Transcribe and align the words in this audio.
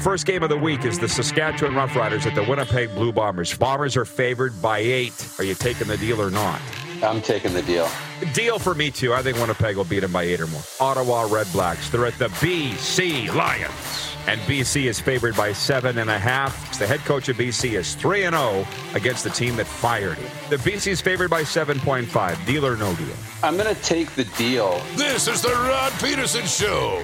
First 0.00 0.24
game 0.24 0.42
of 0.42 0.48
the 0.48 0.56
week 0.56 0.86
is 0.86 0.98
the 0.98 1.08
Saskatchewan 1.08 1.74
Roughriders 1.74 2.24
at 2.24 2.34
the 2.34 2.42
Winnipeg 2.42 2.94
Blue 2.94 3.12
Bombers. 3.12 3.56
Bombers 3.56 3.98
are 3.98 4.06
favored 4.06 4.60
by 4.62 4.78
eight. 4.78 5.28
Are 5.38 5.44
you 5.44 5.54
taking 5.54 5.88
the 5.88 5.98
deal 5.98 6.22
or 6.22 6.30
not? 6.30 6.58
I'm 7.02 7.20
taking 7.20 7.52
the 7.52 7.60
deal. 7.62 7.86
Deal 8.32 8.58
for 8.58 8.74
me 8.74 8.90
too. 8.90 9.12
I 9.12 9.22
think 9.22 9.36
Winnipeg 9.36 9.76
will 9.76 9.84
beat 9.84 10.00
them 10.00 10.12
by 10.12 10.22
eight 10.22 10.40
or 10.40 10.46
more. 10.46 10.62
Ottawa 10.80 11.28
Red 11.30 11.52
Blacks. 11.52 11.90
They're 11.90 12.06
at 12.06 12.18
the 12.18 12.28
BC 12.28 13.34
Lions. 13.34 14.16
And 14.26 14.40
BC 14.42 14.84
is 14.84 14.98
favored 14.98 15.36
by 15.36 15.52
seven 15.52 15.98
and 15.98 16.08
a 16.08 16.18
half. 16.18 16.78
The 16.78 16.86
head 16.86 17.00
coach 17.00 17.28
of 17.28 17.36
BC 17.36 17.72
is 17.72 17.94
3 17.94 18.24
and 18.24 18.36
0 18.36 18.66
against 18.94 19.24
the 19.24 19.30
team 19.30 19.56
that 19.56 19.66
fired 19.66 20.16
him. 20.16 20.30
The 20.48 20.56
BC 20.56 20.92
is 20.92 21.00
favored 21.00 21.28
by 21.28 21.42
7.5. 21.42 22.46
Deal 22.46 22.66
or 22.66 22.76
no 22.76 22.94
deal? 22.94 23.08
I'm 23.42 23.56
going 23.58 23.74
to 23.74 23.82
take 23.82 24.10
the 24.12 24.24
deal. 24.36 24.82
This 24.96 25.28
is 25.28 25.42
the 25.42 25.50
Rod 25.50 25.92
Pedersen 25.92 26.46
Show. 26.46 27.02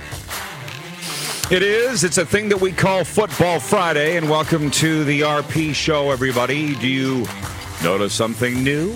It 1.49 1.63
is. 1.63 2.03
It's 2.03 2.19
a 2.19 2.27
thing 2.27 2.49
that 2.49 2.61
we 2.61 2.73
call 2.73 3.05
Football 3.05 3.61
Friday, 3.61 4.17
and 4.17 4.29
welcome 4.29 4.69
to 4.73 5.05
the 5.05 5.21
RP 5.21 5.77
show, 5.77 6.11
everybody. 6.11 6.75
Do 6.75 6.89
you 6.89 7.25
notice 7.85 8.13
something 8.13 8.65
new? 8.65 8.93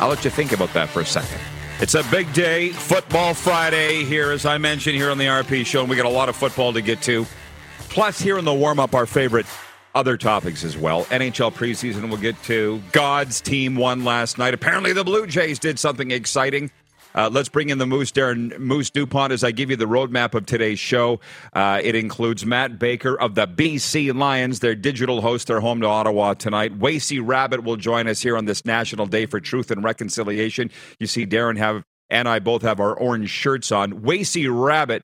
I'll 0.00 0.08
let 0.08 0.24
you 0.24 0.30
think 0.32 0.50
about 0.50 0.72
that 0.72 0.88
for 0.88 1.02
a 1.02 1.06
second. 1.06 1.38
It's 1.78 1.94
a 1.94 2.02
big 2.10 2.32
day, 2.32 2.70
Football 2.70 3.32
Friday 3.32 4.02
here, 4.02 4.32
as 4.32 4.44
I 4.44 4.58
mentioned, 4.58 4.96
here 4.96 5.08
on 5.08 5.18
the 5.18 5.26
RP 5.26 5.64
show, 5.64 5.82
and 5.82 5.88
we 5.88 5.94
got 5.94 6.06
a 6.06 6.08
lot 6.08 6.28
of 6.28 6.34
football 6.34 6.72
to 6.72 6.82
get 6.82 7.00
to. 7.02 7.24
Plus, 7.90 8.20
here 8.20 8.36
in 8.36 8.44
the 8.44 8.52
warm 8.52 8.80
up, 8.80 8.92
our 8.92 9.06
favorite 9.06 9.46
other 9.94 10.16
topics 10.16 10.64
as 10.64 10.76
well. 10.76 11.04
NHL 11.04 11.52
preseason 11.52 12.08
we'll 12.08 12.18
get 12.18 12.42
to. 12.42 12.82
God's 12.90 13.40
team 13.40 13.76
won 13.76 14.02
last 14.02 14.36
night. 14.36 14.52
Apparently, 14.52 14.92
the 14.92 15.04
Blue 15.04 15.28
Jays 15.28 15.60
did 15.60 15.78
something 15.78 16.10
exciting. 16.10 16.72
Uh, 17.14 17.30
let's 17.32 17.48
bring 17.48 17.70
in 17.70 17.78
the 17.78 17.86
Moose, 17.86 18.12
Darren 18.12 18.58
Moose 18.58 18.90
DuPont, 18.90 19.32
as 19.32 19.44
I 19.44 19.50
give 19.50 19.70
you 19.70 19.76
the 19.76 19.86
roadmap 19.86 20.34
of 20.34 20.46
today's 20.46 20.78
show. 20.78 21.20
Uh, 21.52 21.80
it 21.82 21.94
includes 21.94 22.44
Matt 22.44 22.78
Baker 22.78 23.18
of 23.18 23.34
the 23.34 23.46
BC 23.46 24.14
Lions, 24.14 24.60
their 24.60 24.74
digital 24.74 25.20
host. 25.20 25.46
They're 25.48 25.60
home 25.60 25.80
to 25.80 25.86
Ottawa 25.86 26.34
tonight. 26.34 26.78
Wacey 26.78 27.20
Rabbit 27.20 27.64
will 27.64 27.76
join 27.76 28.08
us 28.08 28.20
here 28.20 28.36
on 28.36 28.44
this 28.44 28.64
National 28.64 29.06
Day 29.06 29.26
for 29.26 29.40
Truth 29.40 29.70
and 29.70 29.84
Reconciliation. 29.84 30.70
You 30.98 31.06
see, 31.06 31.26
Darren 31.26 31.56
have 31.58 31.82
and 32.10 32.28
I 32.28 32.38
both 32.38 32.62
have 32.62 32.80
our 32.80 32.94
orange 32.94 33.30
shirts 33.30 33.72
on. 33.72 34.02
Wacey 34.02 34.46
Rabbit 34.46 35.02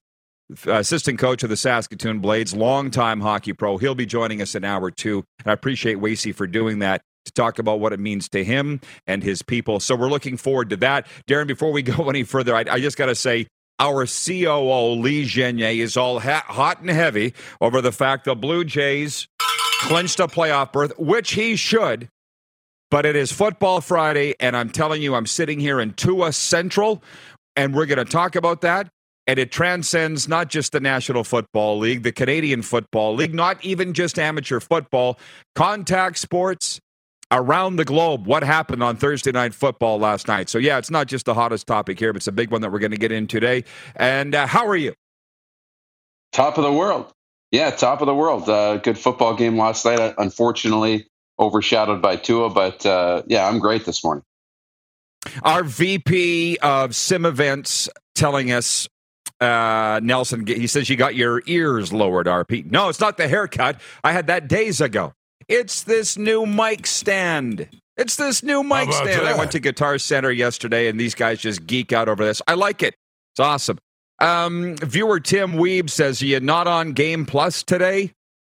assistant 0.66 1.18
coach 1.18 1.42
of 1.42 1.48
the 1.48 1.56
Saskatoon 1.56 2.20
Blades, 2.20 2.54
longtime 2.54 3.20
hockey 3.20 3.52
pro. 3.52 3.78
He'll 3.78 3.94
be 3.94 4.06
joining 4.06 4.42
us 4.42 4.54
in 4.54 4.64
hour 4.64 4.90
two. 4.90 5.24
And 5.40 5.50
I 5.50 5.52
appreciate 5.52 5.96
Wacey 5.96 6.32
for 6.32 6.46
doing 6.46 6.80
that 6.80 7.02
to 7.24 7.32
talk 7.32 7.58
about 7.58 7.80
what 7.80 7.92
it 7.92 8.00
means 8.00 8.28
to 8.30 8.44
him 8.44 8.80
and 9.06 9.22
his 9.22 9.42
people. 9.42 9.80
So 9.80 9.94
we're 9.94 10.08
looking 10.08 10.36
forward 10.36 10.70
to 10.70 10.76
that. 10.78 11.06
Darren, 11.28 11.46
before 11.46 11.72
we 11.72 11.82
go 11.82 12.08
any 12.08 12.22
further, 12.22 12.54
I, 12.54 12.64
I 12.70 12.80
just 12.80 12.96
got 12.96 13.06
to 13.06 13.14
say, 13.14 13.46
our 13.78 14.06
COO, 14.06 15.00
Lee 15.00 15.24
Genier, 15.24 15.82
is 15.82 15.96
all 15.96 16.20
ha- 16.20 16.44
hot 16.46 16.80
and 16.80 16.90
heavy 16.90 17.32
over 17.62 17.80
the 17.80 17.92
fact 17.92 18.26
the 18.26 18.34
Blue 18.34 18.62
Jays 18.62 19.26
clinched 19.80 20.20
a 20.20 20.26
playoff 20.26 20.72
berth, 20.72 20.92
which 20.98 21.32
he 21.32 21.56
should. 21.56 22.08
But 22.90 23.06
it 23.06 23.16
is 23.16 23.32
Football 23.32 23.80
Friday, 23.80 24.34
and 24.38 24.56
I'm 24.56 24.68
telling 24.68 25.00
you, 25.00 25.14
I'm 25.14 25.26
sitting 25.26 25.60
here 25.60 25.80
in 25.80 25.94
Tua 25.94 26.32
Central, 26.32 27.02
and 27.56 27.74
we're 27.74 27.86
going 27.86 28.04
to 28.04 28.04
talk 28.04 28.36
about 28.36 28.60
that. 28.62 28.88
And 29.26 29.38
it 29.38 29.52
transcends 29.52 30.28
not 30.28 30.48
just 30.48 30.72
the 30.72 30.80
National 30.80 31.22
Football 31.22 31.78
League, 31.78 32.02
the 32.02 32.10
Canadian 32.10 32.62
Football 32.62 33.14
League, 33.14 33.34
not 33.34 33.64
even 33.64 33.94
just 33.94 34.18
amateur 34.18 34.58
football, 34.58 35.18
contact 35.54 36.18
sports, 36.18 36.80
around 37.30 37.76
the 37.76 37.84
globe 37.84 38.26
what 38.26 38.42
happened 38.42 38.82
on 38.82 38.96
Thursday 38.96 39.32
night 39.32 39.54
football 39.54 39.98
last 39.98 40.28
night. 40.28 40.48
So 40.48 40.58
yeah, 40.58 40.78
it's 40.78 40.90
not 40.90 41.06
just 41.06 41.26
the 41.26 41.34
hottest 41.34 41.66
topic 41.66 41.98
here, 41.98 42.12
but 42.12 42.18
it's 42.18 42.26
a 42.26 42.32
big 42.32 42.50
one 42.50 42.60
that 42.62 42.72
we're 42.72 42.78
going 42.78 42.90
to 42.90 42.96
get 42.96 43.12
in 43.12 43.26
today. 43.26 43.64
And 43.96 44.34
uh, 44.34 44.46
how 44.46 44.66
are 44.66 44.76
you? 44.76 44.94
Top 46.32 46.58
of 46.58 46.64
the 46.64 46.72
world. 46.72 47.12
Yeah, 47.50 47.70
top 47.70 48.00
of 48.00 48.06
the 48.06 48.14
world. 48.14 48.48
Uh, 48.48 48.76
good 48.76 48.98
football 48.98 49.34
game 49.34 49.58
last 49.58 49.84
night. 49.84 49.98
Uh, 49.98 50.14
unfortunately, 50.18 51.06
overshadowed 51.38 52.00
by 52.00 52.16
Tua, 52.16 52.50
but 52.50 52.84
uh, 52.86 53.22
yeah, 53.26 53.48
I'm 53.48 53.58
great 53.58 53.84
this 53.84 54.04
morning. 54.04 54.22
Our 55.42 55.64
VP 55.64 56.58
of 56.62 56.94
Sim 56.94 57.24
Events 57.24 57.88
telling 58.14 58.52
us 58.52 58.88
uh, 59.40 60.00
Nelson, 60.02 60.46
he 60.46 60.66
says 60.66 60.88
you 60.88 60.96
got 60.96 61.14
your 61.14 61.42
ears 61.46 61.92
lowered, 61.92 62.26
RP. 62.26 62.70
No, 62.70 62.88
it's 62.88 63.00
not 63.00 63.16
the 63.16 63.26
haircut. 63.26 63.80
I 64.04 64.12
had 64.12 64.28
that 64.28 64.48
days 64.48 64.80
ago. 64.80 65.12
It's 65.50 65.82
this 65.82 66.16
new 66.16 66.46
mic 66.46 66.86
stand. 66.86 67.66
It's 67.96 68.14
this 68.14 68.44
new 68.44 68.62
mic 68.62 68.92
stand. 68.92 69.08
That? 69.08 69.24
I 69.24 69.36
went 69.36 69.50
to 69.50 69.58
Guitar 69.58 69.98
Center 69.98 70.30
yesterday, 70.30 70.86
and 70.86 70.98
these 70.98 71.16
guys 71.16 71.40
just 71.40 71.66
geek 71.66 71.92
out 71.92 72.08
over 72.08 72.24
this. 72.24 72.40
I 72.46 72.54
like 72.54 72.84
it. 72.84 72.94
It's 73.32 73.40
awesome. 73.40 73.78
Um, 74.20 74.76
viewer 74.76 75.18
Tim 75.18 75.54
Weeb 75.54 75.90
says, 75.90 76.22
Are 76.22 76.26
you 76.26 76.38
not 76.38 76.68
on 76.68 76.92
Game 76.92 77.26
Plus 77.26 77.64
today? 77.64 78.12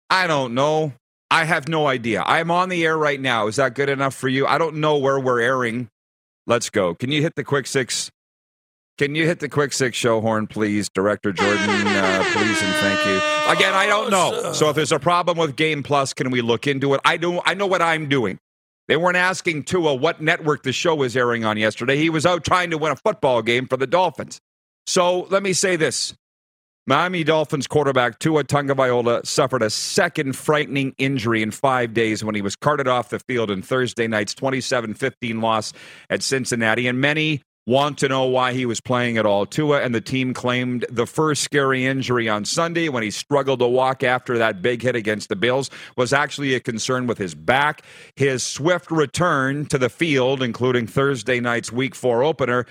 I 0.09 0.27
don't 0.27 0.53
know. 0.53 0.91
I 1.31 1.45
have 1.45 1.69
no 1.69 1.87
idea. 1.87 2.23
I'm 2.25 2.51
on 2.51 2.67
the 2.67 2.83
air 2.83 2.97
right 2.97 3.21
now. 3.21 3.47
Is 3.47 3.55
that 3.55 3.73
good 3.73 3.87
enough 3.87 4.13
for 4.13 4.27
you? 4.27 4.45
I 4.45 4.57
don't 4.57 4.75
know 4.75 4.97
where 4.97 5.17
we're 5.17 5.39
airing. 5.39 5.87
Let's 6.45 6.69
go. 6.69 6.93
Can 6.93 7.09
you 7.09 7.21
hit 7.21 7.35
the 7.35 7.45
quick 7.45 7.67
six? 7.67 8.11
Can 9.01 9.15
you 9.15 9.25
hit 9.25 9.39
the 9.39 9.49
quick 9.49 9.73
six 9.73 9.97
show 9.97 10.21
horn, 10.21 10.45
please, 10.45 10.87
Director 10.87 11.31
Jordan? 11.31 11.57
Uh, 11.67 12.23
please 12.33 12.61
and 12.61 12.75
thank 12.75 13.03
you. 13.03 13.15
Again, 13.51 13.73
I 13.73 13.87
don't 13.87 14.11
know. 14.11 14.53
So 14.53 14.69
if 14.69 14.75
there's 14.75 14.91
a 14.91 14.99
problem 14.99 15.39
with 15.39 15.55
Game 15.55 15.81
Plus, 15.81 16.13
can 16.13 16.29
we 16.29 16.41
look 16.41 16.67
into 16.67 16.93
it? 16.93 17.01
I 17.03 17.17
do. 17.17 17.41
I 17.43 17.55
know 17.55 17.65
what 17.65 17.81
I'm 17.81 18.09
doing. 18.09 18.37
They 18.87 18.97
weren't 18.97 19.17
asking 19.17 19.63
Tua 19.63 19.95
what 19.95 20.21
network 20.21 20.61
the 20.61 20.71
show 20.71 20.93
was 20.93 21.17
airing 21.17 21.45
on 21.45 21.57
yesterday. 21.57 21.97
He 21.97 22.11
was 22.11 22.27
out 22.27 22.43
trying 22.43 22.69
to 22.69 22.77
win 22.77 22.91
a 22.91 22.95
football 22.95 23.41
game 23.41 23.65
for 23.65 23.75
the 23.75 23.87
Dolphins. 23.87 24.39
So 24.85 25.21
let 25.31 25.41
me 25.41 25.53
say 25.53 25.77
this. 25.77 26.13
Miami 26.85 27.23
Dolphins 27.23 27.65
quarterback 27.65 28.19
Tua 28.19 28.43
Tagovailoa 28.43 29.25
suffered 29.25 29.63
a 29.63 29.71
second 29.71 30.35
frightening 30.35 30.93
injury 30.99 31.41
in 31.41 31.49
five 31.49 31.95
days 31.95 32.23
when 32.23 32.35
he 32.35 32.43
was 32.43 32.55
carted 32.55 32.87
off 32.87 33.09
the 33.09 33.17
field 33.17 33.49
in 33.49 33.63
Thursday 33.63 34.05
night's 34.05 34.35
27-15 34.35 35.41
loss 35.41 35.73
at 36.11 36.21
Cincinnati. 36.21 36.85
And 36.85 37.01
many 37.01 37.41
want 37.67 37.97
to 37.99 38.07
know 38.07 38.25
why 38.25 38.53
he 38.53 38.65
was 38.65 38.81
playing 38.81 39.17
at 39.17 39.25
all. 39.25 39.45
Tua 39.45 39.81
and 39.81 39.93
the 39.93 40.01
team 40.01 40.33
claimed 40.33 40.85
the 40.89 41.05
first 41.05 41.43
scary 41.43 41.85
injury 41.85 42.27
on 42.27 42.43
Sunday 42.43 42.89
when 42.89 43.03
he 43.03 43.11
struggled 43.11 43.59
to 43.59 43.67
walk 43.67 44.03
after 44.03 44.37
that 44.37 44.61
big 44.61 44.81
hit 44.81 44.95
against 44.95 45.29
the 45.29 45.35
Bills 45.35 45.69
was 45.95 46.11
actually 46.11 46.55
a 46.55 46.59
concern 46.59 47.05
with 47.07 47.17
his 47.17 47.35
back. 47.35 47.83
His 48.15 48.43
swift 48.43 48.89
return 48.89 49.65
to 49.67 49.77
the 49.77 49.89
field, 49.89 50.41
including 50.41 50.87
Thursday 50.87 51.39
night's 51.39 51.71
Week 51.71 51.93
4 51.93 52.23
opener, 52.23 52.65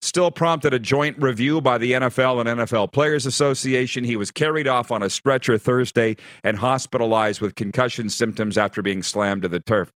still 0.00 0.30
prompted 0.30 0.72
a 0.72 0.78
joint 0.78 1.20
review 1.20 1.60
by 1.60 1.78
the 1.78 1.92
NFL 1.92 2.40
and 2.40 2.60
NFL 2.60 2.92
Players 2.92 3.26
Association. 3.26 4.04
He 4.04 4.16
was 4.16 4.30
carried 4.30 4.68
off 4.68 4.92
on 4.92 5.02
a 5.02 5.10
stretcher 5.10 5.58
Thursday 5.58 6.16
and 6.44 6.58
hospitalized 6.58 7.40
with 7.40 7.56
concussion 7.56 8.08
symptoms 8.08 8.56
after 8.56 8.82
being 8.82 9.02
slammed 9.02 9.42
to 9.42 9.48
the 9.48 9.60
turf. 9.60 9.90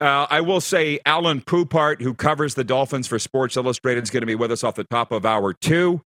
Uh, 0.00 0.26
I 0.30 0.40
will 0.40 0.60
say 0.60 1.00
Alan 1.04 1.40
Poupart, 1.40 2.02
who 2.02 2.14
covers 2.14 2.54
the 2.54 2.62
Dolphins 2.62 3.08
for 3.08 3.18
Sports 3.18 3.56
Illustrated, 3.56 4.04
is 4.04 4.10
going 4.10 4.20
to 4.20 4.26
be 4.26 4.36
with 4.36 4.52
us 4.52 4.62
off 4.62 4.76
the 4.76 4.84
top 4.84 5.10
of 5.10 5.26
hour 5.26 5.52
two. 5.52 6.02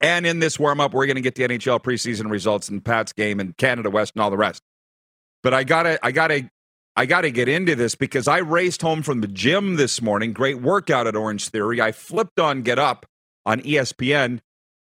And 0.00 0.26
in 0.26 0.40
this 0.40 0.58
warm 0.58 0.80
up, 0.80 0.92
we're 0.92 1.06
going 1.06 1.16
to 1.16 1.22
get 1.22 1.36
the 1.36 1.44
NHL 1.44 1.80
preseason 1.82 2.30
results 2.30 2.68
and 2.68 2.84
Pat's 2.84 3.12
game 3.12 3.40
and 3.40 3.56
Canada 3.56 3.88
West 3.88 4.14
and 4.14 4.22
all 4.22 4.30
the 4.30 4.36
rest. 4.36 4.62
But 5.42 5.54
I 5.54 5.64
gotta, 5.64 6.04
I 6.04 6.10
gotta, 6.10 6.50
I 6.96 7.06
gotta 7.06 7.30
get 7.30 7.48
into 7.48 7.76
this 7.76 7.94
because 7.94 8.26
I 8.26 8.38
raced 8.38 8.82
home 8.82 9.02
from 9.02 9.20
the 9.20 9.28
gym 9.28 9.76
this 9.76 10.02
morning. 10.02 10.32
Great 10.32 10.60
workout 10.60 11.06
at 11.06 11.14
Orange 11.14 11.48
Theory. 11.48 11.80
I 11.80 11.92
flipped 11.92 12.40
on 12.40 12.62
Get 12.62 12.78
Up 12.78 13.06
on 13.46 13.60
ESPN. 13.60 14.40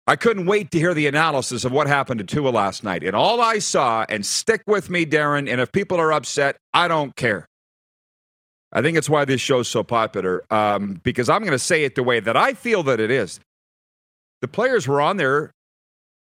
I 0.06 0.16
couldn't 0.16 0.46
wait 0.46 0.70
to 0.70 0.78
hear 0.78 0.94
the 0.94 1.06
analysis 1.06 1.66
of 1.66 1.72
what 1.72 1.86
happened 1.86 2.20
to 2.20 2.24
Tua 2.24 2.48
last 2.48 2.82
night. 2.82 3.04
And 3.04 3.14
all 3.14 3.42
I 3.42 3.58
saw, 3.58 4.06
and 4.08 4.24
stick 4.24 4.62
with 4.66 4.88
me, 4.88 5.04
Darren, 5.04 5.50
and 5.50 5.60
if 5.60 5.70
people 5.70 6.00
are 6.00 6.14
upset, 6.14 6.56
I 6.72 6.88
don't 6.88 7.14
care. 7.14 7.47
I 8.72 8.82
think 8.82 8.98
it's 8.98 9.08
why 9.08 9.24
this 9.24 9.40
show's 9.40 9.68
so 9.68 9.82
popular 9.82 10.44
um, 10.52 11.00
because 11.02 11.28
I'm 11.28 11.40
going 11.40 11.52
to 11.52 11.58
say 11.58 11.84
it 11.84 11.94
the 11.94 12.02
way 12.02 12.20
that 12.20 12.36
I 12.36 12.54
feel 12.54 12.82
that 12.84 13.00
it 13.00 13.10
is. 13.10 13.40
The 14.42 14.48
players 14.48 14.86
were 14.86 15.00
on 15.00 15.16
there, 15.16 15.52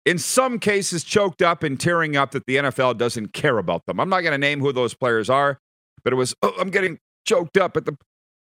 in 0.06 0.18
some 0.18 0.58
cases, 0.58 1.04
choked 1.04 1.42
up 1.42 1.62
and 1.62 1.78
tearing 1.78 2.16
up 2.16 2.30
that 2.30 2.46
the 2.46 2.56
NFL 2.56 2.98
doesn't 2.98 3.32
care 3.32 3.58
about 3.58 3.84
them. 3.86 4.00
I'm 4.00 4.08
not 4.08 4.20
going 4.20 4.32
to 4.32 4.38
name 4.38 4.60
who 4.60 4.72
those 4.72 4.94
players 4.94 5.28
are, 5.28 5.58
but 6.02 6.12
it 6.12 6.16
was, 6.16 6.34
oh, 6.42 6.54
I'm 6.58 6.70
getting 6.70 6.98
choked 7.26 7.56
up 7.56 7.76
at 7.76 7.84
the. 7.84 7.96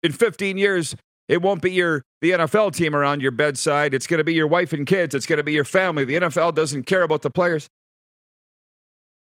In 0.04 0.12
15 0.12 0.58
years, 0.58 0.96
it 1.28 1.42
won't 1.42 1.62
be 1.62 1.72
your 1.72 2.04
the 2.22 2.32
NFL 2.32 2.76
team 2.76 2.96
around 2.96 3.22
your 3.22 3.32
bedside. 3.32 3.94
It's 3.94 4.08
going 4.08 4.18
to 4.18 4.24
be 4.24 4.34
your 4.34 4.48
wife 4.48 4.74
and 4.74 4.86
kids. 4.86 5.16
It's 5.16 5.26
going 5.26 5.38
to 5.38 5.44
be 5.44 5.54
your 5.54 5.64
family. 5.64 6.06
The 6.06 6.16
NFL 6.16 6.56
doesn't 6.56 6.84
care 6.84 7.04
about 7.04 7.22
the 7.22 7.30
players. 7.30 7.70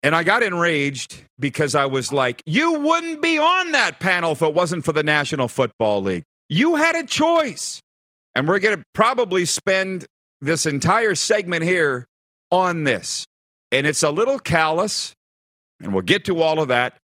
And 0.01 0.15
I 0.15 0.23
got 0.23 0.43
enraged 0.43 1.23
because 1.39 1.75
I 1.75 1.85
was 1.85 2.13
like, 2.13 2.41
you 2.45 2.79
wouldn't 2.79 3.21
be 3.21 3.37
on 3.37 3.73
that 3.73 3.99
panel 3.99 4.31
if 4.31 4.41
it 4.41 4.53
wasn't 4.53 4.85
for 4.85 4.93
the 4.93 5.03
National 5.03 5.47
Football 5.47 6.01
League. 6.03 6.23
You 6.47 6.75
had 6.75 6.95
a 6.95 7.03
choice. 7.03 7.81
And 8.35 8.47
we're 8.47 8.59
going 8.59 8.77
to 8.77 8.83
probably 8.93 9.45
spend 9.45 10.05
this 10.39 10.65
entire 10.65 11.15
segment 11.15 11.63
here 11.63 12.05
on 12.51 12.83
this. 12.83 13.25
And 13.71 13.85
it's 13.85 14.03
a 14.03 14.09
little 14.09 14.39
callous, 14.39 15.13
and 15.81 15.93
we'll 15.93 16.03
get 16.03 16.25
to 16.25 16.41
all 16.41 16.61
of 16.61 16.69
that. 16.69 16.97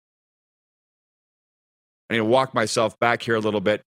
I 2.08 2.14
need 2.14 2.18
to 2.18 2.24
walk 2.24 2.54
myself 2.54 2.98
back 3.00 3.22
here 3.22 3.34
a 3.34 3.40
little 3.40 3.60
bit. 3.60 3.82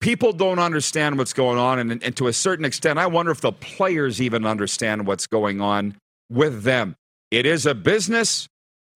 People 0.00 0.32
don't 0.32 0.58
understand 0.58 1.18
what's 1.18 1.32
going 1.32 1.58
on. 1.58 1.78
And, 1.78 2.02
and 2.02 2.16
to 2.16 2.28
a 2.28 2.32
certain 2.32 2.64
extent, 2.64 2.98
I 2.98 3.06
wonder 3.06 3.32
if 3.32 3.40
the 3.40 3.52
players 3.52 4.20
even 4.20 4.46
understand 4.46 5.06
what's 5.06 5.26
going 5.26 5.60
on 5.60 5.96
with 6.30 6.62
them. 6.62 6.94
It 7.30 7.46
is 7.46 7.66
a 7.66 7.74
business. 7.74 8.46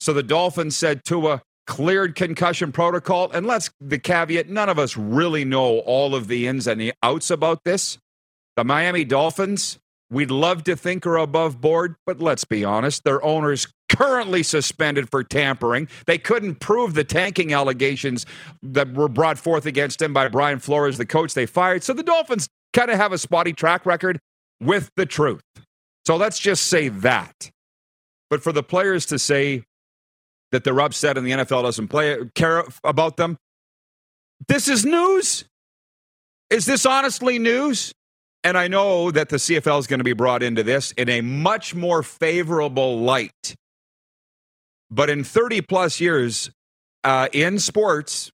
So 0.00 0.12
the 0.12 0.22
Dolphins 0.22 0.76
said 0.76 1.04
Tua 1.04 1.42
cleared 1.66 2.14
concussion 2.14 2.72
protocol. 2.72 3.30
And 3.30 3.46
let's 3.46 3.70
the 3.80 3.98
caveat 3.98 4.48
none 4.48 4.68
of 4.68 4.78
us 4.78 4.96
really 4.96 5.44
know 5.44 5.80
all 5.80 6.14
of 6.14 6.26
the 6.26 6.46
ins 6.46 6.66
and 6.66 6.80
the 6.80 6.94
outs 7.02 7.30
about 7.30 7.64
this. 7.64 7.98
The 8.56 8.64
Miami 8.64 9.04
Dolphins, 9.04 9.78
we'd 10.10 10.30
love 10.30 10.64
to 10.64 10.74
think 10.74 11.06
are 11.06 11.18
above 11.18 11.60
board, 11.60 11.94
but 12.06 12.20
let's 12.20 12.44
be 12.44 12.64
honest, 12.64 13.04
their 13.04 13.22
owners 13.22 13.68
currently 13.88 14.42
suspended 14.42 15.10
for 15.10 15.22
tampering. 15.22 15.88
They 16.06 16.18
couldn't 16.18 16.56
prove 16.56 16.94
the 16.94 17.04
tanking 17.04 17.52
allegations 17.52 18.26
that 18.62 18.92
were 18.94 19.08
brought 19.08 19.38
forth 19.38 19.66
against 19.66 20.00
him 20.02 20.12
by 20.12 20.28
Brian 20.28 20.58
Flores, 20.58 20.98
the 20.98 21.06
coach 21.06 21.34
they 21.34 21.46
fired. 21.46 21.84
So 21.84 21.92
the 21.92 22.02
Dolphins 22.02 22.48
kind 22.72 22.90
of 22.90 22.96
have 22.96 23.12
a 23.12 23.18
spotty 23.18 23.52
track 23.52 23.86
record 23.86 24.18
with 24.60 24.90
the 24.96 25.06
truth. 25.06 25.42
So 26.06 26.16
let's 26.16 26.38
just 26.38 26.64
say 26.64 26.88
that. 26.88 27.50
But 28.30 28.42
for 28.42 28.52
the 28.52 28.62
players 28.62 29.06
to 29.06 29.18
say 29.18 29.64
that 30.52 30.64
they're 30.64 30.80
upset 30.80 31.16
and 31.16 31.26
the 31.26 31.30
NFL 31.32 31.62
doesn't 31.62 31.88
play 31.88 32.18
care 32.34 32.64
about 32.84 33.16
them, 33.16 33.38
this 34.46 34.68
is 34.68 34.84
news. 34.84 35.44
Is 36.50 36.64
this 36.66 36.86
honestly 36.86 37.38
news? 37.38 37.92
And 38.44 38.56
I 38.56 38.68
know 38.68 39.10
that 39.10 39.28
the 39.28 39.36
CFL 39.36 39.80
is 39.80 39.86
going 39.86 39.98
to 39.98 40.04
be 40.04 40.12
brought 40.12 40.42
into 40.42 40.62
this 40.62 40.92
in 40.92 41.08
a 41.08 41.20
much 41.20 41.74
more 41.74 42.02
favorable 42.02 43.00
light. 43.00 43.56
But 44.90 45.10
in 45.10 45.24
30 45.24 45.62
plus 45.62 46.00
years 46.00 46.50
uh, 47.04 47.28
in 47.32 47.58
sports, 47.58 48.30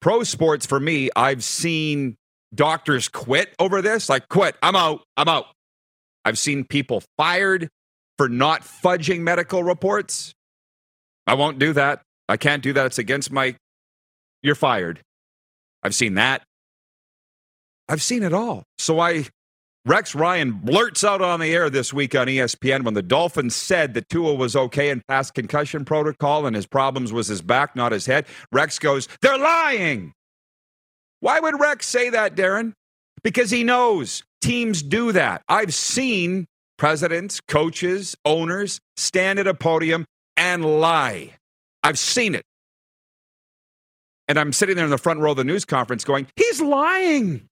pro 0.00 0.22
sports 0.22 0.64
for 0.64 0.80
me, 0.80 1.10
I've 1.16 1.42
seen 1.42 2.16
doctors 2.54 3.08
quit 3.08 3.54
over 3.58 3.82
this. 3.82 4.08
Like, 4.08 4.28
quit. 4.28 4.56
I'm 4.62 4.76
out. 4.76 5.02
I'm 5.16 5.28
out. 5.28 5.46
I've 6.24 6.38
seen 6.38 6.64
people 6.64 7.02
fired 7.16 7.68
for 8.18 8.28
not 8.28 8.62
fudging 8.62 9.20
medical 9.20 9.62
reports. 9.62 10.34
I 11.26 11.34
won't 11.34 11.58
do 11.58 11.72
that. 11.72 12.02
I 12.28 12.36
can't 12.36 12.62
do 12.62 12.72
that. 12.72 12.86
It's 12.86 12.98
against 12.98 13.30
my. 13.30 13.56
You're 14.42 14.54
fired. 14.54 15.00
I've 15.82 15.94
seen 15.94 16.14
that. 16.14 16.42
I've 17.88 18.02
seen 18.02 18.22
it 18.22 18.32
all. 18.32 18.64
So 18.78 19.00
I. 19.00 19.26
Rex 19.84 20.16
Ryan 20.16 20.50
blurts 20.50 21.04
out 21.04 21.22
on 21.22 21.38
the 21.38 21.54
air 21.54 21.70
this 21.70 21.94
week 21.94 22.16
on 22.16 22.26
ESPN 22.26 22.82
when 22.82 22.94
the 22.94 23.02
Dolphins 23.02 23.54
said 23.54 23.94
that 23.94 24.08
Tua 24.08 24.34
was 24.34 24.56
okay 24.56 24.90
and 24.90 25.06
passed 25.06 25.34
concussion 25.34 25.84
protocol 25.84 26.44
and 26.44 26.56
his 26.56 26.66
problems 26.66 27.12
was 27.12 27.28
his 27.28 27.40
back, 27.40 27.76
not 27.76 27.92
his 27.92 28.04
head. 28.04 28.26
Rex 28.50 28.80
goes, 28.80 29.06
They're 29.22 29.38
lying. 29.38 30.12
Why 31.20 31.38
would 31.38 31.60
Rex 31.60 31.86
say 31.86 32.10
that, 32.10 32.34
Darren? 32.34 32.72
Because 33.22 33.52
he 33.52 33.62
knows 33.62 34.24
teams 34.40 34.82
do 34.82 35.12
that. 35.12 35.42
I've 35.48 35.72
seen 35.72 36.46
presidents, 36.76 37.40
coaches, 37.40 38.16
owners 38.24 38.80
stand 38.96 39.38
at 39.38 39.46
a 39.46 39.54
podium 39.54 40.04
and 40.36 40.64
lie. 40.64 41.32
I've 41.82 41.98
seen 41.98 42.34
it. 42.34 42.44
And 44.28 44.38
I'm 44.38 44.52
sitting 44.52 44.76
there 44.76 44.84
in 44.84 44.90
the 44.90 44.98
front 44.98 45.20
row 45.20 45.30
of 45.30 45.36
the 45.36 45.44
news 45.44 45.64
conference 45.64 46.04
going, 46.04 46.26
he's 46.36 46.60
lying. 46.60 47.48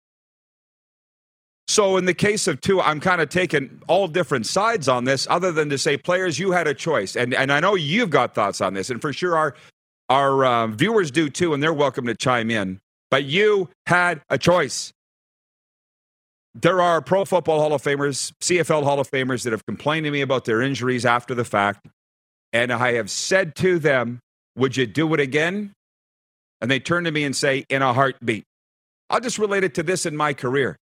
So, 1.69 1.97
in 1.97 2.07
the 2.07 2.15
case 2.15 2.49
of 2.49 2.61
Tua, 2.61 2.83
I'm 2.83 3.01
kind 3.01 3.21
of 3.21 3.29
taking 3.29 3.81
all 3.87 4.09
different 4.09 4.47
sides 4.47 4.89
on 4.89 5.05
this, 5.05 5.27
other 5.31 5.53
than 5.53 5.71
to 5.71 5.79
say, 5.79 5.97
players, 5.97 6.39
you 6.39 6.51
had 6.51 6.67
a 6.67 6.75
choice. 6.75 7.17
And, 7.17 7.33
and 7.35 7.53
I 7.53 7.61
know 7.61 7.77
you've 7.77 8.11
got 8.11 8.35
thoughts 8.35 8.61
on 8.61 8.75
this, 8.75 8.91
and 8.91 9.01
for 9.01 9.13
sure 9.13 9.37
our, 9.37 9.55
our 10.09 10.45
uh, 10.45 10.67
viewers 10.67 11.11
do 11.11 11.31
too, 11.31 11.55
and 11.55 11.63
they're 11.63 11.73
welcome 11.73 12.07
to 12.07 12.15
chime 12.15 12.51
in. 12.51 12.81
But 13.11 13.25
you 13.25 13.69
had 13.87 14.23
a 14.29 14.39
choice 14.39 14.93
there 16.55 16.83
are 16.83 17.01
Pro 17.01 17.25
Football 17.25 17.61
Hall 17.61 17.73
of 17.73 17.83
Famers, 17.83 18.33
CFL 18.41 18.85
Hall 18.85 19.01
of 19.01 19.11
Famers 19.11 19.45
that 19.45 19.53
have 19.53 19.65
complained 19.67 20.05
to 20.05 20.11
me 20.11 20.21
about 20.21 20.45
their 20.45 20.61
injuries 20.61 21.07
after 21.07 21.35
the 21.35 21.45
fact. 21.45 21.89
And 22.53 22.73
I 22.73 22.93
have 22.95 23.11
said 23.11 23.55
to 23.57 23.79
them, 23.79 24.21
Would 24.57 24.77
you 24.77 24.87
do 24.87 25.13
it 25.15 25.21
again? 25.21 25.73
And 26.61 26.71
they 26.71 26.79
turn 26.79 27.05
to 27.05 27.11
me 27.11 27.25
and 27.25 27.35
say, 27.35 27.65
In 27.69 27.83
a 27.83 27.93
heartbeat. 27.93 28.45
I'll 29.09 29.21
just 29.21 29.39
relate 29.39 29.65
it 29.65 29.75
to 29.75 29.83
this 29.83 30.07
in 30.07 30.17
my 30.17 30.35
career. 30.35 30.77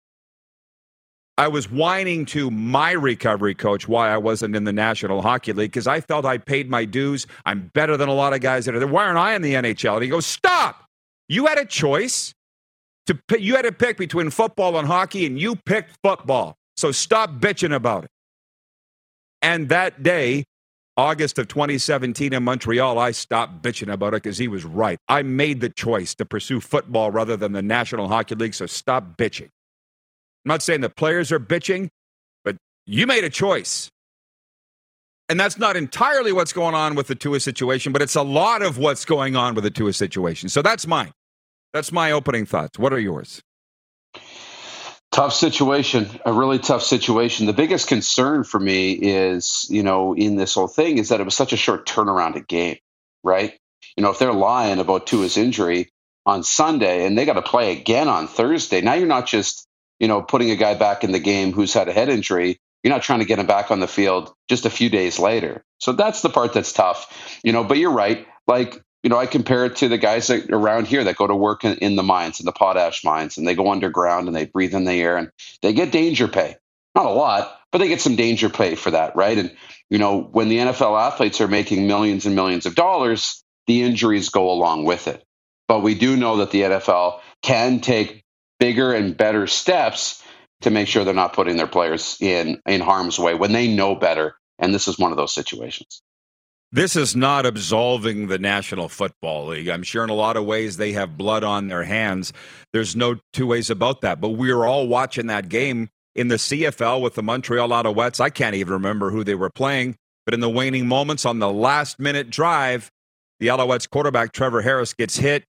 I 1.37 1.49
was 1.49 1.71
whining 1.71 2.25
to 2.27 2.51
my 2.51 2.91
recovery 2.91 3.55
coach 3.55 3.87
why 3.87 4.11
I 4.11 4.17
wasn't 4.17 4.57
in 4.57 4.65
the 4.65 4.73
National 4.73 5.23
Hockey 5.23 5.53
League 5.53 5.71
because 5.71 5.87
I 5.87 6.01
felt 6.01 6.25
I 6.25 6.39
paid 6.39 6.69
my 6.69 6.85
dues. 6.85 7.29
I'm 7.47 7.71
better 7.75 7.97
than 7.97 8.09
a 8.09 8.15
lot 8.15 8.33
of 8.33 8.41
guys 8.41 8.65
that 8.65 8.75
are 8.75 8.81
there. 8.81 8.89
Why 8.89 9.05
aren't 9.05 9.19
I 9.19 9.35
in 9.35 9.43
the 9.43 9.55
NHL? 9.55 9.95
And 9.95 10.03
he 10.03 10.09
goes, 10.09 10.27
Stop. 10.27 10.85
You 11.29 11.47
had 11.47 11.59
a 11.59 11.67
choice 11.67 12.33
to 13.09 13.41
you 13.41 13.57
had 13.57 13.63
to 13.63 13.73
pick 13.73 13.99
between 13.99 14.31
football 14.31 14.79
and 14.79 14.87
hockey, 14.87 15.27
and 15.27 15.41
you 15.41 15.57
picked 15.57 15.97
football. 16.03 16.57
So 16.77 16.93
stop 16.93 17.33
bitching 17.41 17.75
about 17.75 18.05
it. 18.05 18.11
And 19.43 19.69
that 19.69 20.03
day, 20.03 20.45
August 20.97 21.39
of 21.39 21.49
2017 21.49 22.33
in 22.33 22.43
Montreal, 22.43 22.99
I 22.99 23.13
stopped 23.13 23.63
bitching 23.63 23.93
about 23.93 24.15
it 24.15 24.23
because 24.23 24.39
he 24.39 24.49
was 24.49 24.65
right. 24.65 24.99
I 25.09 25.23
made 25.23 25.61
the 25.61 25.71
choice 25.71 26.15
to 26.17 26.25
pursue 26.25 26.61
football 26.61 27.11
rather 27.11 27.37
than 27.37 27.53
the 27.53 27.63
National 27.63 28.09
Hockey 28.09 28.35
League, 28.35 28.55
so 28.55 28.67
stop 28.67 29.17
bitching. 29.17 29.49
I'm 30.45 30.51
not 30.51 30.63
saying 30.63 30.81
the 30.81 30.91
players 30.91 31.33
are 31.33 31.41
bitching, 31.41 31.89
but 32.45 32.57
you 32.87 33.07
made 33.07 33.25
a 33.25 33.31
choice. 33.31 33.91
And 35.29 35.39
that's 35.39 35.59
not 35.59 35.77
entirely 35.77 36.33
what's 36.33 36.53
going 36.53 36.75
on 36.75 36.95
with 36.95 37.07
the 37.07 37.15
Tua 37.15 37.41
situation, 37.41 37.93
but 37.93 38.03
it's 38.03 38.17
a 38.17 38.23
lot 38.23 38.63
of 38.63 38.79
what's 38.79 39.05
going 39.05 39.37
on 39.37 39.55
with 39.55 39.65
the 39.65 39.71
Tua 39.71 39.93
situation. 39.93 40.49
So 40.49 40.63
that's 40.63 40.87
mine. 40.87 41.13
That's 41.73 41.93
my 41.93 42.13
opening 42.13 42.47
thoughts. 42.47 42.79
What 42.79 42.93
are 42.93 42.99
yours? 42.99 43.43
Tough 45.11 45.33
situation, 45.33 46.09
a 46.25 46.33
really 46.33 46.59
tough 46.59 46.83
situation. 46.83 47.47
The 47.47 47.53
biggest 47.53 47.89
concern 47.89 48.45
for 48.45 48.61
me 48.61 48.93
is, 48.93 49.67
you 49.71 49.83
know, 49.83 50.15
in 50.15 50.37
this 50.37 50.55
whole 50.55 50.69
thing 50.69 50.99
is 50.99 51.09
that 51.09 51.21
it 51.21 51.25
was 51.25 51.35
such 51.35 51.53
a 51.53 51.57
short 51.57 51.87
turnaround 51.87 52.37
a 52.37 52.41
game, 52.41 52.77
right? 53.25 53.55
You 53.97 54.03
know, 54.03 54.11
if 54.11 54.19
they're 54.19 54.33
lying 54.33 54.79
about 54.79 55.07
Tua's 55.07 55.37
injury 55.37 55.89
on 56.27 56.43
Sunday 56.43 57.07
and 57.07 57.17
they 57.17 57.25
got 57.25 57.35
to 57.35 57.43
play 57.43 57.73
again 57.73 58.09
on 58.09 58.29
Thursday, 58.29 58.81
now 58.81 58.95
you're 58.95 59.07
not 59.07 59.27
just, 59.27 59.67
you 59.99 60.09
know, 60.09 60.23
putting 60.23 60.51
a 60.51 60.57
guy 60.57 60.75
back 60.75 61.05
in 61.05 61.13
the 61.13 61.19
game 61.19 61.53
who's 61.53 61.73
had 61.73 61.89
a 61.89 61.93
head 61.93 62.09
injury. 62.09 62.59
You're 62.83 62.93
not 62.93 63.03
trying 63.03 63.21
to 63.21 63.25
get 63.25 63.39
him 63.39 63.47
back 63.47 63.71
on 63.71 63.81
the 63.81 63.89
field 63.89 64.33
just 64.49 64.67
a 64.67 64.71
few 64.71 64.91
days 64.91 65.19
later. 65.19 65.65
So 65.79 65.93
that's 65.93 66.23
the 66.23 66.29
part 66.29 66.53
that's 66.53 66.73
tough, 66.73 67.41
you 67.43 67.53
know, 67.53 67.65
but 67.65 67.79
you're 67.79 67.91
right. 67.91 68.27
Like 68.47 68.81
you 69.03 69.11
know, 69.11 69.19
I 69.19 69.27
compare 69.27 69.65
it 69.67 69.77
to 69.77 69.89
the 69.89 69.99
guys 69.99 70.27
that 70.27 70.51
around 70.51 70.87
here 70.87 71.05
that 71.05 71.17
go 71.17 71.27
to 71.27 71.35
work 71.35 71.65
in, 71.65 71.75
in, 71.79 71.97
the 71.97 72.03
mines, 72.03 72.41
in 72.41 72.47
the 72.47 72.53
potash 72.53 73.05
mines, 73.05 73.39
and 73.39 73.47
they 73.47 73.55
go 73.55 73.71
underground 73.71 74.27
and 74.27 74.37
they 74.37 74.47
breathe 74.47 74.75
in 74.75 74.85
the 74.85 74.93
air 74.93 75.17
and 75.17 75.31
they 75.63 75.73
get 75.73 75.93
danger 75.93 76.27
pay. 76.27 76.57
Not 76.95 77.07
a 77.07 77.11
lot, 77.11 77.61
but 77.71 77.79
they 77.79 77.89
get 77.89 78.01
some 78.01 78.17
danger 78.17 78.49
pay 78.49 78.75
for 78.75 78.91
that, 78.91 79.15
right? 79.15 79.39
And, 79.39 79.57
you 79.89 79.99
know, 79.99 80.21
when 80.21 80.49
the 80.49 80.59
NFL 80.59 81.01
athletes 81.01 81.41
are 81.41 81.49
making 81.49 81.87
millions 81.87 82.27
and 82.27 82.35
millions 82.35 82.67
of 82.67 82.75
dollars, 82.75 83.45
the 83.67 83.83
injuries 83.83 84.31
go 84.31 84.51
along 84.51 84.85
with 84.85 85.07
it. 85.07 85.25
But 85.69 85.83
we 85.83 85.95
do 85.95 86.17
know 86.17 86.39
that 86.39 86.51
the 86.51 86.63
NFL 86.63 87.21
can 87.43 87.81
take 87.81 88.25
bigger 88.59 88.93
and 88.93 89.17
better 89.17 89.47
steps 89.47 90.23
to 90.63 90.71
make 90.71 90.89
sure 90.89 91.05
they're 91.05 91.15
not 91.15 91.35
putting 91.35 91.57
their 91.57 91.69
players 91.69 92.17
in, 92.21 92.61
in 92.67 92.81
harm's 92.81 93.19
way 93.19 93.35
when 93.35 93.53
they 93.53 93.69
know 93.69 93.95
better. 93.95 94.37
And 94.59 94.75
this 94.75 94.89
is 94.89 94.99
one 94.99 95.13
of 95.13 95.17
those 95.17 95.33
situations. 95.33 96.03
This 96.71 96.97
is 96.97 97.17
not 97.17 97.47
absolving 97.47 98.27
the 98.27 98.39
National 98.39 98.91
Football 98.91 99.47
League. 99.47 99.69
I'm 99.69 99.83
sure 99.83 100.05
in 100.05 100.11
a 100.11 100.15
lot 100.15 100.37
of 100.37 100.45
ways 100.45 100.77
they 100.77 100.93
have 100.93 101.17
blood 101.17 101.43
on 101.43 101.69
their 101.69 101.85
hands. 101.85 102.33
There's 102.75 102.95
no 102.95 103.17
two 103.33 103.47
ways 103.47 103.71
about 103.71 104.03
that. 104.03 104.21
But 104.21 104.31
we 104.31 104.53
were 104.53 104.67
all 104.67 104.87
watching 104.87 105.29
that 105.29 105.49
game 105.49 105.89
in 106.15 106.29
the 106.29 106.35
CFL 106.35 107.01
with 107.01 107.15
the 107.15 107.23
Montreal 107.23 107.71
Alouettes. 107.71 108.21
I 108.21 108.29
can't 108.29 108.55
even 108.55 108.75
remember 108.75 109.11
who 109.11 109.25
they 109.25 109.35
were 109.35 109.49
playing, 109.49 109.97
but 110.27 110.35
in 110.35 110.41
the 110.41 110.51
waning 110.51 110.87
moments 110.87 111.25
on 111.25 111.39
the 111.39 111.51
last 111.51 111.99
minute 111.99 112.29
drive, 112.29 112.91
the 113.41 113.47
Alouettes 113.47 113.89
quarterback 113.89 114.33
Trevor 114.33 114.61
Harris 114.61 114.93
gets 114.93 115.17
hit 115.17 115.45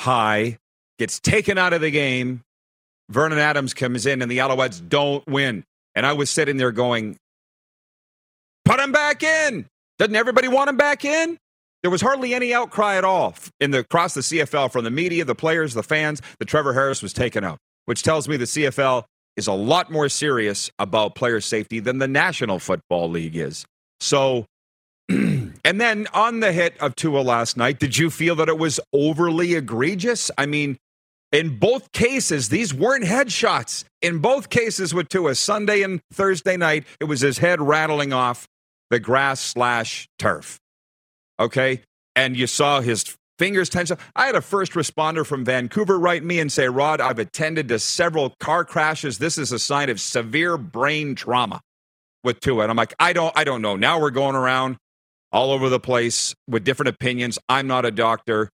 high, 0.00 0.56
gets 0.98 1.20
taken 1.20 1.58
out 1.58 1.72
of 1.74 1.80
the 1.82 1.90
game. 1.90 2.42
Vernon 3.10 3.38
Adams 3.38 3.74
comes 3.74 4.06
in, 4.06 4.22
and 4.22 4.30
the 4.30 4.38
Alouettes 4.38 4.86
don't 4.86 5.26
win. 5.26 5.64
And 5.94 6.06
I 6.06 6.12
was 6.12 6.30
sitting 6.30 6.58
there 6.58 6.72
going, 6.72 7.16
put 8.64 8.80
him 8.80 8.92
back 8.92 9.22
in. 9.22 9.66
Doesn't 9.98 10.16
everybody 10.16 10.48
want 10.48 10.70
him 10.70 10.76
back 10.76 11.04
in? 11.04 11.38
There 11.82 11.90
was 11.90 12.00
hardly 12.00 12.34
any 12.34 12.54
outcry 12.54 12.96
at 12.96 13.04
all 13.04 13.34
in 13.60 13.70
the 13.70 13.80
across 13.80 14.14
the 14.14 14.20
CFL 14.20 14.70
from 14.72 14.84
the 14.84 14.90
media, 14.90 15.24
the 15.24 15.34
players, 15.34 15.74
the 15.74 15.82
fans 15.82 16.20
that 16.38 16.46
Trevor 16.46 16.72
Harris 16.72 17.02
was 17.02 17.12
taken 17.12 17.44
out, 17.44 17.58
which 17.84 18.02
tells 18.02 18.28
me 18.28 18.36
the 18.36 18.44
CFL 18.44 19.04
is 19.36 19.46
a 19.46 19.52
lot 19.52 19.90
more 19.90 20.08
serious 20.08 20.70
about 20.78 21.14
player 21.14 21.40
safety 21.40 21.78
than 21.78 21.98
the 21.98 22.08
National 22.08 22.58
Football 22.58 23.10
League 23.10 23.36
is. 23.36 23.64
So, 24.00 24.46
and 25.08 25.54
then 25.64 26.08
on 26.12 26.40
the 26.40 26.52
hit 26.52 26.76
of 26.80 26.96
Tua 26.96 27.20
last 27.20 27.56
night, 27.56 27.78
did 27.78 27.96
you 27.96 28.10
feel 28.10 28.34
that 28.36 28.48
it 28.48 28.58
was 28.58 28.80
overly 28.92 29.54
egregious? 29.54 30.30
I 30.36 30.46
mean, 30.46 30.76
in 31.30 31.58
both 31.58 31.92
cases, 31.92 32.48
these 32.48 32.74
weren't 32.74 33.04
headshots. 33.04 33.84
In 34.02 34.18
both 34.18 34.50
cases 34.50 34.92
with 34.92 35.08
Tua, 35.08 35.34
Sunday 35.34 35.82
and 35.82 36.00
Thursday 36.12 36.56
night, 36.56 36.84
it 37.00 37.04
was 37.04 37.20
his 37.20 37.38
head 37.38 37.60
rattling 37.60 38.12
off 38.12 38.48
the 38.90 39.00
grass 39.00 39.40
slash 39.40 40.08
turf. 40.18 40.58
Okay. 41.38 41.82
And 42.16 42.36
you 42.36 42.46
saw 42.46 42.80
his 42.80 43.16
fingers 43.38 43.68
tense. 43.68 43.92
I 44.16 44.26
had 44.26 44.34
a 44.34 44.40
first 44.40 44.72
responder 44.72 45.24
from 45.24 45.44
Vancouver 45.44 45.98
write 45.98 46.24
me 46.24 46.40
and 46.40 46.50
say, 46.50 46.68
Rod, 46.68 47.00
I've 47.00 47.18
attended 47.18 47.68
to 47.68 47.78
several 47.78 48.34
car 48.40 48.64
crashes. 48.64 49.18
This 49.18 49.38
is 49.38 49.52
a 49.52 49.58
sign 49.58 49.88
of 49.88 50.00
severe 50.00 50.58
brain 50.58 51.14
trauma 51.14 51.60
with 52.24 52.40
Tua. 52.40 52.64
And 52.64 52.70
I'm 52.70 52.76
like, 52.76 52.94
I 52.98 53.12
don't, 53.12 53.32
I 53.36 53.44
don't 53.44 53.62
know. 53.62 53.76
Now 53.76 54.00
we're 54.00 54.10
going 54.10 54.34
around 54.34 54.76
all 55.30 55.52
over 55.52 55.68
the 55.68 55.80
place 55.80 56.34
with 56.48 56.64
different 56.64 56.88
opinions. 56.88 57.38
I'm 57.48 57.66
not 57.66 57.84
a 57.84 57.90
doctor. 57.90 58.48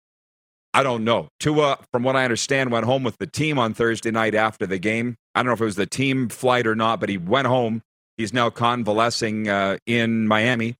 I 0.73 0.83
don't 0.83 1.03
know. 1.03 1.27
Tua, 1.39 1.77
from 1.91 2.03
what 2.03 2.15
I 2.15 2.23
understand, 2.23 2.71
went 2.71 2.85
home 2.85 3.03
with 3.03 3.17
the 3.17 3.27
team 3.27 3.59
on 3.59 3.73
Thursday 3.73 4.09
night 4.09 4.33
after 4.33 4.65
the 4.65 4.79
game. 4.79 5.15
I 5.35 5.39
don't 5.39 5.47
know 5.47 5.53
if 5.53 5.61
it 5.61 5.65
was 5.65 5.75
the 5.75 5.85
team 5.85 6.29
flight 6.29 6.65
or 6.65 6.75
not, 6.75 6.99
but 6.99 7.09
he 7.09 7.17
went 7.17 7.47
home. 7.47 7.81
He's 8.17 8.33
now 8.33 8.49
convalescing 8.49 9.47
uh, 9.47 9.77
in 9.85 10.27
Miami. 10.27 10.75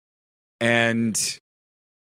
And 0.60 1.40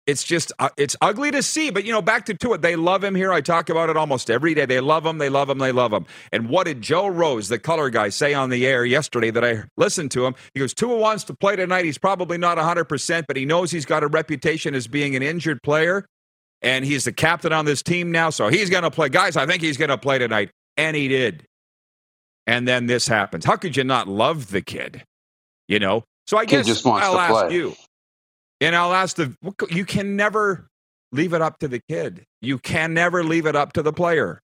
it's 0.05 0.23
just 0.23 0.51
uh, 0.59 0.69
it's 0.75 0.95
ugly 1.01 1.31
to 1.31 1.41
see 1.41 1.69
but 1.69 1.85
you 1.85 1.91
know 1.91 2.01
back 2.01 2.25
to, 2.25 2.53
it 2.53 2.61
they 2.61 2.75
love 2.75 3.03
him 3.03 3.15
here. 3.15 3.31
I 3.31 3.41
talk 3.41 3.69
about 3.69 3.89
it 3.89 3.97
almost 3.97 4.29
every 4.29 4.53
day. 4.53 4.65
They 4.65 4.79
love 4.79 5.05
him 5.05 5.17
they 5.17 5.29
love 5.29 5.49
him 5.49 5.59
they 5.59 5.71
love 5.71 5.93
him. 5.93 6.05
And 6.31 6.49
what 6.49 6.65
did 6.65 6.81
joe 6.81 7.07
rose 7.07 7.47
the 7.47 7.59
color 7.59 7.89
guy 7.89 8.09
say 8.09 8.33
on 8.33 8.49
the 8.49 8.67
air 8.67 8.85
yesterday 8.85 9.31
that 9.31 9.43
i 9.43 9.63
listened 9.77 10.11
to 10.11 10.25
him? 10.25 10.35
He 10.53 10.59
goes 10.59 10.73
tua 10.73 10.97
wants 10.97 11.23
to 11.25 11.33
play 11.33 11.55
tonight. 11.55 11.85
He's 11.85 11.97
probably 11.97 12.37
not 12.37 12.57
100% 12.57 13.23
but 13.27 13.37
he 13.37 13.45
knows 13.45 13.71
he's 13.71 13.85
got 13.85 14.03
a 14.03 14.07
reputation 14.07 14.75
as 14.75 14.87
being 14.87 15.15
an 15.15 15.23
injured 15.23 15.63
player. 15.63 16.05
And 16.61 16.85
he's 16.85 17.03
the 17.03 17.13
captain 17.13 17.53
on 17.53 17.65
this 17.65 17.81
team 17.81 18.11
now 18.11 18.29
so 18.29 18.49
he's 18.49 18.69
going 18.69 18.83
to 18.83 18.91
play. 18.91 19.09
Guys 19.09 19.37
i 19.37 19.45
think 19.45 19.61
he's 19.61 19.77
going 19.77 19.89
to 19.89 19.97
play 19.97 20.19
tonight. 20.19 20.51
And 20.75 20.95
he 20.95 21.07
did. 21.07 21.45
And 22.45 22.67
then 22.67 22.87
this 22.87 23.07
happens. 23.07 23.45
How 23.45 23.55
could 23.55 23.77
you 23.77 23.85
not 23.85 24.09
love 24.09 24.51
the 24.51 24.61
kid 24.61 25.03
you 25.67 25.79
know 25.79 26.03
so 26.27 26.37
i 26.37 26.45
guess 26.45 26.65
just 26.65 26.85
wants 26.85 27.05
i'll 27.05 27.13
to 27.13 27.19
ask 27.19 27.31
play. 27.47 27.55
you 27.55 27.75
and 28.63 28.75
I'll 28.75 28.93
ask 28.93 29.17
the 29.17 29.35
you 29.69 29.85
can 29.85 30.15
never 30.15 30.67
leave 31.11 31.33
it 31.33 31.41
up 31.41 31.59
to 31.59 31.67
the 31.67 31.81
kid. 31.89 32.23
You 32.41 32.57
can 32.57 32.93
never 32.93 33.23
leave 33.23 33.45
it 33.45 33.55
up 33.55 33.73
to 33.73 33.81
the 33.81 33.93
player. 33.93 34.41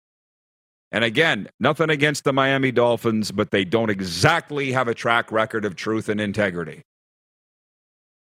And 0.91 1.05
again, 1.05 1.49
nothing 1.61 1.91
against 1.91 2.25
the 2.25 2.33
Miami 2.33 2.73
Dolphins, 2.73 3.31
but 3.31 3.51
they 3.51 3.65
don't 3.65 3.91
exactly 3.91 4.73
have 4.73 4.89
a 4.89 4.95
track 4.95 5.31
record 5.31 5.65
of 5.65 5.77
truth 5.77 6.09
and 6.09 6.21
integrity. 6.21 6.83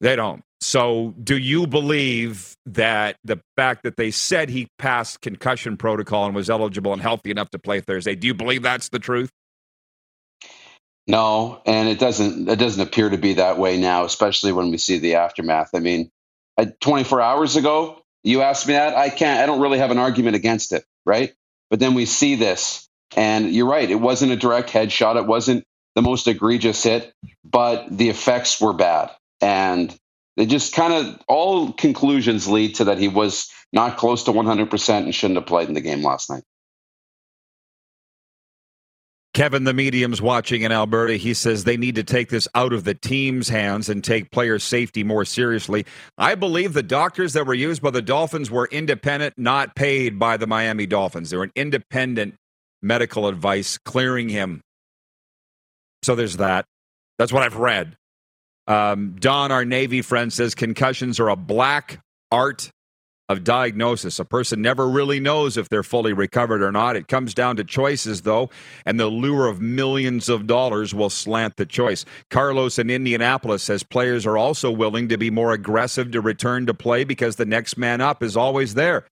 They 0.00 0.14
don't. 0.14 0.42
So, 0.62 1.14
do 1.22 1.38
you 1.38 1.66
believe 1.66 2.54
that 2.66 3.16
the 3.24 3.40
fact 3.56 3.82
that 3.82 3.96
they 3.96 4.10
said 4.10 4.50
he 4.50 4.68
passed 4.78 5.22
concussion 5.22 5.76
protocol 5.78 6.26
and 6.26 6.34
was 6.34 6.50
eligible 6.50 6.92
and 6.92 7.00
healthy 7.00 7.30
enough 7.30 7.48
to 7.50 7.58
play 7.58 7.80
Thursday, 7.80 8.14
do 8.14 8.26
you 8.26 8.34
believe 8.34 8.62
that's 8.62 8.90
the 8.90 8.98
truth? 8.98 9.30
No, 11.08 11.62
and 11.66 11.90
it 11.90 12.00
doesn't. 12.00 12.48
It 12.48 12.56
doesn't 12.58 12.82
appear 12.82 13.10
to 13.10 13.18
be 13.18 13.34
that 13.34 13.58
way 13.58 13.78
now, 13.78 14.06
especially 14.06 14.52
when 14.54 14.72
we 14.72 14.78
see 14.78 15.00
the 15.00 15.16
aftermath. 15.16 15.72
I 15.74 15.80
mean, 15.80 16.10
I, 16.58 16.66
24 16.80 17.20
hours 17.22 17.56
ago, 17.56 18.02
you 18.24 18.42
asked 18.42 18.68
me 18.68 18.74
that. 18.74 18.96
I 18.96 19.10
can't. 19.10 19.42
I 19.42 19.46
don't 19.46 19.60
really 19.60 19.80
have 19.80 19.92
an 19.92 19.98
argument 19.98 20.38
against 20.38 20.72
it, 20.72 20.86
right? 21.06 21.34
But 21.70 21.80
then 21.82 21.94
we 21.94 22.06
see 22.06 22.36
this, 22.36 22.88
and 23.18 23.52
you're 23.54 23.68
right. 23.68 23.90
It 23.90 23.96
wasn't 24.00 24.32
a 24.32 24.38
direct 24.38 24.70
headshot. 24.70 25.18
It 25.18 25.26
wasn't 25.28 25.66
the 25.96 26.02
most 26.02 26.26
egregious 26.28 26.82
hit, 26.84 27.12
but 27.44 27.86
the 27.90 28.08
effects 28.10 28.62
were 28.62 28.74
bad, 28.74 29.10
and 29.42 29.94
they 30.38 30.46
just 30.46 30.74
kind 30.74 30.94
of 30.94 31.20
all 31.28 31.74
conclusions 31.74 32.48
lead 32.48 32.76
to 32.76 32.86
that 32.86 32.98
he 32.98 33.10
was 33.10 33.50
not 33.74 33.98
close 33.98 34.24
to 34.24 34.32
100% 34.32 34.90
and 35.04 35.14
shouldn't 35.14 35.38
have 35.38 35.48
played 35.48 35.68
in 35.68 35.74
the 35.74 35.82
game 35.82 36.02
last 36.02 36.30
night. 36.30 36.44
Kevin, 39.40 39.64
the 39.64 39.72
medium's 39.72 40.20
watching 40.20 40.60
in 40.60 40.70
Alberta. 40.70 41.14
He 41.14 41.32
says 41.32 41.64
they 41.64 41.78
need 41.78 41.94
to 41.94 42.04
take 42.04 42.28
this 42.28 42.46
out 42.54 42.74
of 42.74 42.84
the 42.84 42.92
team's 42.92 43.48
hands 43.48 43.88
and 43.88 44.04
take 44.04 44.30
player 44.30 44.58
safety 44.58 45.02
more 45.02 45.24
seriously. 45.24 45.86
I 46.18 46.34
believe 46.34 46.74
the 46.74 46.82
doctors 46.82 47.32
that 47.32 47.46
were 47.46 47.54
used 47.54 47.80
by 47.80 47.88
the 47.88 48.02
Dolphins 48.02 48.50
were 48.50 48.68
independent, 48.70 49.38
not 49.38 49.74
paid 49.74 50.18
by 50.18 50.36
the 50.36 50.46
Miami 50.46 50.84
Dolphins. 50.84 51.30
They 51.30 51.38
were 51.38 51.44
an 51.44 51.52
independent 51.56 52.34
medical 52.82 53.28
advice 53.28 53.78
clearing 53.78 54.28
him. 54.28 54.60
So 56.02 56.14
there's 56.14 56.36
that. 56.36 56.66
That's 57.18 57.32
what 57.32 57.42
I've 57.42 57.56
read. 57.56 57.96
Um, 58.66 59.16
Don, 59.18 59.52
our 59.52 59.64
Navy 59.64 60.02
friend, 60.02 60.30
says 60.30 60.54
concussions 60.54 61.18
are 61.18 61.30
a 61.30 61.36
black 61.36 62.02
art 62.30 62.70
of 63.30 63.44
diagnosis. 63.44 64.18
A 64.18 64.24
person 64.24 64.60
never 64.60 64.88
really 64.88 65.20
knows 65.20 65.56
if 65.56 65.68
they're 65.68 65.84
fully 65.84 66.12
recovered 66.12 66.62
or 66.62 66.72
not. 66.72 66.96
It 66.96 67.06
comes 67.06 67.32
down 67.32 67.54
to 67.56 67.64
choices, 67.64 68.22
though, 68.22 68.50
and 68.84 68.98
the 68.98 69.06
lure 69.06 69.46
of 69.46 69.60
millions 69.60 70.28
of 70.28 70.48
dollars 70.48 70.92
will 70.92 71.10
slant 71.10 71.54
the 71.56 71.64
choice. 71.64 72.04
Carlos 72.28 72.76
in 72.76 72.90
Indianapolis 72.90 73.62
says 73.62 73.84
players 73.84 74.26
are 74.26 74.36
also 74.36 74.68
willing 74.68 75.08
to 75.08 75.16
be 75.16 75.30
more 75.30 75.52
aggressive 75.52 76.10
to 76.10 76.20
return 76.20 76.66
to 76.66 76.74
play 76.74 77.04
because 77.04 77.36
the 77.36 77.46
next 77.46 77.78
man 77.78 78.00
up 78.00 78.20
is 78.20 78.36
always 78.36 78.74
there. 78.74 79.06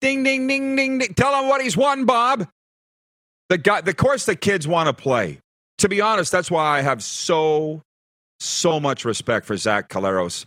Ding, 0.00 0.22
ding, 0.22 0.46
ding, 0.46 0.76
ding, 0.76 0.98
ding. 0.98 1.14
Tell 1.14 1.34
him 1.42 1.48
what 1.48 1.60
he's 1.60 1.76
won, 1.76 2.04
Bob. 2.04 2.48
The 3.48 3.58
guy, 3.58 3.80
the 3.80 3.94
course 3.94 4.26
the 4.26 4.36
kids 4.36 4.68
want 4.68 4.86
to 4.86 4.92
play. 4.92 5.40
To 5.78 5.88
be 5.88 6.00
honest, 6.00 6.30
that's 6.30 6.52
why 6.52 6.78
I 6.78 6.82
have 6.82 7.02
so, 7.02 7.82
so 8.38 8.78
much 8.78 9.04
respect 9.04 9.44
for 9.44 9.56
Zach 9.56 9.88
Collaros 9.88 10.46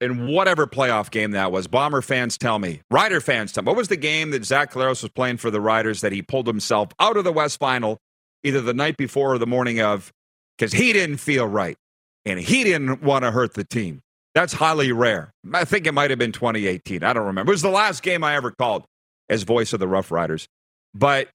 in 0.00 0.28
whatever 0.28 0.66
playoff 0.66 1.10
game 1.10 1.32
that 1.32 1.52
was. 1.52 1.66
Bomber 1.66 2.02
fans 2.02 2.38
tell 2.38 2.58
me, 2.58 2.80
Rider 2.90 3.20
fans 3.20 3.52
tell 3.52 3.62
me, 3.62 3.68
what 3.68 3.76
was 3.76 3.88
the 3.88 3.96
game 3.96 4.30
that 4.30 4.44
Zach 4.44 4.72
Collaros 4.72 5.02
was 5.02 5.10
playing 5.10 5.38
for 5.38 5.50
the 5.50 5.60
Riders 5.60 6.00
that 6.00 6.12
he 6.12 6.22
pulled 6.22 6.46
himself 6.46 6.88
out 7.00 7.16
of 7.16 7.24
the 7.24 7.32
West 7.32 7.58
Final 7.58 7.98
either 8.44 8.60
the 8.60 8.74
night 8.74 8.96
before 8.96 9.34
or 9.34 9.38
the 9.38 9.46
morning 9.46 9.80
of 9.80 10.12
because 10.56 10.72
he 10.72 10.92
didn't 10.92 11.18
feel 11.18 11.46
right 11.46 11.76
and 12.24 12.38
he 12.38 12.64
didn't 12.64 13.02
want 13.02 13.24
to 13.24 13.30
hurt 13.30 13.54
the 13.54 13.64
team. 13.64 14.00
That's 14.34 14.52
highly 14.52 14.92
rare. 14.92 15.32
I 15.52 15.64
think 15.64 15.86
it 15.86 15.92
might 15.92 16.10
have 16.10 16.18
been 16.18 16.32
2018. 16.32 17.02
I 17.02 17.12
don't 17.12 17.26
remember. 17.26 17.50
It 17.50 17.54
was 17.54 17.62
the 17.62 17.70
last 17.70 18.02
game 18.02 18.22
I 18.22 18.36
ever 18.36 18.52
called 18.52 18.84
as 19.28 19.42
voice 19.42 19.72
of 19.72 19.80
the 19.80 19.88
Rough 19.88 20.10
Riders. 20.12 20.46
But 20.94 21.28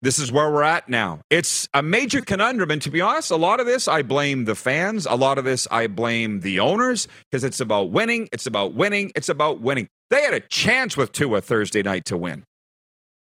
this 0.00 0.18
is 0.18 0.30
where 0.30 0.50
we're 0.50 0.62
at 0.62 0.88
now. 0.88 1.20
It's 1.28 1.68
a 1.74 1.82
major 1.82 2.20
conundrum. 2.20 2.70
And 2.70 2.80
to 2.82 2.90
be 2.90 3.00
honest, 3.00 3.30
a 3.30 3.36
lot 3.36 3.58
of 3.58 3.66
this 3.66 3.88
I 3.88 4.02
blame 4.02 4.44
the 4.44 4.54
fans. 4.54 5.06
A 5.06 5.16
lot 5.16 5.38
of 5.38 5.44
this 5.44 5.66
I 5.70 5.88
blame 5.88 6.40
the 6.40 6.60
owners 6.60 7.08
because 7.30 7.42
it's 7.42 7.60
about 7.60 7.90
winning. 7.90 8.28
It's 8.32 8.46
about 8.46 8.74
winning. 8.74 9.10
It's 9.16 9.28
about 9.28 9.60
winning. 9.60 9.88
They 10.10 10.22
had 10.22 10.34
a 10.34 10.40
chance 10.40 10.96
with 10.96 11.12
Tua 11.12 11.40
Thursday 11.40 11.82
night 11.82 12.04
to 12.06 12.16
win. 12.16 12.44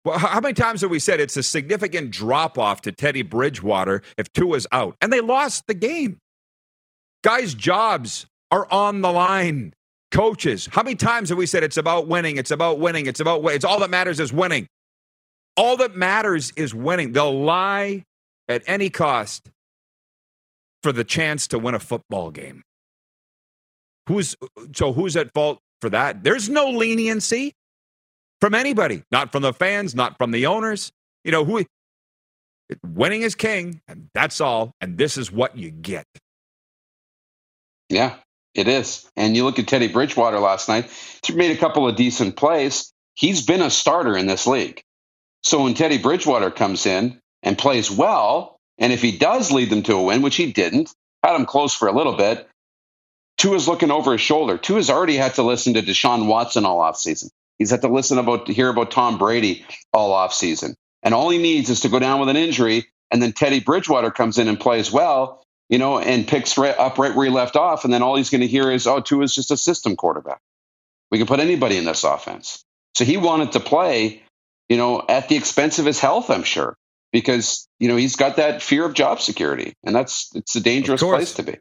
Well, 0.06 0.18
how 0.18 0.40
many 0.40 0.54
times 0.54 0.82
have 0.82 0.92
we 0.92 1.00
said 1.00 1.20
it's 1.20 1.36
a 1.36 1.44
significant 1.44 2.12
drop 2.12 2.58
off 2.58 2.82
to 2.82 2.92
Teddy 2.92 3.22
Bridgewater 3.22 4.02
if 4.18 4.32
Tua's 4.32 4.66
out? 4.72 4.96
And 5.02 5.12
they 5.12 5.20
lost 5.20 5.66
the 5.68 5.74
game. 5.74 6.20
Guys' 7.24 7.54
jobs 7.54 8.26
are 8.52 8.72
on 8.72 9.02
the 9.02 9.12
line. 9.12 9.74
Coaches, 10.12 10.70
how 10.72 10.82
many 10.82 10.96
times 10.96 11.30
have 11.30 11.38
we 11.38 11.46
said 11.46 11.64
it's 11.64 11.78
about 11.78 12.08
winning? 12.08 12.38
It's 12.38 12.50
about 12.50 12.80
winning. 12.80 13.06
It's 13.08 13.20
about 13.20 13.44
winning. 13.44 13.58
It's 13.58 13.66
all 13.66 13.80
that 13.82 13.90
matters 13.90 14.20
is 14.20 14.32
winning. 14.32 14.68
All 15.60 15.76
that 15.76 15.94
matters 15.94 16.54
is 16.56 16.74
winning. 16.74 17.12
They'll 17.12 17.38
lie 17.38 18.06
at 18.48 18.64
any 18.66 18.90
cost 18.90 19.52
for 20.82 20.94
the 20.94 21.04
chance 21.04 21.50
to 21.50 21.60
win 21.60 21.76
a 21.76 21.80
football 21.80 22.32
game. 22.32 22.64
Who's 24.08 24.38
so 24.74 24.94
who's 24.94 25.18
at 25.18 25.34
fault 25.34 25.60
for 25.82 25.90
that? 25.90 26.24
There's 26.24 26.48
no 26.48 26.70
leniency 26.70 27.52
from 28.40 28.56
anybody, 28.56 29.04
not 29.12 29.34
from 29.34 29.42
the 29.42 29.52
fans, 29.52 29.94
not 29.94 30.18
from 30.18 30.32
the 30.32 30.46
owners. 30.46 30.94
You 31.26 31.34
know, 31.34 31.44
who 31.44 31.66
winning 32.86 33.24
is 33.24 33.36
king, 33.36 33.82
and 33.86 34.08
that's 34.14 34.40
all, 34.40 34.72
and 34.80 34.98
this 34.98 35.18
is 35.18 35.30
what 35.30 35.58
you 35.58 35.72
get. 35.72 36.06
Yeah, 37.90 38.16
it 38.56 38.70
is. 38.70 39.12
And 39.18 39.36
you 39.36 39.44
look 39.44 39.60
at 39.60 39.68
Teddy 39.68 39.90
Bridgewater 39.90 40.40
last 40.40 40.70
night, 40.70 40.90
he 41.26 41.34
made 41.34 41.52
a 41.52 41.60
couple 41.60 41.86
of 41.86 41.98
decent 41.98 42.38
plays. 42.38 42.94
He's 43.14 43.46
been 43.46 43.62
a 43.62 43.70
starter 43.70 44.16
in 44.16 44.26
this 44.26 44.48
league. 44.48 44.82
So 45.44 45.64
when 45.64 45.74
Teddy 45.76 45.98
Bridgewater 46.00 46.52
comes 46.52 46.86
in 46.86 47.20
and 47.44 47.58
plays 47.58 47.92
well 47.92 48.58
And 48.80 48.94
if 48.94 49.02
he 49.02 49.18
does 49.18 49.52
lead 49.52 49.70
them 49.70 49.84
to 49.84 49.96
a 49.96 50.04
win, 50.04 50.22
which 50.22 50.38
he 50.38 50.52
didn't, 50.52 50.92
had 51.24 51.36
him 51.36 51.46
close 51.46 51.76
for 51.76 51.88
a 51.88 51.94
little 51.96 52.16
bit, 52.16 52.48
Tua's 53.38 53.68
looking 53.68 53.92
over 53.92 54.14
his 54.14 54.22
shoulder. 54.22 54.58
Tua's 54.58 54.90
already 54.90 55.18
had 55.18 55.36
to 55.36 55.44
listen 55.44 55.76
to 55.76 55.82
Deshaun 55.82 56.28
Watson 56.28 56.66
all 56.66 56.80
offseason. 56.80 57.30
He's 57.60 57.72
had 57.72 57.82
to 57.82 57.90
listen 57.90 58.18
about 58.20 58.48
to 58.48 58.54
hear 58.54 58.70
about 58.70 58.92
Tom 58.92 59.18
Brady 59.18 59.66
all 59.94 60.12
offseason. 60.12 60.76
And 61.04 61.14
all 61.14 61.30
he 61.30 61.38
needs 61.38 61.70
is 61.70 61.82
to 61.82 61.90
go 61.90 62.00
down 62.00 62.20
with 62.20 62.30
an 62.30 62.38
injury, 62.38 62.88
and 63.12 63.22
then 63.22 63.34
Teddy 63.34 63.60
Bridgewater 63.62 64.12
comes 64.12 64.38
in 64.40 64.48
and 64.48 64.60
plays 64.60 64.92
well, 64.92 65.44
you 65.70 65.78
know, 65.78 66.00
and 66.00 66.28
picks 66.28 66.58
right 66.58 66.78
up 66.78 66.98
right 66.98 67.16
where 67.16 67.26
he 67.28 67.32
left 67.32 67.56
off. 67.56 67.86
And 67.86 67.94
then 67.94 68.04
all 68.04 68.16
he's 68.18 68.30
going 68.32 68.42
to 68.42 68.48
hear 68.48 68.72
is, 68.72 68.88
oh, 68.88 69.02
Tua's 69.02 69.36
just 69.36 69.52
a 69.52 69.58
system 69.58 69.96
quarterback. 69.96 70.40
We 71.12 71.20
can 71.20 71.28
put 71.28 71.40
anybody 71.42 71.78
in 71.78 71.86
this 71.86 72.04
offense. 72.04 72.64
So 72.96 73.06
he 73.06 73.18
wanted 73.18 73.54
to 73.54 73.60
play, 73.62 74.24
you 74.70 74.78
know, 74.78 75.04
at 75.10 75.28
the 75.28 75.36
expense 75.36 75.80
of 75.80 75.86
his 75.86 76.00
health, 76.00 76.30
I'm 76.30 76.44
sure, 76.44 76.78
because, 77.12 77.68
you 77.80 77.88
know, 77.88 77.96
he's 77.96 78.16
got 78.16 78.38
that 78.38 78.62
fear 78.62 78.86
of 78.86 78.94
job 78.94 79.20
security. 79.20 79.74
And 79.84 79.96
that's, 79.96 80.30
it's 80.36 80.56
a 80.56 80.62
dangerous 80.62 81.02
place 81.02 81.34
to 81.34 81.44
be. 81.44 81.58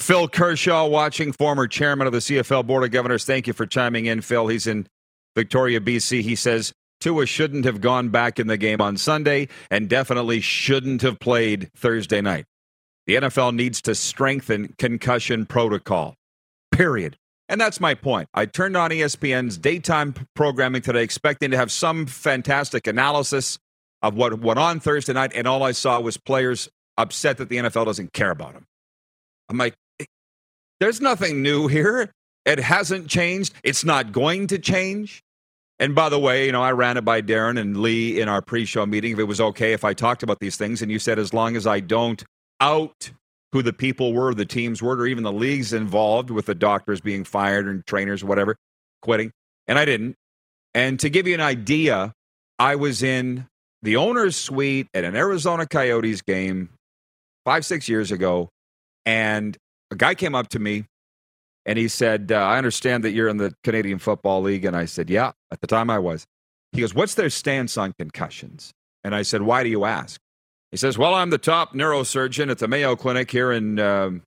Phil 0.00 0.28
Kershaw 0.28 0.86
watching, 0.86 1.30
former 1.30 1.66
chairman 1.66 2.06
of 2.06 2.14
the 2.14 2.20
CFL 2.20 2.66
Board 2.66 2.84
of 2.84 2.90
Governors. 2.90 3.24
Thank 3.24 3.46
you 3.46 3.52
for 3.52 3.66
chiming 3.66 4.06
in, 4.06 4.22
Phil. 4.22 4.48
He's 4.48 4.66
in 4.66 4.86
Victoria, 5.36 5.78
BC. 5.78 6.22
He 6.22 6.34
says 6.34 6.72
Tua 7.00 7.26
shouldn't 7.26 7.66
have 7.66 7.82
gone 7.82 8.08
back 8.08 8.38
in 8.38 8.46
the 8.46 8.56
game 8.56 8.80
on 8.80 8.96
Sunday 8.96 9.48
and 9.70 9.88
definitely 9.88 10.40
shouldn't 10.40 11.02
have 11.02 11.20
played 11.20 11.70
Thursday 11.76 12.22
night. 12.22 12.46
The 13.06 13.16
NFL 13.16 13.54
needs 13.54 13.82
to 13.82 13.94
strengthen 13.94 14.74
concussion 14.78 15.44
protocol, 15.44 16.14
period. 16.72 17.16
And 17.50 17.60
that's 17.60 17.80
my 17.80 17.94
point. 17.94 18.28
I 18.32 18.46
turned 18.46 18.76
on 18.76 18.90
ESPN's 18.90 19.58
daytime 19.58 20.14
programming 20.36 20.82
today, 20.82 21.02
expecting 21.02 21.50
to 21.50 21.56
have 21.56 21.72
some 21.72 22.06
fantastic 22.06 22.86
analysis 22.86 23.58
of 24.02 24.14
what 24.14 24.40
went 24.40 24.60
on 24.60 24.78
Thursday 24.78 25.12
night, 25.12 25.32
and 25.34 25.48
all 25.48 25.64
I 25.64 25.72
saw 25.72 26.00
was 26.00 26.16
players 26.16 26.68
upset 26.96 27.38
that 27.38 27.48
the 27.48 27.56
NFL 27.56 27.86
doesn't 27.86 28.12
care 28.12 28.30
about 28.30 28.54
them. 28.54 28.66
I'm 29.48 29.58
like, 29.58 29.74
there's 30.78 31.00
nothing 31.00 31.42
new 31.42 31.66
here. 31.66 32.12
It 32.46 32.60
hasn't 32.60 33.08
changed. 33.08 33.52
It's 33.64 33.84
not 33.84 34.12
going 34.12 34.46
to 34.46 34.58
change. 34.58 35.20
And 35.80 35.92
by 35.92 36.08
the 36.08 36.20
way, 36.20 36.46
you 36.46 36.52
know, 36.52 36.62
I 36.62 36.70
ran 36.70 36.98
it 36.98 37.04
by 37.04 37.20
Darren 37.20 37.58
and 37.58 37.78
Lee 37.78 38.20
in 38.20 38.28
our 38.28 38.42
pre 38.42 38.64
show 38.64 38.86
meeting 38.86 39.12
if 39.12 39.18
it 39.18 39.24
was 39.24 39.40
okay 39.40 39.72
if 39.72 39.82
I 39.84 39.92
talked 39.92 40.22
about 40.22 40.38
these 40.38 40.56
things. 40.56 40.82
And 40.82 40.92
you 40.92 41.00
said, 41.00 41.18
as 41.18 41.34
long 41.34 41.56
as 41.56 41.66
I 41.66 41.80
don't 41.80 42.22
out 42.60 43.10
who 43.52 43.62
the 43.62 43.72
people 43.72 44.12
were, 44.12 44.32
the 44.34 44.46
teams 44.46 44.82
were, 44.82 44.96
or 44.96 45.06
even 45.06 45.24
the 45.24 45.32
leagues 45.32 45.72
involved 45.72 46.30
with 46.30 46.46
the 46.46 46.54
doctors 46.54 47.00
being 47.00 47.24
fired 47.24 47.66
and 47.66 47.84
trainers, 47.86 48.22
whatever, 48.22 48.56
quitting. 49.02 49.32
And 49.66 49.78
I 49.78 49.84
didn't. 49.84 50.14
And 50.74 51.00
to 51.00 51.10
give 51.10 51.26
you 51.26 51.34
an 51.34 51.40
idea, 51.40 52.12
I 52.58 52.76
was 52.76 53.02
in 53.02 53.46
the 53.82 53.96
owner's 53.96 54.36
suite 54.36 54.88
at 54.94 55.04
an 55.04 55.16
Arizona 55.16 55.66
Coyotes 55.66 56.22
game 56.22 56.70
five, 57.44 57.64
six 57.64 57.88
years 57.88 58.12
ago. 58.12 58.50
And 59.04 59.56
a 59.90 59.96
guy 59.96 60.14
came 60.14 60.34
up 60.34 60.48
to 60.50 60.58
me 60.58 60.84
and 61.66 61.78
he 61.78 61.88
said, 61.88 62.30
uh, 62.32 62.36
I 62.36 62.58
understand 62.58 63.04
that 63.04 63.12
you're 63.12 63.28
in 63.28 63.38
the 63.38 63.54
Canadian 63.64 63.98
Football 63.98 64.42
League. 64.42 64.64
And 64.64 64.76
I 64.76 64.84
said, 64.84 65.10
Yeah, 65.10 65.32
at 65.50 65.60
the 65.60 65.66
time 65.66 65.90
I 65.90 65.98
was. 65.98 66.24
He 66.72 66.80
goes, 66.80 66.94
What's 66.94 67.14
their 67.14 67.30
stance 67.30 67.76
on 67.76 67.92
concussions? 67.98 68.72
And 69.02 69.14
I 69.14 69.22
said, 69.22 69.42
Why 69.42 69.62
do 69.62 69.68
you 69.68 69.84
ask? 69.84 70.20
He 70.70 70.76
says, 70.76 70.96
Well, 70.96 71.14
I'm 71.14 71.30
the 71.30 71.38
top 71.38 71.74
neurosurgeon 71.74 72.50
at 72.50 72.58
the 72.58 72.68
Mayo 72.68 72.96
Clinic 72.96 73.30
here 73.30 73.52
in 73.52 73.78
um, 73.78 74.22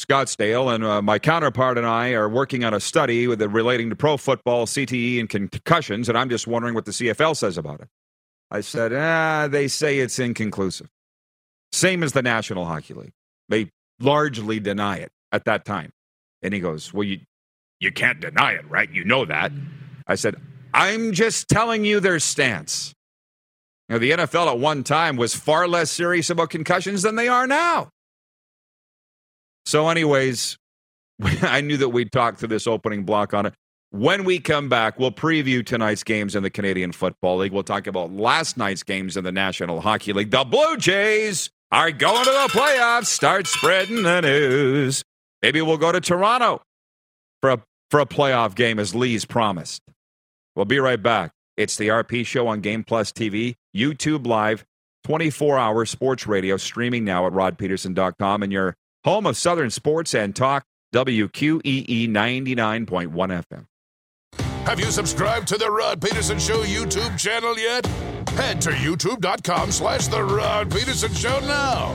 Scottsdale, 0.00 0.74
and 0.74 0.84
uh, 0.84 1.02
my 1.02 1.18
counterpart 1.18 1.78
and 1.78 1.86
I 1.86 2.12
are 2.12 2.28
working 2.28 2.64
on 2.64 2.74
a 2.74 2.80
study 2.80 3.26
with 3.26 3.40
it 3.40 3.48
relating 3.48 3.90
to 3.90 3.96
pro 3.96 4.16
football, 4.16 4.66
CTE, 4.66 5.20
and 5.20 5.28
concussions, 5.28 6.08
and 6.08 6.16
I'm 6.16 6.28
just 6.28 6.46
wondering 6.46 6.74
what 6.74 6.84
the 6.84 6.92
CFL 6.92 7.36
says 7.36 7.56
about 7.56 7.80
it. 7.80 7.88
I 8.50 8.60
said, 8.60 8.92
Ah, 8.92 9.48
they 9.48 9.68
say 9.68 9.98
it's 9.98 10.18
inconclusive. 10.18 10.88
Same 11.72 12.02
as 12.02 12.12
the 12.12 12.22
National 12.22 12.64
Hockey 12.64 12.94
League. 12.94 13.12
They 13.48 13.70
largely 14.00 14.60
deny 14.60 14.96
it 14.96 15.10
at 15.32 15.44
that 15.44 15.64
time. 15.64 15.92
And 16.42 16.52
he 16.52 16.60
goes, 16.60 16.92
Well, 16.92 17.04
you, 17.04 17.20
you 17.78 17.92
can't 17.92 18.20
deny 18.20 18.52
it, 18.52 18.68
right? 18.70 18.90
You 18.90 19.04
know 19.04 19.24
that. 19.24 19.52
I 20.06 20.16
said, 20.16 20.36
I'm 20.74 21.12
just 21.12 21.48
telling 21.48 21.84
you 21.84 22.00
their 22.00 22.18
stance. 22.18 22.92
You 23.90 23.94
know, 23.94 23.98
the 23.98 24.10
NFL 24.12 24.46
at 24.52 24.58
one 24.60 24.84
time 24.84 25.16
was 25.16 25.34
far 25.34 25.66
less 25.66 25.90
serious 25.90 26.30
about 26.30 26.50
concussions 26.50 27.02
than 27.02 27.16
they 27.16 27.26
are 27.26 27.48
now. 27.48 27.88
So, 29.66 29.88
anyways, 29.88 30.56
I 31.42 31.60
knew 31.60 31.76
that 31.76 31.88
we'd 31.88 32.12
talk 32.12 32.36
through 32.36 32.48
this 32.48 32.68
opening 32.68 33.02
block 33.02 33.34
on 33.34 33.46
it. 33.46 33.54
When 33.90 34.22
we 34.22 34.38
come 34.38 34.68
back, 34.68 35.00
we'll 35.00 35.10
preview 35.10 35.66
tonight's 35.66 36.04
games 36.04 36.36
in 36.36 36.44
the 36.44 36.50
Canadian 36.50 36.92
Football 36.92 37.38
League. 37.38 37.50
We'll 37.50 37.64
talk 37.64 37.88
about 37.88 38.12
last 38.12 38.56
night's 38.56 38.84
games 38.84 39.16
in 39.16 39.24
the 39.24 39.32
National 39.32 39.80
Hockey 39.80 40.12
League. 40.12 40.30
The 40.30 40.44
Blue 40.44 40.76
Jays 40.76 41.50
are 41.72 41.90
going 41.90 42.24
to 42.24 42.30
the 42.30 42.48
playoffs. 42.56 43.06
Start 43.06 43.48
spreading 43.48 44.04
the 44.04 44.20
news. 44.20 45.02
Maybe 45.42 45.60
we'll 45.62 45.78
go 45.78 45.90
to 45.90 46.00
Toronto 46.00 46.62
for 47.40 47.50
a, 47.50 47.62
for 47.90 47.98
a 47.98 48.06
playoff 48.06 48.54
game 48.54 48.78
as 48.78 48.94
Lee's 48.94 49.24
promised. 49.24 49.82
We'll 50.54 50.64
be 50.64 50.78
right 50.78 51.02
back. 51.02 51.32
It's 51.56 51.76
the 51.76 51.88
RP 51.88 52.24
Show 52.24 52.46
on 52.46 52.60
Game 52.60 52.84
Plus 52.84 53.10
TV, 53.10 53.56
YouTube 53.74 54.26
Live, 54.26 54.64
24 55.04 55.58
hour 55.58 55.84
sports 55.84 56.26
radio, 56.26 56.56
streaming 56.56 57.04
now 57.04 57.26
at 57.26 57.32
rodpedersen.com 57.32 58.42
and 58.42 58.52
your 58.52 58.74
home 59.04 59.26
of 59.26 59.36
Southern 59.36 59.70
Sports 59.70 60.14
and 60.14 60.34
Talk, 60.34 60.64
WQEE 60.94 62.08
99.1 62.08 62.86
FM. 63.10 63.66
Have 64.66 64.78
you 64.78 64.86
subscribed 64.86 65.48
to 65.48 65.56
the 65.56 65.70
Rod 65.70 66.00
Pedersen 66.00 66.38
Show 66.38 66.62
YouTube 66.62 67.18
channel 67.18 67.58
yet? 67.58 67.86
Head 68.30 68.60
to 68.62 68.70
youtube.com 68.70 69.72
slash 69.72 70.06
The 70.08 70.22
Rod 70.22 70.70
Peterson 70.70 71.12
Show 71.14 71.40
now. 71.40 71.94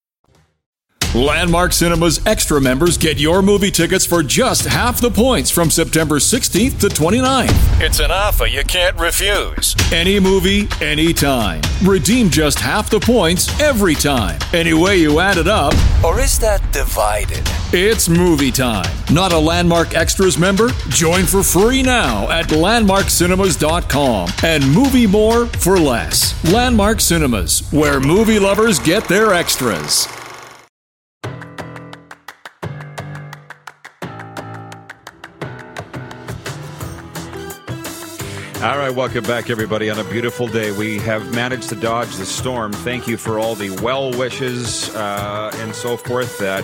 Landmark 1.13 1.73
Cinema's 1.73 2.25
extra 2.25 2.61
members 2.61 2.97
get 2.97 3.19
your 3.19 3.41
movie 3.41 3.69
tickets 3.69 4.05
for 4.05 4.23
just 4.23 4.63
half 4.63 5.01
the 5.01 5.11
points 5.11 5.51
from 5.51 5.69
September 5.69 6.19
16th 6.19 6.79
to 6.79 6.87
29th. 6.87 7.81
It's 7.81 7.99
an 7.99 8.11
offer 8.11 8.45
you 8.45 8.63
can't 8.63 8.97
refuse. 8.97 9.75
Any 9.91 10.21
movie, 10.21 10.69
anytime. 10.79 11.59
Redeem 11.83 12.29
just 12.29 12.59
half 12.59 12.89
the 12.89 13.01
points 13.01 13.59
every 13.59 13.93
time. 13.93 14.39
Any 14.53 14.73
way 14.73 14.99
you 14.99 15.19
add 15.19 15.35
it 15.35 15.49
up. 15.49 15.73
Or 16.01 16.17
is 16.21 16.39
that 16.39 16.61
divided? 16.71 17.43
It's 17.73 18.07
movie 18.07 18.51
time. 18.51 18.89
Not 19.11 19.33
a 19.33 19.37
Landmark 19.37 19.93
Extras 19.93 20.37
member? 20.37 20.69
Join 20.87 21.25
for 21.25 21.43
free 21.43 21.83
now 21.83 22.29
at 22.29 22.45
landmarkcinemas.com 22.45 24.29
and 24.43 24.71
movie 24.73 25.07
more 25.07 25.47
for 25.47 25.77
less. 25.77 26.41
Landmark 26.53 27.01
Cinemas, 27.01 27.69
where 27.73 27.99
movie 27.99 28.39
lovers 28.39 28.79
get 28.79 29.03
their 29.09 29.33
extras. 29.33 30.07
All 38.61 38.77
right, 38.77 38.93
welcome 38.93 39.23
back, 39.23 39.49
everybody. 39.49 39.89
On 39.89 39.97
a 39.97 40.03
beautiful 40.03 40.45
day, 40.45 40.71
we 40.71 40.99
have 40.99 41.33
managed 41.33 41.69
to 41.69 41.75
dodge 41.75 42.15
the 42.17 42.27
storm. 42.27 42.71
Thank 42.71 43.07
you 43.07 43.17
for 43.17 43.39
all 43.39 43.55
the 43.55 43.71
well 43.81 44.11
wishes 44.11 44.95
uh, 44.95 45.49
and 45.55 45.73
so 45.73 45.97
forth 45.97 46.37
that 46.37 46.63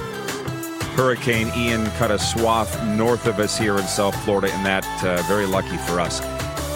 Hurricane 0.96 1.52
Ian 1.58 1.88
cut 1.98 2.12
a 2.12 2.20
swath 2.20 2.86
north 2.86 3.26
of 3.26 3.40
us 3.40 3.58
here 3.58 3.76
in 3.80 3.84
South 3.88 4.16
Florida, 4.24 4.54
and 4.54 4.64
that 4.64 4.86
uh, 5.04 5.24
very 5.24 5.48
lucky 5.48 5.76
for 5.78 6.00
us. 6.00 6.22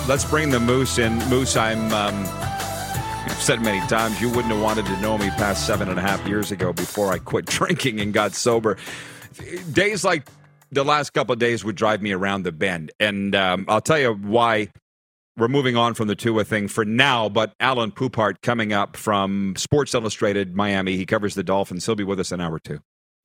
Let's 0.09 0.25
bring 0.25 0.49
the 0.49 0.59
Moose 0.59 0.97
in. 0.97 1.19
Moose, 1.29 1.55
I'm. 1.55 1.93
Um, 1.93 2.25
I've 2.25 3.39
said 3.39 3.61
many 3.61 3.85
times 3.87 4.19
you 4.19 4.27
wouldn't 4.27 4.51
have 4.51 4.61
wanted 4.61 4.87
to 4.87 5.01
know 5.01 5.19
me 5.19 5.29
past 5.29 5.67
seven 5.67 5.87
and 5.87 5.99
a 5.99 6.01
half 6.01 6.27
years 6.27 6.51
ago 6.51 6.73
before 6.73 7.13
I 7.13 7.19
quit 7.19 7.45
drinking 7.57 7.99
and 7.99 8.11
got 8.11 8.33
sober. 8.33 8.75
Days 9.71 10.03
like 10.03 10.27
the 10.71 10.83
last 10.83 11.11
couple 11.11 11.33
of 11.33 11.37
days 11.37 11.63
would 11.63 11.75
drive 11.75 12.01
me 12.01 12.11
around 12.11 12.41
the 12.41 12.51
bend, 12.51 12.91
and 12.99 13.35
um, 13.35 13.65
I'll 13.67 13.81
tell 13.81 13.99
you 13.99 14.13
why. 14.13 14.69
We're 15.41 15.47
moving 15.47 15.75
on 15.75 15.95
from 15.95 16.07
the 16.07 16.15
Tua 16.15 16.43
thing 16.43 16.67
for 16.67 16.85
now, 16.85 17.27
but 17.27 17.55
Alan 17.59 17.91
Poupart 17.91 18.43
coming 18.43 18.73
up 18.73 18.95
from 18.95 19.55
Sports 19.57 19.95
Illustrated 19.95 20.55
Miami. 20.55 20.97
He 20.97 21.05
covers 21.07 21.33
the 21.33 21.41
Dolphins. 21.41 21.83
He'll 21.83 21.95
be 21.95 22.03
with 22.03 22.19
us 22.19 22.31
an 22.31 22.39
hour 22.39 22.59
two. 22.59 22.79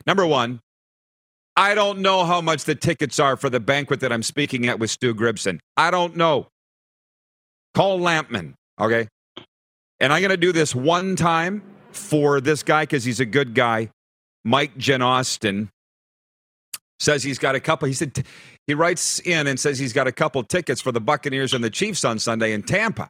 Number 0.06 0.26
one, 0.26 0.60
I 1.58 1.74
don't 1.74 1.98
know 1.98 2.24
how 2.24 2.40
much 2.40 2.64
the 2.64 2.74
tickets 2.74 3.20
are 3.20 3.36
for 3.36 3.50
the 3.50 3.60
banquet 3.60 4.00
that 4.00 4.14
I'm 4.14 4.22
speaking 4.22 4.66
at 4.66 4.78
with 4.78 4.90
Stu 4.90 5.14
Grimson. 5.14 5.60
I 5.76 5.90
don't 5.90 6.16
know. 6.16 6.48
Call 7.74 8.00
Lampman, 8.00 8.54
okay? 8.80 9.08
And 10.00 10.10
I'm 10.10 10.22
going 10.22 10.30
to 10.30 10.38
do 10.38 10.52
this 10.52 10.74
one 10.74 11.16
time 11.16 11.62
for 11.90 12.40
this 12.40 12.62
guy 12.62 12.84
because 12.84 13.04
he's 13.04 13.20
a 13.20 13.26
good 13.26 13.54
guy. 13.54 13.90
Mike 14.42 14.74
Jen 14.78 15.02
Austin 15.02 15.68
says 17.00 17.22
he's 17.22 17.38
got 17.38 17.54
a 17.54 17.60
couple. 17.60 17.88
He 17.88 17.94
said 17.94 18.24
he 18.66 18.74
writes 18.74 19.20
in 19.20 19.46
and 19.46 19.58
says 19.58 19.78
he's 19.78 19.92
got 19.92 20.06
a 20.06 20.12
couple 20.12 20.42
tickets 20.42 20.80
for 20.80 20.92
the 20.92 21.00
Buccaneers 21.00 21.54
and 21.54 21.62
the 21.62 21.70
Chiefs 21.70 22.04
on 22.04 22.18
Sunday 22.18 22.52
in 22.52 22.62
Tampa. 22.62 23.08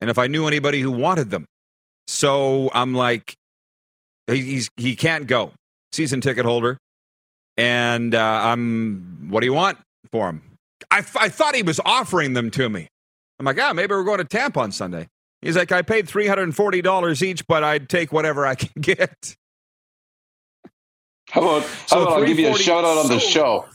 And 0.00 0.10
if 0.10 0.18
I 0.18 0.26
knew 0.26 0.46
anybody 0.46 0.80
who 0.80 0.90
wanted 0.90 1.30
them, 1.30 1.46
so 2.06 2.70
I'm 2.74 2.94
like, 2.94 3.34
he's 4.26 4.68
he 4.76 4.96
can't 4.96 5.26
go. 5.26 5.52
Season 5.92 6.20
ticket 6.20 6.44
holder 6.44 6.78
and 7.56 8.14
uh, 8.14 8.40
I'm, 8.44 9.28
what 9.28 9.40
do 9.40 9.46
you 9.46 9.52
want 9.52 9.78
for 10.10 10.28
him? 10.28 10.42
I, 10.90 10.98
I 10.98 11.28
thought 11.28 11.54
he 11.54 11.62
was 11.62 11.80
offering 11.84 12.32
them 12.32 12.50
to 12.52 12.68
me. 12.68 12.88
I'm 13.38 13.46
like, 13.46 13.60
ah, 13.60 13.72
maybe 13.72 13.94
we're 13.94 14.04
going 14.04 14.18
to 14.18 14.24
Tampa 14.24 14.60
on 14.60 14.72
Sunday. 14.72 15.08
He's 15.42 15.56
like, 15.56 15.72
I 15.72 15.82
paid 15.82 16.06
$340 16.06 17.22
each, 17.22 17.46
but 17.46 17.64
I'd 17.64 17.88
take 17.88 18.12
whatever 18.12 18.46
I 18.46 18.54
can 18.54 18.70
get. 18.80 19.36
How 21.32 21.40
about, 21.40 21.62
how 21.62 21.86
so 21.86 22.02
about 22.02 22.12
I'll 22.18 22.24
give 22.26 22.38
you 22.38 22.48
a 22.48 22.58
shout 22.58 22.84
out 22.84 22.98
on 22.98 23.08
the 23.08 23.18
show? 23.18 23.66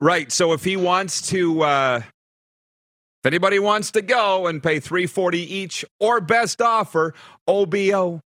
Right. 0.00 0.32
So 0.32 0.52
if 0.52 0.64
he 0.64 0.76
wants 0.76 1.28
to, 1.28 1.62
uh, 1.62 2.02
if 2.02 3.26
anybody 3.26 3.60
wants 3.60 3.92
to 3.92 4.02
go 4.02 4.48
and 4.48 4.60
pay 4.60 4.80
340 4.80 5.38
each 5.38 5.84
or 6.00 6.20
best 6.20 6.60
offer, 6.60 7.14
OBO. 7.46 8.20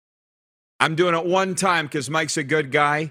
I'm 0.78 0.94
doing 0.94 1.16
it 1.16 1.26
one 1.26 1.56
time 1.56 1.86
because 1.86 2.08
Mike's 2.08 2.36
a 2.36 2.44
good 2.44 2.70
guy 2.70 3.10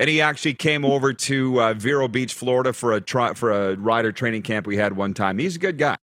and 0.00 0.10
he 0.10 0.20
actually 0.20 0.54
came 0.54 0.84
over 0.84 1.12
to 1.12 1.62
uh, 1.62 1.74
Vero 1.74 2.08
Beach, 2.08 2.34
Florida, 2.34 2.72
for 2.72 2.94
a 2.94 3.00
tri- 3.00 3.34
for 3.34 3.52
a 3.52 3.76
rider 3.76 4.10
training 4.10 4.42
camp 4.42 4.66
we 4.66 4.76
had 4.76 4.96
one 4.96 5.14
time. 5.14 5.38
He's 5.38 5.56
a 5.56 5.58
good 5.60 5.78
guy, 5.78 5.96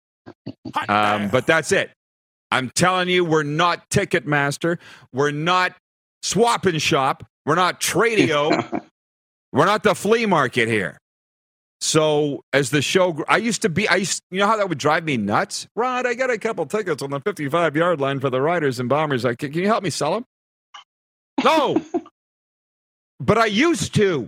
um, 0.88 1.28
but 1.30 1.46
that's 1.46 1.72
it. 1.72 1.92
I'm 2.50 2.70
telling 2.70 3.08
you, 3.08 3.24
we're 3.24 3.42
not 3.42 3.88
Ticketmaster. 3.88 4.78
We're 5.14 5.30
not 5.30 5.76
Swap 6.22 6.66
and 6.66 6.82
Shop. 6.82 7.24
We're 7.46 7.54
not 7.54 7.80
Tradio. 7.80 8.82
we're 9.52 9.66
not 9.66 9.82
the 9.82 9.94
flea 9.94 10.26
market 10.26 10.68
here. 10.68 10.98
So 11.80 12.42
as 12.52 12.70
the 12.70 12.80
show, 12.80 13.22
I 13.28 13.36
used 13.36 13.62
to 13.62 13.68
be, 13.68 13.86
I 13.86 13.96
used, 13.96 14.22
you 14.30 14.38
know 14.38 14.46
how 14.46 14.56
that 14.56 14.70
would 14.70 14.78
drive 14.78 15.04
me 15.04 15.18
nuts. 15.18 15.66
Rod, 15.76 16.06
I 16.06 16.14
got 16.14 16.30
a 16.30 16.38
couple 16.38 16.64
tickets 16.64 17.02
on 17.02 17.10
the 17.10 17.20
55 17.20 17.76
yard 17.76 18.00
line 18.00 18.20
for 18.20 18.30
the 18.30 18.40
Riders 18.40 18.80
and 18.80 18.88
Bombers. 18.88 19.24
I, 19.26 19.34
can 19.34 19.52
can 19.52 19.60
you 19.60 19.66
help 19.66 19.84
me 19.84 19.90
sell 19.90 20.14
them? 20.14 20.24
No, 21.44 21.82
but 23.20 23.36
I 23.36 23.46
used 23.46 23.94
to. 23.96 24.26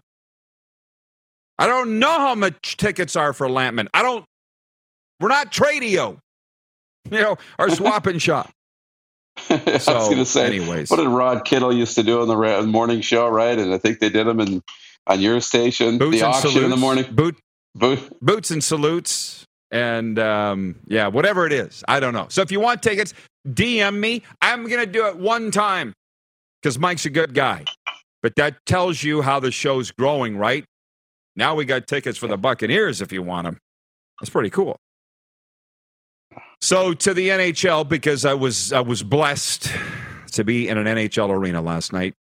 I 1.58 1.66
don't 1.66 1.98
know 1.98 2.10
how 2.10 2.34
much 2.34 2.76
tickets 2.76 3.16
are 3.16 3.32
for 3.32 3.48
Lampman. 3.48 3.88
I 3.94 4.02
don't. 4.02 4.26
We're 5.18 5.28
not 5.28 5.50
Tradio, 5.50 6.18
you 7.10 7.18
know, 7.22 7.38
our 7.58 7.70
swapping 7.74 8.18
Shop. 8.18 8.50
So, 9.38 9.54
I 9.58 9.94
was 9.94 10.06
going 10.06 10.18
to 10.18 10.24
say, 10.24 10.46
anyways, 10.46 10.90
what 10.90 10.96
did 10.96 11.08
Rod 11.08 11.44
Kittle 11.44 11.72
used 11.72 11.94
to 11.96 12.02
do 12.02 12.20
on 12.20 12.28
the 12.28 12.66
morning 12.66 13.00
show, 13.00 13.28
right? 13.28 13.58
And 13.58 13.72
I 13.72 13.78
think 13.78 14.00
they 14.00 14.08
did 14.08 14.26
them 14.26 14.40
in 14.40 14.62
on 15.06 15.20
your 15.20 15.40
station, 15.40 15.98
boots 15.98 16.20
the 16.20 16.26
auction 16.26 16.50
salutes, 16.50 16.64
in 16.64 16.70
the 16.70 16.76
morning, 16.76 17.04
boot, 17.12 17.38
boot, 17.74 18.00
boots 18.20 18.50
and 18.50 18.62
salutes, 18.64 19.44
and 19.70 20.18
um, 20.18 20.76
yeah, 20.86 21.08
whatever 21.08 21.46
it 21.46 21.52
is, 21.52 21.84
I 21.86 22.00
don't 22.00 22.14
know. 22.14 22.26
So 22.28 22.42
if 22.42 22.50
you 22.50 22.60
want 22.60 22.82
tickets, 22.82 23.14
DM 23.46 23.98
me. 23.98 24.22
I'm 24.42 24.66
going 24.66 24.84
to 24.84 24.90
do 24.90 25.06
it 25.06 25.16
one 25.16 25.50
time 25.50 25.92
because 26.60 26.78
Mike's 26.78 27.06
a 27.06 27.10
good 27.10 27.34
guy. 27.34 27.64
But 28.22 28.34
that 28.36 28.56
tells 28.66 29.02
you 29.02 29.22
how 29.22 29.38
the 29.38 29.52
show's 29.52 29.92
growing, 29.92 30.36
right? 30.36 30.64
Now 31.36 31.54
we 31.54 31.64
got 31.64 31.86
tickets 31.86 32.18
for 32.18 32.26
the 32.26 32.36
Buccaneers 32.36 33.00
if 33.00 33.12
you 33.12 33.22
want 33.22 33.44
them. 33.44 33.58
That's 34.20 34.30
pretty 34.30 34.50
cool. 34.50 34.76
So 36.60 36.94
to 36.94 37.14
the 37.14 37.28
NHL 37.28 37.88
because 37.88 38.24
I 38.24 38.34
was 38.34 38.72
I 38.72 38.80
was 38.80 39.02
blessed 39.02 39.70
to 40.32 40.44
be 40.44 40.68
in 40.68 40.78
an 40.78 40.86
NHL 40.86 41.30
arena 41.30 41.60
last 41.60 41.92
night. 41.92 42.14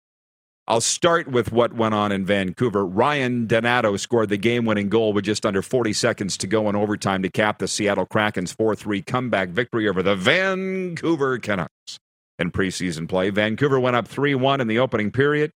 I'll 0.68 0.80
start 0.80 1.28
with 1.28 1.50
what 1.50 1.74
went 1.74 1.94
on 1.94 2.12
in 2.12 2.24
Vancouver. 2.24 2.86
Ryan 2.86 3.46
Donato 3.48 3.96
scored 3.96 4.28
the 4.28 4.36
game-winning 4.36 4.88
goal 4.88 5.12
with 5.12 5.24
just 5.24 5.44
under 5.44 5.60
40 5.60 5.92
seconds 5.92 6.36
to 6.38 6.46
go 6.46 6.68
in 6.68 6.76
overtime 6.76 7.22
to 7.22 7.30
cap 7.30 7.58
the 7.58 7.66
Seattle 7.66 8.06
Kraken's 8.06 8.54
4-3 8.54 9.04
comeback 9.04 9.48
victory 9.48 9.88
over 9.88 10.04
the 10.04 10.14
Vancouver 10.14 11.38
Canucks 11.38 11.98
in 12.38 12.52
preseason 12.52 13.08
play. 13.08 13.30
Vancouver 13.30 13.80
went 13.80 13.96
up 13.96 14.06
3-1 14.06 14.60
in 14.60 14.68
the 14.68 14.78
opening 14.78 15.10
period 15.10 15.50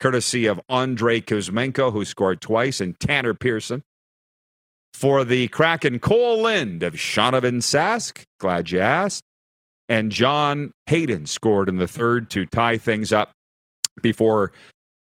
courtesy 0.00 0.46
of 0.46 0.60
Andrei 0.68 1.20
Kuzmenko, 1.20 1.92
who 1.92 2.04
scored 2.04 2.40
twice, 2.40 2.80
and 2.80 2.98
Tanner 2.98 3.34
Pearson. 3.34 3.82
For 4.94 5.24
the 5.24 5.48
Kraken, 5.48 5.98
Kole 5.98 6.42
Lind 6.42 6.82
of 6.82 6.94
Shaunavon 6.94 7.62
Sask, 7.62 8.22
glad 8.38 8.70
you 8.70 8.80
asked. 8.80 9.22
And 9.88 10.12
John 10.12 10.72
Hayden 10.86 11.26
scored 11.26 11.68
in 11.68 11.78
the 11.78 11.88
third 11.88 12.30
to 12.30 12.46
tie 12.46 12.78
things 12.78 13.12
up 13.12 13.32
before 14.02 14.52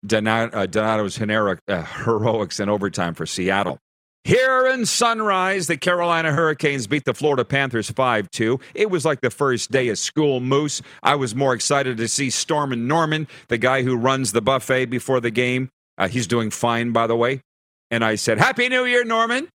uh, 0.04 0.66
Donato's 0.66 1.20
uh, 1.20 1.82
heroics 2.04 2.60
in 2.60 2.68
overtime 2.68 3.14
for 3.14 3.24
Seattle. 3.24 3.78
Here 4.24 4.66
in 4.66 4.86
Sunrise, 4.86 5.66
the 5.66 5.76
Carolina 5.76 6.32
Hurricanes 6.32 6.86
beat 6.86 7.04
the 7.04 7.12
Florida 7.12 7.44
Panthers 7.44 7.90
5 7.90 8.30
2. 8.30 8.58
It 8.74 8.90
was 8.90 9.04
like 9.04 9.20
the 9.20 9.30
first 9.30 9.70
day 9.70 9.88
of 9.88 9.98
school, 9.98 10.40
Moose. 10.40 10.80
I 11.02 11.14
was 11.14 11.34
more 11.34 11.52
excited 11.52 11.98
to 11.98 12.08
see 12.08 12.30
Stormin 12.30 12.88
Norman, 12.88 13.28
the 13.48 13.58
guy 13.58 13.82
who 13.82 13.96
runs 13.96 14.32
the 14.32 14.40
buffet 14.40 14.86
before 14.86 15.20
the 15.20 15.30
game. 15.30 15.68
Uh, 15.98 16.08
he's 16.08 16.26
doing 16.26 16.50
fine, 16.50 16.90
by 16.92 17.06
the 17.06 17.16
way. 17.16 17.42
And 17.90 18.02
I 18.02 18.14
said, 18.14 18.38
Happy 18.38 18.70
New 18.70 18.86
Year, 18.86 19.04
Norman. 19.04 19.48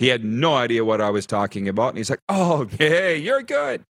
He 0.00 0.08
had 0.08 0.24
no 0.24 0.54
idea 0.54 0.82
what 0.82 1.02
I 1.02 1.10
was 1.10 1.26
talking 1.26 1.68
about. 1.68 1.90
And 1.90 1.98
he's 1.98 2.08
like, 2.08 2.22
Oh, 2.28 2.66
hey, 2.78 3.18
you're 3.18 3.42
good. 3.42 3.84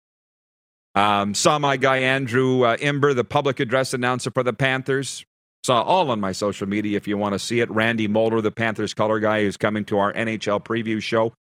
Um, 0.96 1.34
saw 1.34 1.60
my 1.60 1.76
guy 1.76 1.98
Andrew 1.98 2.64
uh, 2.64 2.76
Imber, 2.80 3.14
the 3.14 3.22
public 3.22 3.60
address 3.60 3.94
announcer 3.94 4.32
for 4.32 4.42
the 4.42 4.52
Panthers. 4.52 5.24
Saw 5.62 5.82
all 5.82 6.10
on 6.10 6.18
my 6.18 6.32
social 6.32 6.66
media 6.66 6.96
if 6.96 7.06
you 7.06 7.16
want 7.16 7.34
to 7.34 7.38
see 7.38 7.60
it. 7.60 7.70
Randy 7.70 8.08
Moller, 8.08 8.40
the 8.40 8.50
Panthers 8.50 8.92
color 8.92 9.20
guy, 9.20 9.42
who's 9.42 9.56
coming 9.56 9.84
to 9.84 9.98
our 9.98 10.12
NHL 10.14 10.64
preview 10.64 11.00
show 11.00 11.32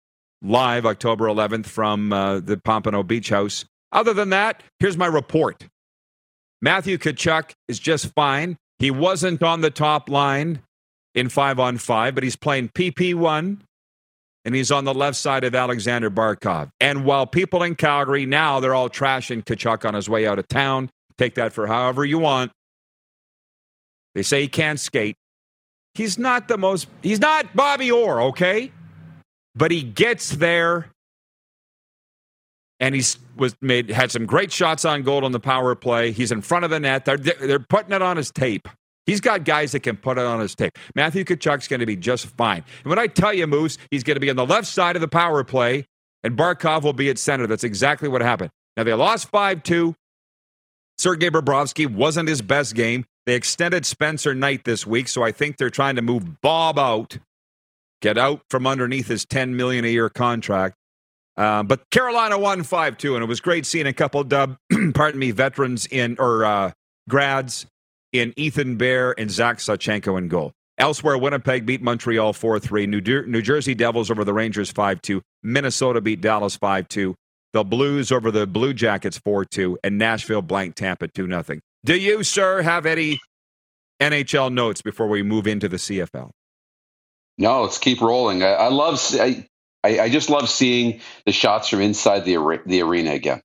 live 0.43 0.85
October 0.85 1.29
11th 1.29 1.65
from 1.65 2.13
uh, 2.13 2.41
the 2.41 2.59
Pompano 2.59 3.03
Beach 3.03 3.31
House. 3.31 3.65
Other 3.91 4.13
than 4.13 4.29
that, 4.31 4.63
here's 4.81 4.99
my 4.99 5.07
report. 5.07 5.67
Matthew 6.61 6.99
Tkachuk 6.99 7.53
is 7.69 7.79
just 7.79 8.13
fine. 8.15 8.59
He 8.81 8.91
wasn't 8.91 9.43
on 9.43 9.63
the 9.63 9.71
top 9.71 10.11
line 10.11 10.61
in 11.15 11.31
five 11.31 11.59
on 11.59 11.79
five, 11.79 12.15
but 12.15 12.23
he's 12.23 12.37
playing 12.37 12.69
PP1 12.69 13.61
and 14.45 14.55
he's 14.55 14.71
on 14.71 14.85
the 14.85 14.95
left 14.95 15.17
side 15.17 15.45
of 15.45 15.55
Alexander 15.55 16.11
Barkov. 16.11 16.71
And 16.81 17.05
while 17.05 17.27
people 17.27 17.63
in 17.63 17.75
Calgary 17.75 18.27
now 18.27 18.61
they're 18.61 18.75
all 18.75 18.91
trashing 18.91 19.45
Tkachuk 19.45 19.85
on 19.85 19.95
his 19.95 20.09
way 20.09 20.27
out 20.27 20.39
of 20.39 20.49
town, 20.49 20.91
take 21.17 21.35
that 21.35 21.53
for 21.53 21.67
however 21.67 22.05
you 22.05 22.19
want. 22.19 22.53
They 24.15 24.23
say 24.23 24.43
he 24.43 24.49
can't 24.49 24.81
skate. 24.81 25.17
He's 25.95 26.19
not 26.19 26.49
the 26.49 26.59
most, 26.59 26.89
he's 27.03 27.21
not 27.21 27.55
Bobby 27.55 27.91
Orr, 27.91 28.23
okay? 28.23 28.73
But 29.55 29.71
he 29.71 29.83
gets 29.83 30.31
there 30.31 30.91
and 32.81 32.95
he's 32.95 33.19
was 33.37 33.57
made 33.61 33.91
had 33.91 34.11
some 34.11 34.27
great 34.27 34.53
shots 34.53 34.85
on 34.85 35.03
goal 35.03 35.25
on 35.25 35.33
the 35.33 35.41
power 35.41 35.75
play. 35.75 36.13
He's 36.13 36.33
in 36.33 36.43
front 36.43 36.65
of 36.65 36.71
the 36.71 36.81
net. 36.81 37.05
They're 37.05 37.17
they're 37.17 37.59
putting 37.59 37.93
it 37.93 38.03
on 38.03 38.17
his 38.17 38.31
tape. 38.31 38.69
He's 39.09 39.23
got 39.23 39.45
guys 39.45 39.73
that 39.73 39.81
can 39.81 39.97
put 39.97 40.19
it 40.19 40.27
on 40.27 40.39
his 40.39 40.55
tape. 40.55 40.77
Matthew 40.95 41.25
Tkachuk's 41.25 41.67
going 41.67 41.81
to 41.81 41.87
be 41.87 41.97
just 41.97 42.27
fine. 42.27 42.63
And 42.85 42.91
when 42.91 42.99
I 42.99 43.07
tell 43.07 43.33
you, 43.33 43.47
Moose, 43.47 43.79
he's 43.91 44.05
going 44.05 44.17
to 44.17 44.21
be 44.21 44.29
on 44.29 44.37
the 44.37 44.45
left 44.45 44.67
side 44.67 44.97
of 44.97 45.01
the 45.01 45.09
power 45.09 45.43
play, 45.45 45.87
and 46.23 46.37
Barkov 46.37 46.83
will 46.83 46.93
be 46.93 47.09
at 47.09 47.17
center. 47.17 47.47
That's 47.47 47.65
exactly 47.65 48.11
what 48.11 48.21
happened. 48.21 48.51
Now 48.77 48.85
they 48.85 48.93
lost 48.93 49.31
five 49.31 49.63
two. 49.63 49.95
Sergei 50.99 51.31
Bobrovsky 51.31 51.91
wasn't 51.91 52.29
his 52.29 52.43
best 52.43 52.75
game. 52.75 53.07
They 53.25 53.35
extended 53.35 53.87
Spencer 53.87 54.35
Knight 54.35 54.65
this 54.65 54.87
week, 54.87 55.09
so 55.09 55.23
I 55.23 55.33
think 55.33 55.57
they're 55.57 55.71
trying 55.71 55.97
to 55.97 56.03
move 56.03 56.43
Bob 56.43 56.79
out, 56.79 57.17
get 58.03 58.19
out 58.19 58.43
from 58.51 58.67
underneath 58.67 59.07
his 59.07 59.25
ten 59.25 59.57
million 59.57 59.87
a 59.87 59.89
year 59.89 60.11
contract. 60.11 60.77
Uh, 61.39 61.63
but 61.63 61.89
Carolina 61.89 62.39
won 62.39 62.63
five 62.63 62.99
two, 62.99 63.15
and 63.15 63.25
it 63.25 63.27
was 63.27 63.41
great 63.41 63.65
seeing 63.65 63.87
a 63.87 63.93
couple 63.95 64.23
dub, 64.23 64.59
pardon 64.95 65.19
me, 65.19 65.31
veterans 65.31 65.87
in 65.87 66.17
or 66.19 66.45
uh, 66.45 66.73
grads 67.09 67.65
in 68.13 68.33
Ethan 68.37 68.77
Bear 68.77 69.19
and 69.19 69.31
Zach 69.31 69.59
Sawchenko 69.59 70.19
in 70.19 70.29
goal. 70.29 70.53
Elsewhere, 70.79 71.19
Winnipeg 71.19 71.67
beat 71.67 71.83
Montreal 71.83 72.33
4 72.33 72.61
3. 72.61 72.87
New, 72.87 73.01
New 73.27 73.43
Jersey 73.43 73.75
Devils 73.75 74.11
over 74.11 74.25
the 74.25 74.33
Rangers 74.33 74.71
5 74.71 75.03
2. 75.03 75.21
Minnesota 75.43 76.01
beat 76.01 76.21
Dallas 76.21 76.57
5 76.57 76.89
2. 76.89 77.15
The 77.53 77.65
Blues 77.65 78.13
over 78.13 78.31
the 78.31 78.47
Blue 78.47 78.73
Jackets 78.73 79.19
4 79.19 79.45
2. 79.45 79.79
And 79.83 79.99
Nashville 79.99 80.43
blank 80.43 80.77
Tampa 80.77 81.09
2 81.09 81.27
0. 81.27 81.45
Do 81.85 81.97
you, 81.97 82.23
sir, 82.23 82.63
have 82.63 82.87
any 82.87 83.19
NHL 84.01 84.53
notes 84.53 84.83
before 84.83 85.09
we 85.09 85.23
move 85.23 85.47
into 85.47 85.69
the 85.69 85.77
CFL? 85.77 86.31
No, 87.39 87.63
let's 87.63 87.79
keep 87.79 88.01
rolling. 88.01 88.43
I, 88.43 88.53
I 88.53 88.69
love, 88.69 89.01
I, 89.15 89.47
I, 89.85 90.09
just 90.09 90.29
love 90.29 90.49
seeing 90.49 91.01
the 91.25 91.33
shots 91.33 91.69
from 91.69 91.81
inside 91.81 92.25
the 92.25 92.61
the 92.67 92.83
arena 92.83 93.13
again. 93.13 93.41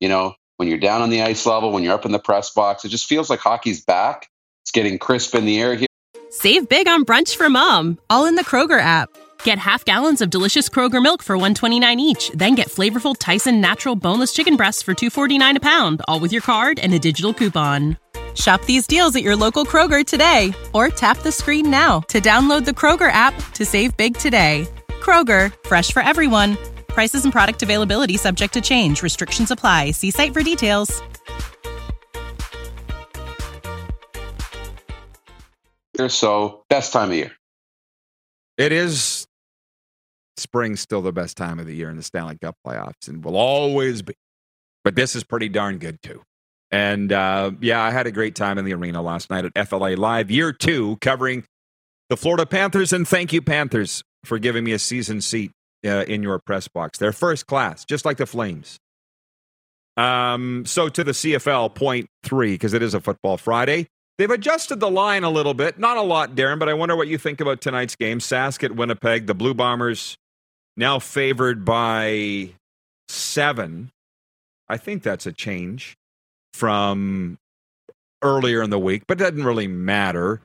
You 0.00 0.08
know, 0.08 0.34
when 0.56 0.68
you're 0.68 0.78
down 0.78 1.02
on 1.02 1.10
the 1.10 1.22
ice 1.22 1.46
level, 1.46 1.72
when 1.72 1.82
you're 1.82 1.94
up 1.94 2.06
in 2.06 2.12
the 2.12 2.18
press 2.18 2.50
box, 2.50 2.84
it 2.84 2.88
just 2.88 3.06
feels 3.06 3.28
like 3.30 3.40
hockey's 3.40 3.84
back. 3.84 4.28
It's 4.62 4.70
getting 4.70 4.98
crisp 4.98 5.34
in 5.34 5.44
the 5.44 5.60
air 5.60 5.74
here. 5.74 5.88
Save 6.30 6.68
big 6.68 6.88
on 6.88 7.04
brunch 7.04 7.36
for 7.36 7.50
mom, 7.50 7.98
all 8.08 8.26
in 8.26 8.36
the 8.36 8.44
Kroger 8.44 8.80
app. 8.80 9.10
Get 9.44 9.58
half 9.58 9.84
gallons 9.84 10.20
of 10.20 10.30
delicious 10.30 10.68
Kroger 10.68 11.02
milk 11.02 11.22
for 11.22 11.36
129 11.36 12.00
each, 12.00 12.30
then 12.30 12.54
get 12.54 12.68
flavorful 12.68 13.16
Tyson 13.18 13.60
natural 13.60 13.96
boneless 13.96 14.32
chicken 14.32 14.56
breasts 14.56 14.82
for 14.82 14.94
249 14.94 15.56
a 15.56 15.60
pound, 15.60 16.00
all 16.08 16.20
with 16.20 16.32
your 16.32 16.42
card 16.42 16.78
and 16.78 16.94
a 16.94 16.98
digital 16.98 17.34
coupon. 17.34 17.98
Shop 18.34 18.64
these 18.64 18.86
deals 18.86 19.14
at 19.14 19.22
your 19.22 19.36
local 19.36 19.64
Kroger 19.64 20.06
today 20.06 20.54
or 20.72 20.88
tap 20.88 21.18
the 21.18 21.32
screen 21.32 21.70
now 21.70 22.00
to 22.08 22.20
download 22.20 22.64
the 22.64 22.72
Kroger 22.72 23.12
app 23.12 23.34
to 23.52 23.66
save 23.66 23.96
big 23.96 24.16
today. 24.16 24.66
Kroger, 24.88 25.52
fresh 25.66 25.92
for 25.92 26.00
everyone. 26.00 26.56
Prices 26.92 27.24
and 27.24 27.32
product 27.32 27.62
availability 27.62 28.16
subject 28.16 28.54
to 28.54 28.60
change. 28.60 29.02
Restrictions 29.02 29.50
apply. 29.50 29.92
See 29.92 30.10
site 30.10 30.32
for 30.32 30.42
details. 30.42 31.02
so 36.08 36.64
best 36.68 36.92
time 36.92 37.10
of 37.10 37.16
year. 37.16 37.32
It 38.58 38.72
is 38.72 39.26
spring 40.36 40.76
still 40.76 41.02
the 41.02 41.12
best 41.12 41.36
time 41.36 41.58
of 41.58 41.66
the 41.66 41.74
year 41.74 41.90
in 41.90 41.96
the 41.96 42.02
Stanley 42.02 42.38
Cup 42.38 42.56
playoffs 42.66 43.08
and 43.08 43.24
will 43.24 43.36
always 43.36 44.02
be. 44.02 44.14
But 44.84 44.96
this 44.96 45.14
is 45.14 45.24
pretty 45.24 45.48
darn 45.48 45.78
good 45.78 46.02
too. 46.02 46.22
And 46.70 47.12
uh, 47.12 47.52
yeah, 47.60 47.82
I 47.82 47.90
had 47.90 48.06
a 48.06 48.12
great 48.12 48.34
time 48.34 48.58
in 48.58 48.64
the 48.64 48.72
arena 48.72 49.02
last 49.02 49.30
night 49.30 49.44
at 49.44 49.68
FLA 49.68 49.90
Live, 49.90 50.30
year 50.30 50.52
two, 50.52 50.96
covering 51.00 51.44
the 52.08 52.16
Florida 52.16 52.46
Panthers. 52.46 52.92
And 52.92 53.06
thank 53.06 53.32
you, 53.32 53.42
Panthers, 53.42 54.02
for 54.24 54.38
giving 54.38 54.64
me 54.64 54.72
a 54.72 54.78
season 54.78 55.20
seat 55.20 55.52
uh, 55.84 56.04
in 56.06 56.22
your 56.22 56.38
press 56.38 56.68
box. 56.68 56.98
They're 56.98 57.12
first 57.12 57.46
class, 57.46 57.84
just 57.84 58.04
like 58.04 58.16
the 58.16 58.26
Flames. 58.26 58.78
Um, 59.96 60.64
so 60.66 60.88
to 60.88 61.04
the 61.04 61.12
CFL 61.12 61.74
point 61.74 62.08
three, 62.22 62.52
because 62.52 62.72
it 62.72 62.82
is 62.82 62.94
a 62.94 63.00
football 63.00 63.36
Friday. 63.36 63.88
They've 64.18 64.30
adjusted 64.30 64.80
the 64.80 64.90
line 64.90 65.24
a 65.24 65.30
little 65.30 65.54
bit. 65.54 65.78
Not 65.78 65.96
a 65.96 66.02
lot, 66.02 66.34
Darren, 66.34 66.58
but 66.58 66.68
I 66.68 66.74
wonder 66.74 66.96
what 66.96 67.08
you 67.08 67.18
think 67.18 67.40
about 67.40 67.60
tonight's 67.60 67.96
game. 67.96 68.18
Sask 68.18 68.62
at 68.62 68.76
Winnipeg. 68.76 69.26
The 69.26 69.34
Blue 69.34 69.54
Bombers 69.54 70.16
now 70.76 70.98
favored 70.98 71.64
by 71.64 72.50
seven. 73.08 73.90
I 74.68 74.76
think 74.76 75.02
that's 75.02 75.26
a 75.26 75.32
change 75.32 75.96
from 76.54 77.38
earlier 78.22 78.62
in 78.62 78.70
the 78.70 78.78
week, 78.78 79.04
but 79.06 79.20
it 79.20 79.24
doesn't 79.24 79.44
really 79.44 79.66
matter. 79.66 80.40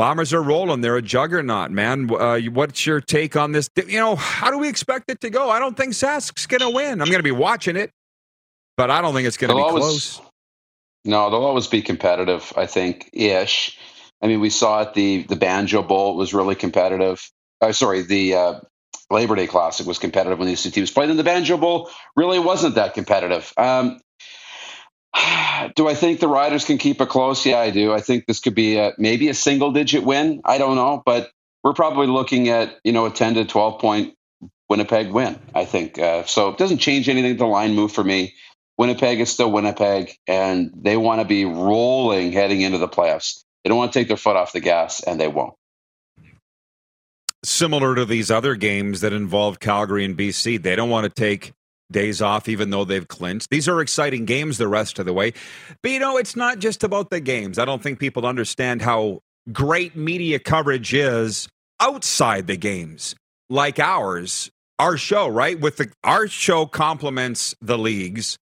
Bombers 0.00 0.32
are 0.32 0.42
rolling. 0.42 0.80
They're 0.80 0.96
a 0.96 1.02
juggernaut, 1.02 1.70
man. 1.70 2.10
Uh, 2.10 2.40
what's 2.52 2.86
your 2.86 3.02
take 3.02 3.36
on 3.36 3.52
this? 3.52 3.68
You 3.76 3.98
know, 3.98 4.16
how 4.16 4.50
do 4.50 4.56
we 4.56 4.66
expect 4.66 5.10
it 5.10 5.20
to 5.20 5.28
go? 5.28 5.50
I 5.50 5.58
don't 5.58 5.76
think 5.76 5.92
Sask's 5.92 6.46
going 6.46 6.62
to 6.62 6.70
win. 6.70 7.02
I'm 7.02 7.08
going 7.08 7.18
to 7.18 7.22
be 7.22 7.30
watching 7.30 7.76
it, 7.76 7.90
but 8.78 8.90
I 8.90 9.02
don't 9.02 9.12
think 9.12 9.28
it's 9.28 9.36
going 9.36 9.50
to 9.50 9.56
be 9.56 9.60
always, 9.60 9.82
close. 9.82 10.22
No, 11.04 11.28
they'll 11.28 11.44
always 11.44 11.66
be 11.66 11.82
competitive. 11.82 12.50
I 12.56 12.64
think 12.64 13.10
ish. 13.12 13.78
I 14.22 14.26
mean, 14.26 14.40
we 14.40 14.48
saw 14.48 14.80
it. 14.80 14.94
The 14.94 15.24
the 15.24 15.36
Banjo 15.36 15.82
Bowl 15.82 16.16
was 16.16 16.32
really 16.32 16.54
competitive. 16.54 17.30
Uh, 17.60 17.72
sorry, 17.72 18.00
the 18.00 18.34
uh, 18.34 18.60
Labor 19.10 19.36
Day 19.36 19.48
Classic 19.48 19.86
was 19.86 19.98
competitive 19.98 20.38
when 20.38 20.48
these 20.48 20.62
two 20.62 20.70
teams 20.70 20.90
played, 20.90 21.10
and 21.10 21.18
the 21.18 21.24
Banjo 21.24 21.58
Bowl 21.58 21.90
really 22.16 22.38
wasn't 22.38 22.76
that 22.76 22.94
competitive. 22.94 23.52
Um, 23.58 24.00
do 25.76 25.88
I 25.88 25.94
think 25.94 26.20
the 26.20 26.28
Riders 26.28 26.64
can 26.64 26.78
keep 26.78 27.00
it 27.00 27.08
close? 27.08 27.44
Yeah, 27.44 27.58
I 27.58 27.70
do. 27.70 27.92
I 27.92 28.00
think 28.00 28.26
this 28.26 28.40
could 28.40 28.54
be 28.54 28.76
a, 28.76 28.92
maybe 28.98 29.28
a 29.28 29.34
single 29.34 29.72
digit 29.72 30.04
win. 30.04 30.40
I 30.44 30.58
don't 30.58 30.76
know, 30.76 31.02
but 31.04 31.30
we're 31.62 31.74
probably 31.74 32.06
looking 32.06 32.48
at 32.48 32.78
you 32.84 32.92
know 32.92 33.06
a 33.06 33.10
ten 33.10 33.34
to 33.34 33.44
twelve 33.44 33.80
point 33.80 34.14
Winnipeg 34.68 35.10
win. 35.10 35.38
I 35.54 35.64
think 35.64 35.98
uh, 35.98 36.24
so. 36.24 36.50
It 36.50 36.58
doesn't 36.58 36.78
change 36.78 37.08
anything. 37.08 37.36
The 37.36 37.46
line 37.46 37.74
move 37.74 37.92
for 37.92 38.04
me. 38.04 38.34
Winnipeg 38.78 39.20
is 39.20 39.30
still 39.30 39.52
Winnipeg, 39.52 40.16
and 40.26 40.70
they 40.74 40.96
want 40.96 41.20
to 41.20 41.26
be 41.26 41.44
rolling 41.44 42.32
heading 42.32 42.62
into 42.62 42.78
the 42.78 42.88
playoffs. 42.88 43.44
They 43.62 43.68
don't 43.68 43.76
want 43.76 43.92
to 43.92 43.98
take 43.98 44.08
their 44.08 44.16
foot 44.16 44.36
off 44.36 44.52
the 44.52 44.60
gas, 44.60 45.02
and 45.02 45.20
they 45.20 45.28
won't. 45.28 45.52
Similar 47.44 47.94
to 47.96 48.04
these 48.06 48.30
other 48.30 48.54
games 48.54 49.00
that 49.00 49.12
involve 49.12 49.60
Calgary 49.60 50.04
and 50.04 50.16
BC, 50.16 50.62
they 50.62 50.76
don't 50.76 50.88
want 50.88 51.04
to 51.04 51.10
take 51.10 51.52
days 51.90 52.22
off, 52.22 52.48
even 52.48 52.70
though 52.70 52.84
they've 52.84 53.08
clinched. 53.08 53.50
These 53.50 53.68
are 53.68 53.80
exciting 53.80 54.24
games 54.24 54.58
the 54.58 54.68
rest 54.68 54.98
of 54.98 55.06
the 55.06 55.12
way. 55.12 55.32
But 55.82 55.92
you 55.92 55.98
know, 55.98 56.16
it's 56.16 56.36
not 56.36 56.58
just 56.58 56.84
about 56.84 57.10
the 57.10 57.20
games. 57.20 57.58
I 57.58 57.64
don't 57.64 57.82
think 57.82 57.98
people 57.98 58.26
understand 58.26 58.82
how 58.82 59.20
great 59.52 59.96
media 59.96 60.38
coverage 60.38 60.94
is 60.94 61.48
outside 61.80 62.46
the 62.46 62.56
games, 62.56 63.14
like 63.48 63.78
ours. 63.78 64.50
Our 64.78 64.96
show, 64.96 65.28
right? 65.28 65.60
With 65.60 65.76
the 65.76 65.92
our 66.04 66.26
show 66.26 66.64
complements 66.64 67.54
the 67.60 67.76
leagues 67.76 68.38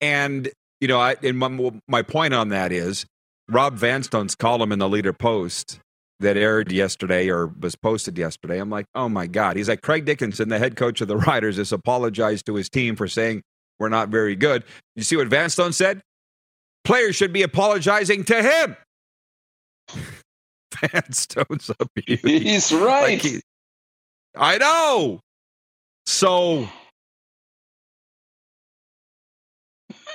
and, 0.00 0.48
you 0.80 0.88
know, 0.88 1.00
I, 1.00 1.16
and 1.22 1.38
my, 1.38 1.70
my 1.88 2.02
point 2.02 2.34
on 2.34 2.48
that 2.50 2.72
is 2.72 3.06
Rob 3.48 3.76
Vanstone's 3.76 4.34
column 4.34 4.72
in 4.72 4.78
the 4.78 4.88
Leader 4.88 5.12
Post 5.12 5.80
that 6.20 6.36
aired 6.36 6.70
yesterday 6.70 7.28
or 7.28 7.46
was 7.46 7.74
posted 7.74 8.16
yesterday. 8.16 8.58
I'm 8.58 8.70
like, 8.70 8.86
oh 8.94 9.08
my 9.08 9.26
God. 9.26 9.56
He's 9.56 9.68
like, 9.68 9.82
Craig 9.82 10.04
Dickenson, 10.04 10.48
the 10.48 10.58
head 10.58 10.76
coach 10.76 11.00
of 11.00 11.08
the 11.08 11.16
Riders, 11.28 11.56
has 11.56 11.72
apologized 11.72 12.46
to 12.46 12.54
his 12.54 12.68
team 12.68 12.96
for 12.96 13.08
saying 13.08 13.42
we're 13.78 13.88
not 13.88 14.08
very 14.10 14.36
good. 14.36 14.64
You 14.96 15.02
see 15.02 15.16
what 15.16 15.28
Vanstone 15.28 15.72
said? 15.72 16.02
Players 16.84 17.16
should 17.16 17.32
be 17.32 17.42
apologizing 17.42 18.24
to 18.24 18.42
him. 18.42 18.76
Vanstone's 20.74 21.70
up 21.70 21.90
here. 22.06 22.18
He's 22.22 22.72
right. 22.72 23.12
Like 23.12 23.22
he, 23.22 23.40
I 24.36 24.58
know. 24.58 25.20
So 26.06 26.68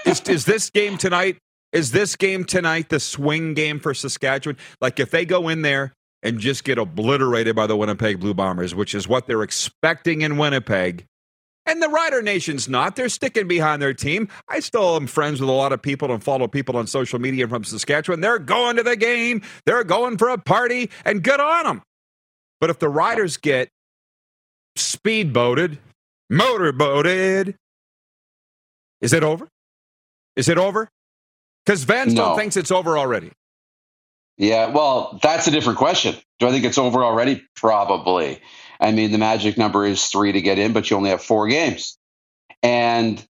is, 0.05 0.21
is 0.21 0.45
this 0.45 0.69
game 0.69 0.97
tonight? 0.97 1.37
Is 1.75 1.91
this 1.91 2.15
game 2.15 2.45
tonight 2.45 2.87
the 2.87 3.01
swing 3.01 3.53
game 3.53 3.81
for 3.81 3.93
Saskatchewan? 3.93 4.55
Like 4.79 4.97
if 4.97 5.11
they 5.11 5.25
go 5.25 5.49
in 5.49 5.61
there 5.61 5.91
and 6.23 6.39
just 6.39 6.63
get 6.63 6.77
obliterated 6.77 7.53
by 7.53 7.67
the 7.67 7.75
Winnipeg 7.75 8.21
Blue 8.21 8.33
Bombers, 8.33 8.73
which 8.73 8.95
is 8.95 9.09
what 9.09 9.27
they're 9.27 9.43
expecting 9.43 10.21
in 10.21 10.37
Winnipeg. 10.37 11.05
And 11.65 11.81
the 11.81 11.89
Rider 11.89 12.21
Nation's 12.21 12.69
not. 12.69 12.95
They're 12.95 13.09
sticking 13.09 13.49
behind 13.49 13.81
their 13.81 13.93
team. 13.93 14.29
I 14.47 14.61
still 14.61 14.95
am 14.95 15.05
friends 15.05 15.41
with 15.41 15.49
a 15.49 15.53
lot 15.53 15.73
of 15.73 15.81
people 15.81 16.13
and 16.13 16.23
follow 16.23 16.47
people 16.47 16.77
on 16.77 16.87
social 16.87 17.19
media 17.19 17.45
from 17.45 17.65
Saskatchewan. 17.65 18.21
They're 18.21 18.39
going 18.39 18.77
to 18.77 18.83
the 18.83 18.95
game. 18.95 19.41
They're 19.65 19.83
going 19.83 20.17
for 20.17 20.29
a 20.29 20.37
party, 20.37 20.89
and 21.03 21.23
good 21.23 21.41
on 21.41 21.65
them. 21.65 21.81
But 22.61 22.69
if 22.69 22.79
the 22.79 22.87
Riders 22.87 23.35
get 23.35 23.67
speedboated, 24.77 25.79
motorboated, 26.29 27.55
is 29.01 29.11
it 29.11 29.23
over? 29.23 29.49
Is 30.37 30.47
it 30.47 30.57
over? 30.57 30.87
Because 31.65 31.83
Vanstone 31.83 32.15
no. 32.15 32.35
thinks 32.35 32.57
it's 32.57 32.71
over 32.71 32.97
already. 32.97 33.31
Yeah, 34.37 34.67
well, 34.67 35.19
that's 35.23 35.47
a 35.47 35.51
different 35.51 35.77
question. 35.77 36.15
Do 36.39 36.47
I 36.47 36.51
think 36.51 36.65
it's 36.65 36.77
over 36.77 37.03
already? 37.03 37.43
Probably. 37.55 38.41
I 38.79 38.91
mean, 38.91 39.11
the 39.11 39.17
magic 39.17 39.57
number 39.57 39.85
is 39.85 40.05
three 40.07 40.33
to 40.33 40.41
get 40.41 40.59
in, 40.59 40.73
but 40.73 40.89
you 40.89 40.97
only 40.97 41.09
have 41.09 41.21
four 41.21 41.47
games. 41.47 41.97
And 42.61 43.25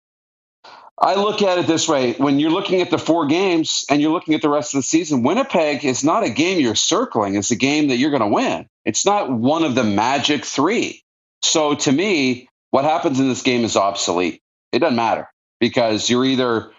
I 0.99 1.15
look 1.15 1.41
at 1.41 1.57
it 1.57 1.65
this 1.65 1.87
way 1.87 2.13
when 2.13 2.39
you're 2.39 2.51
looking 2.51 2.81
at 2.81 2.91
the 2.91 2.99
four 2.99 3.25
games 3.25 3.85
and 3.89 4.01
you're 4.01 4.11
looking 4.11 4.35
at 4.35 4.43
the 4.43 4.49
rest 4.49 4.75
of 4.75 4.79
the 4.79 4.83
season, 4.83 5.23
Winnipeg 5.23 5.83
is 5.83 6.03
not 6.03 6.23
a 6.23 6.29
game 6.29 6.59
you're 6.59 6.75
circling, 6.75 7.35
it's 7.35 7.49
a 7.49 7.55
game 7.55 7.87
that 7.87 7.97
you're 7.97 8.11
going 8.11 8.21
to 8.21 8.27
win. 8.27 8.67
It's 8.85 9.05
not 9.05 9.31
one 9.31 9.63
of 9.63 9.73
the 9.73 9.83
magic 9.83 10.45
three. 10.45 11.03
So 11.41 11.73
to 11.73 11.91
me, 11.91 12.47
what 12.69 12.85
happens 12.85 13.19
in 13.19 13.27
this 13.27 13.41
game 13.41 13.63
is 13.63 13.75
obsolete. 13.75 14.41
It 14.71 14.79
doesn't 14.79 14.95
matter 14.95 15.27
because 15.59 16.07
you're 16.07 16.25
either 16.25 16.71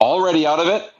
already 0.00 0.46
out 0.46 0.60
of 0.60 0.68
it. 0.68 0.90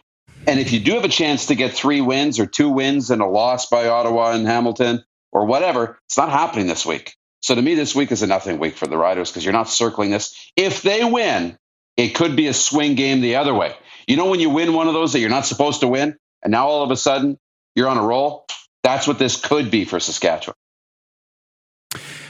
And 0.46 0.60
if 0.60 0.72
you 0.72 0.80
do 0.80 0.94
have 0.94 1.04
a 1.04 1.08
chance 1.08 1.46
to 1.46 1.54
get 1.54 1.72
three 1.72 2.00
wins 2.00 2.38
or 2.38 2.46
two 2.46 2.68
wins 2.68 3.10
and 3.10 3.20
a 3.20 3.26
loss 3.26 3.66
by 3.66 3.88
Ottawa 3.88 4.32
and 4.32 4.46
Hamilton 4.46 5.04
or 5.32 5.46
whatever, 5.46 5.98
it's 6.06 6.16
not 6.16 6.30
happening 6.30 6.66
this 6.66 6.86
week. 6.86 7.16
So 7.40 7.54
to 7.54 7.62
me, 7.62 7.74
this 7.74 7.94
week 7.94 8.12
is 8.12 8.22
a 8.22 8.26
nothing 8.26 8.58
week 8.58 8.76
for 8.76 8.86
the 8.86 8.96
Riders 8.96 9.30
because 9.30 9.44
you're 9.44 9.52
not 9.52 9.68
circling 9.68 10.10
this. 10.10 10.50
If 10.56 10.82
they 10.82 11.04
win, 11.04 11.58
it 11.96 12.14
could 12.14 12.36
be 12.36 12.46
a 12.48 12.54
swing 12.54 12.94
game 12.94 13.20
the 13.20 13.36
other 13.36 13.54
way. 13.54 13.74
You 14.06 14.16
know, 14.16 14.30
when 14.30 14.40
you 14.40 14.50
win 14.50 14.72
one 14.72 14.88
of 14.88 14.94
those 14.94 15.12
that 15.12 15.20
you're 15.20 15.30
not 15.30 15.46
supposed 15.46 15.80
to 15.80 15.88
win, 15.88 16.16
and 16.42 16.50
now 16.50 16.68
all 16.68 16.82
of 16.82 16.90
a 16.90 16.96
sudden 16.96 17.38
you're 17.74 17.88
on 17.88 17.98
a 17.98 18.02
roll, 18.02 18.46
that's 18.82 19.06
what 19.06 19.18
this 19.18 19.40
could 19.40 19.70
be 19.70 19.84
for 19.84 19.98
Saskatchewan. 19.98 20.56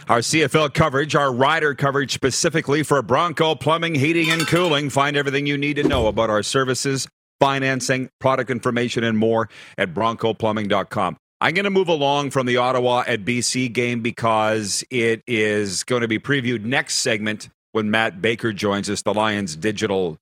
Our 0.09 0.21
CFL 0.21 0.73
coverage, 0.73 1.17
our 1.17 1.33
rider 1.33 1.75
coverage 1.75 2.15
specifically 2.15 2.85
for 2.85 3.03
Bronco 3.03 3.57
Plumbing, 3.57 3.97
Heating, 3.97 4.31
and 4.31 4.47
Cooling. 4.47 4.89
Find 4.89 5.17
everything 5.17 5.47
you 5.47 5.59
need 5.59 5.75
to 5.75 5.83
know 5.83 6.07
about 6.07 6.31
our 6.31 6.45
services, 6.45 7.09
financing, 7.41 8.09
product 8.21 8.49
information, 8.49 9.03
and 9.03 9.19
more 9.19 9.49
at 9.77 9.95
broncoplumbing.com. 9.95 11.17
I'm 11.41 11.55
going 11.55 11.65
to 11.65 11.71
move 11.71 11.89
along 11.89 12.31
from 12.31 12.47
the 12.47 12.57
Ottawa 12.57 13.03
at 13.05 13.25
BC 13.25 13.73
game 13.73 14.01
because 14.01 14.85
it 14.91 15.25
is 15.27 15.83
going 15.83 16.03
to 16.03 16.09
be 16.09 16.21
previewed 16.21 16.63
next 16.63 16.95
segment 16.97 17.49
when 17.73 17.91
Matt 17.91 18.23
Baker 18.23 18.53
joins 18.53 18.89
us, 18.89 19.03
the 19.03 19.13
Lions 19.13 19.57
digital 19.57 20.19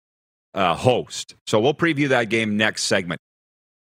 uh, 0.55 0.75
host. 0.75 1.35
So 1.47 1.61
we'll 1.61 1.75
preview 1.75 2.09
that 2.09 2.31
game 2.31 2.57
next 2.57 2.85
segment. 2.85 3.21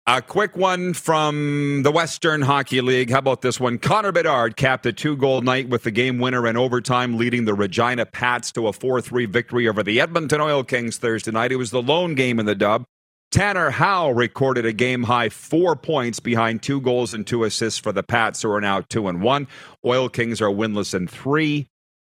A 0.08 0.20
quick 0.20 0.56
one 0.56 0.94
from 0.94 1.84
the 1.84 1.92
Western 1.92 2.42
Hockey 2.42 2.80
League. 2.80 3.10
How 3.10 3.20
about 3.20 3.42
this 3.42 3.60
one? 3.60 3.78
Connor 3.78 4.10
Bedard 4.10 4.56
capped 4.56 4.84
a 4.84 4.92
two 4.92 5.16
goal 5.16 5.42
night 5.42 5.68
with 5.68 5.84
the 5.84 5.92
game 5.92 6.18
winner 6.18 6.44
in 6.48 6.56
overtime, 6.56 7.16
leading 7.16 7.44
the 7.44 7.54
Regina 7.54 8.04
Pats 8.04 8.50
to 8.52 8.66
a 8.66 8.72
4 8.72 9.00
3 9.00 9.26
victory 9.26 9.68
over 9.68 9.84
the 9.84 10.00
Edmonton 10.00 10.40
Oil 10.40 10.64
Kings 10.64 10.98
Thursday 10.98 11.30
night. 11.30 11.52
It 11.52 11.56
was 11.56 11.70
the 11.70 11.80
lone 11.80 12.16
game 12.16 12.40
in 12.40 12.46
the 12.46 12.56
dub. 12.56 12.84
Tanner 13.30 13.70
Howe 13.70 14.10
recorded 14.10 14.66
a 14.66 14.72
game 14.72 15.04
high 15.04 15.28
four 15.28 15.76
points 15.76 16.18
behind 16.18 16.64
two 16.64 16.80
goals 16.80 17.14
and 17.14 17.24
two 17.24 17.44
assists 17.44 17.78
for 17.78 17.92
the 17.92 18.02
Pats, 18.02 18.42
who 18.42 18.50
are 18.50 18.60
now 18.60 18.80
two 18.80 19.06
and 19.06 19.22
one. 19.22 19.46
Oil 19.86 20.08
Kings 20.08 20.40
are 20.40 20.50
winless 20.50 20.94
in 20.94 21.06
three 21.06 21.68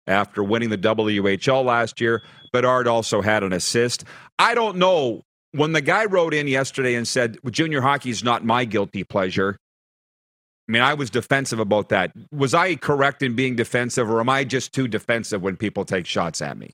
after 0.07 0.43
winning 0.43 0.71
the 0.71 0.77
WHL 0.77 1.63
last 1.63 2.01
year. 2.01 2.21
Bedard 2.51 2.85
also 2.85 3.21
had 3.21 3.43
an 3.43 3.53
assist. 3.53 4.03
I 4.37 4.55
don't 4.55 4.75
know 4.75 5.23
when 5.57 5.71
the 5.73 5.81
guy 5.81 6.05
wrote 6.05 6.33
in 6.33 6.47
yesterday 6.47 6.95
and 6.95 7.07
said 7.07 7.37
junior 7.49 7.81
hockey 7.81 8.09
is 8.09 8.23
not 8.23 8.45
my 8.45 8.63
guilty 8.65 9.03
pleasure 9.03 9.57
i 10.67 10.71
mean 10.71 10.81
i 10.81 10.93
was 10.93 11.09
defensive 11.09 11.59
about 11.59 11.89
that. 11.89 12.11
Was 12.31 12.53
i 12.53 12.75
correct 12.75 13.23
in 13.23 13.35
being 13.35 13.55
defensive 13.55 14.09
or 14.09 14.19
am 14.19 14.29
i 14.29 14.43
just 14.43 14.73
too 14.73 14.87
defensive 14.87 15.41
when 15.41 15.57
people 15.57 15.85
take 15.85 16.05
shots 16.05 16.41
at 16.41 16.57
me? 16.57 16.71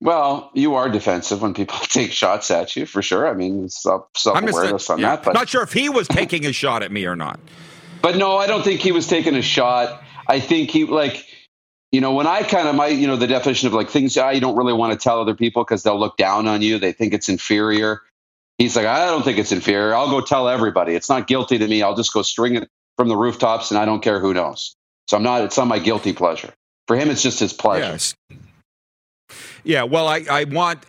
Well 0.00 0.50
you 0.54 0.74
are 0.74 0.88
defensive 0.88 1.42
when 1.42 1.54
people 1.54 1.78
take 1.82 2.12
shots 2.12 2.50
at 2.50 2.74
you 2.76 2.86
for 2.86 3.02
sure. 3.02 3.28
I 3.28 3.34
mean 3.34 3.68
self-awareness 3.68 4.90
on 4.90 4.98
yeah, 4.98 5.16
that 5.16 5.24
but 5.24 5.34
not 5.34 5.48
sure 5.48 5.62
if 5.62 5.72
he 5.72 5.88
was 5.88 6.08
taking 6.08 6.46
a 6.46 6.52
shot 6.52 6.82
at 6.82 6.90
me 6.90 7.04
or 7.04 7.16
not. 7.16 7.38
But 8.00 8.16
no 8.16 8.36
i 8.36 8.46
don't 8.46 8.62
think 8.62 8.80
he 8.80 8.92
was 8.92 9.06
taking 9.06 9.34
a 9.34 9.42
shot. 9.42 10.02
I 10.26 10.40
think 10.40 10.70
he 10.70 10.84
like 10.84 11.24
you 11.92 12.00
know, 12.00 12.12
when 12.12 12.26
I 12.26 12.42
kind 12.42 12.68
of 12.68 12.74
my, 12.74 12.88
you 12.88 13.06
know, 13.06 13.16
the 13.16 13.26
definition 13.26 13.66
of 13.66 13.74
like 13.74 13.88
things 13.88 14.14
you 14.16 14.40
don't 14.40 14.56
really 14.56 14.72
want 14.72 14.92
to 14.92 14.98
tell 14.98 15.20
other 15.20 15.34
people 15.34 15.64
because 15.64 15.82
they'll 15.82 15.98
look 15.98 16.16
down 16.16 16.46
on 16.46 16.60
you. 16.60 16.78
They 16.78 16.92
think 16.92 17.14
it's 17.14 17.28
inferior. 17.28 18.02
He's 18.58 18.76
like, 18.76 18.86
I 18.86 19.06
don't 19.06 19.22
think 19.22 19.38
it's 19.38 19.52
inferior. 19.52 19.94
I'll 19.94 20.10
go 20.10 20.20
tell 20.20 20.48
everybody. 20.48 20.94
It's 20.94 21.08
not 21.08 21.26
guilty 21.26 21.58
to 21.58 21.66
me. 21.66 21.82
I'll 21.82 21.94
just 21.94 22.12
go 22.12 22.22
string 22.22 22.56
it 22.56 22.68
from 22.96 23.08
the 23.08 23.16
rooftops 23.16 23.70
and 23.70 23.78
I 23.78 23.84
don't 23.84 24.02
care 24.02 24.20
who 24.20 24.34
knows. 24.34 24.74
So 25.06 25.16
I'm 25.16 25.22
not, 25.22 25.42
it's 25.42 25.56
not 25.56 25.68
my 25.68 25.78
guilty 25.78 26.12
pleasure. 26.12 26.52
For 26.86 26.96
him, 26.96 27.08
it's 27.08 27.22
just 27.22 27.40
his 27.40 27.52
pleasure. 27.52 27.92
Yes. 27.92 28.14
Yeah. 29.64 29.84
Well, 29.84 30.08
I, 30.08 30.24
I 30.30 30.44
want, 30.44 30.84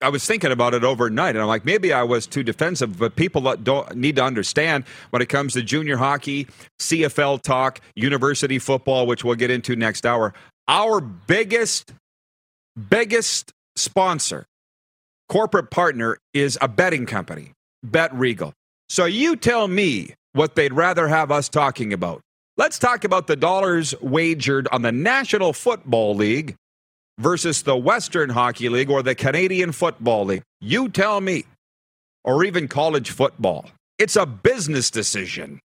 I 0.00 0.10
was 0.10 0.24
thinking 0.24 0.52
about 0.52 0.74
it 0.74 0.84
overnight, 0.84 1.34
and 1.34 1.42
I'm 1.42 1.48
like, 1.48 1.64
maybe 1.64 1.92
I 1.92 2.04
was 2.04 2.26
too 2.26 2.44
defensive. 2.44 2.98
But 2.98 3.16
people 3.16 3.40
don't 3.56 3.96
need 3.96 4.16
to 4.16 4.24
understand 4.24 4.84
when 5.10 5.22
it 5.22 5.28
comes 5.28 5.54
to 5.54 5.62
junior 5.62 5.96
hockey, 5.96 6.46
CFL 6.78 7.42
talk, 7.42 7.80
university 7.96 8.58
football, 8.58 9.06
which 9.06 9.24
we'll 9.24 9.34
get 9.34 9.50
into 9.50 9.74
next 9.74 10.06
hour. 10.06 10.34
Our 10.68 11.00
biggest, 11.00 11.92
biggest 12.88 13.52
sponsor, 13.74 14.46
corporate 15.28 15.70
partner, 15.70 16.18
is 16.32 16.56
a 16.60 16.68
betting 16.68 17.06
company, 17.06 17.52
Bet 17.82 18.14
Regal. 18.14 18.52
So 18.88 19.04
you 19.04 19.34
tell 19.34 19.66
me 19.66 20.14
what 20.32 20.54
they'd 20.54 20.72
rather 20.72 21.08
have 21.08 21.32
us 21.32 21.48
talking 21.48 21.92
about. 21.92 22.20
Let's 22.56 22.78
talk 22.78 23.04
about 23.04 23.26
the 23.26 23.36
dollars 23.36 23.94
wagered 24.00 24.68
on 24.72 24.82
the 24.82 24.92
National 24.92 25.52
Football 25.52 26.14
League 26.14 26.54
versus 27.18 27.62
the 27.62 27.76
Western 27.76 28.30
Hockey 28.30 28.68
League 28.68 28.90
or 28.90 29.02
the 29.02 29.14
Canadian 29.14 29.72
Football 29.72 30.24
League. 30.26 30.42
You 30.60 30.88
tell 30.88 31.20
me. 31.20 31.44
Or 32.24 32.44
even 32.44 32.68
college 32.68 33.10
football. 33.10 33.70
It's 33.98 34.16
a 34.16 34.26
business 34.26 34.90
decision. 34.90 35.60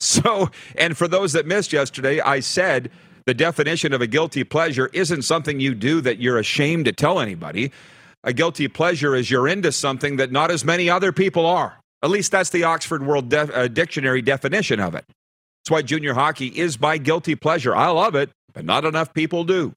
So, 0.00 0.50
and 0.76 0.98
for 0.98 1.08
those 1.08 1.32
that 1.32 1.46
missed 1.46 1.72
yesterday, 1.72 2.20
I 2.20 2.40
said 2.40 2.90
the 3.26 3.32
definition 3.32 3.94
of 3.94 4.02
a 4.02 4.06
guilty 4.06 4.44
pleasure 4.44 4.90
isn't 4.92 5.22
something 5.22 5.60
you 5.60 5.74
do 5.74 6.02
that 6.02 6.18
you're 6.18 6.36
ashamed 6.36 6.84
to 6.86 6.92
tell 6.92 7.20
anybody. 7.20 7.70
A 8.22 8.32
guilty 8.32 8.68
pleasure 8.68 9.14
is 9.14 9.30
you're 9.30 9.48
into 9.48 9.72
something 9.72 10.16
that 10.16 10.30
not 10.30 10.50
as 10.50 10.64
many 10.64 10.90
other 10.90 11.10
people 11.12 11.46
are. 11.46 11.78
At 12.02 12.10
least 12.10 12.32
that's 12.32 12.50
the 12.50 12.64
Oxford 12.64 13.06
World 13.06 13.32
uh, 13.32 13.68
Dictionary 13.68 14.20
definition 14.20 14.78
of 14.78 14.94
it. 14.94 15.04
That's 15.06 15.70
why 15.70 15.80
junior 15.80 16.12
hockey 16.12 16.48
is 16.48 16.76
by 16.76 16.98
guilty 16.98 17.34
pleasure. 17.34 17.74
I 17.74 17.88
love 17.88 18.14
it, 18.14 18.28
but 18.52 18.66
not 18.66 18.84
enough 18.84 19.14
people 19.14 19.44
do. 19.44 19.72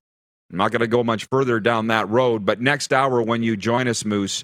I'm 0.51 0.57
not 0.57 0.71
going 0.71 0.81
to 0.81 0.87
go 0.87 1.03
much 1.03 1.25
further 1.25 1.59
down 1.59 1.87
that 1.87 2.09
road, 2.09 2.45
but 2.45 2.61
next 2.61 2.93
hour 2.93 3.21
when 3.21 3.43
you 3.43 3.57
join 3.57 3.87
us, 3.87 4.05
Moose, 4.05 4.43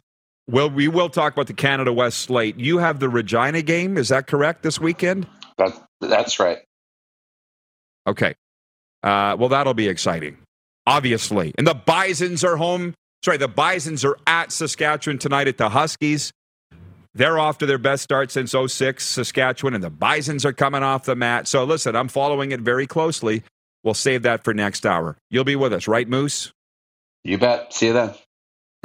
we'll, 0.49 0.69
we 0.69 0.87
will 0.87 1.09
talk 1.09 1.33
about 1.33 1.47
the 1.47 1.53
Canada 1.53 1.93
West 1.93 2.19
slate. 2.19 2.57
You 2.57 2.79
have 2.79 2.99
the 2.99 3.09
Regina 3.09 3.61
game, 3.61 3.97
is 3.97 4.09
that 4.09 4.27
correct, 4.27 4.63
this 4.63 4.79
weekend? 4.79 5.27
That, 5.57 5.71
that's 6.01 6.39
right. 6.39 6.59
Okay. 8.05 8.35
Uh, 9.01 9.35
well, 9.39 9.49
that'll 9.49 9.73
be 9.73 9.87
exciting, 9.87 10.37
obviously. 10.85 11.53
And 11.57 11.65
the 11.65 11.73
Bisons 11.73 12.43
are 12.43 12.57
home. 12.57 12.93
Sorry, 13.23 13.37
the 13.37 13.47
Bisons 13.47 14.03
are 14.03 14.17
at 14.27 14.51
Saskatchewan 14.51 15.17
tonight 15.19 15.47
at 15.47 15.57
the 15.57 15.69
Huskies. 15.69 16.33
They're 17.15 17.37
off 17.37 17.59
to 17.59 17.65
their 17.65 17.77
best 17.77 18.03
start 18.03 18.31
since 18.31 18.53
06, 18.53 19.05
Saskatchewan, 19.05 19.75
and 19.75 19.83
the 19.83 19.91
Bisons 19.91 20.45
are 20.45 20.53
coming 20.53 20.83
off 20.83 21.05
the 21.05 21.15
mat. 21.15 21.47
So 21.47 21.63
listen, 21.63 21.95
I'm 21.95 22.07
following 22.07 22.51
it 22.51 22.59
very 22.59 22.87
closely. 22.87 23.43
We'll 23.83 23.93
save 23.93 24.23
that 24.23 24.43
for 24.43 24.53
next 24.53 24.85
hour. 24.85 25.17
You'll 25.29 25.43
be 25.43 25.55
with 25.55 25.73
us, 25.73 25.87
right, 25.87 26.07
Moose? 26.07 26.51
You 27.23 27.37
bet. 27.37 27.73
See 27.73 27.87
you 27.87 27.93
then. 27.93 28.13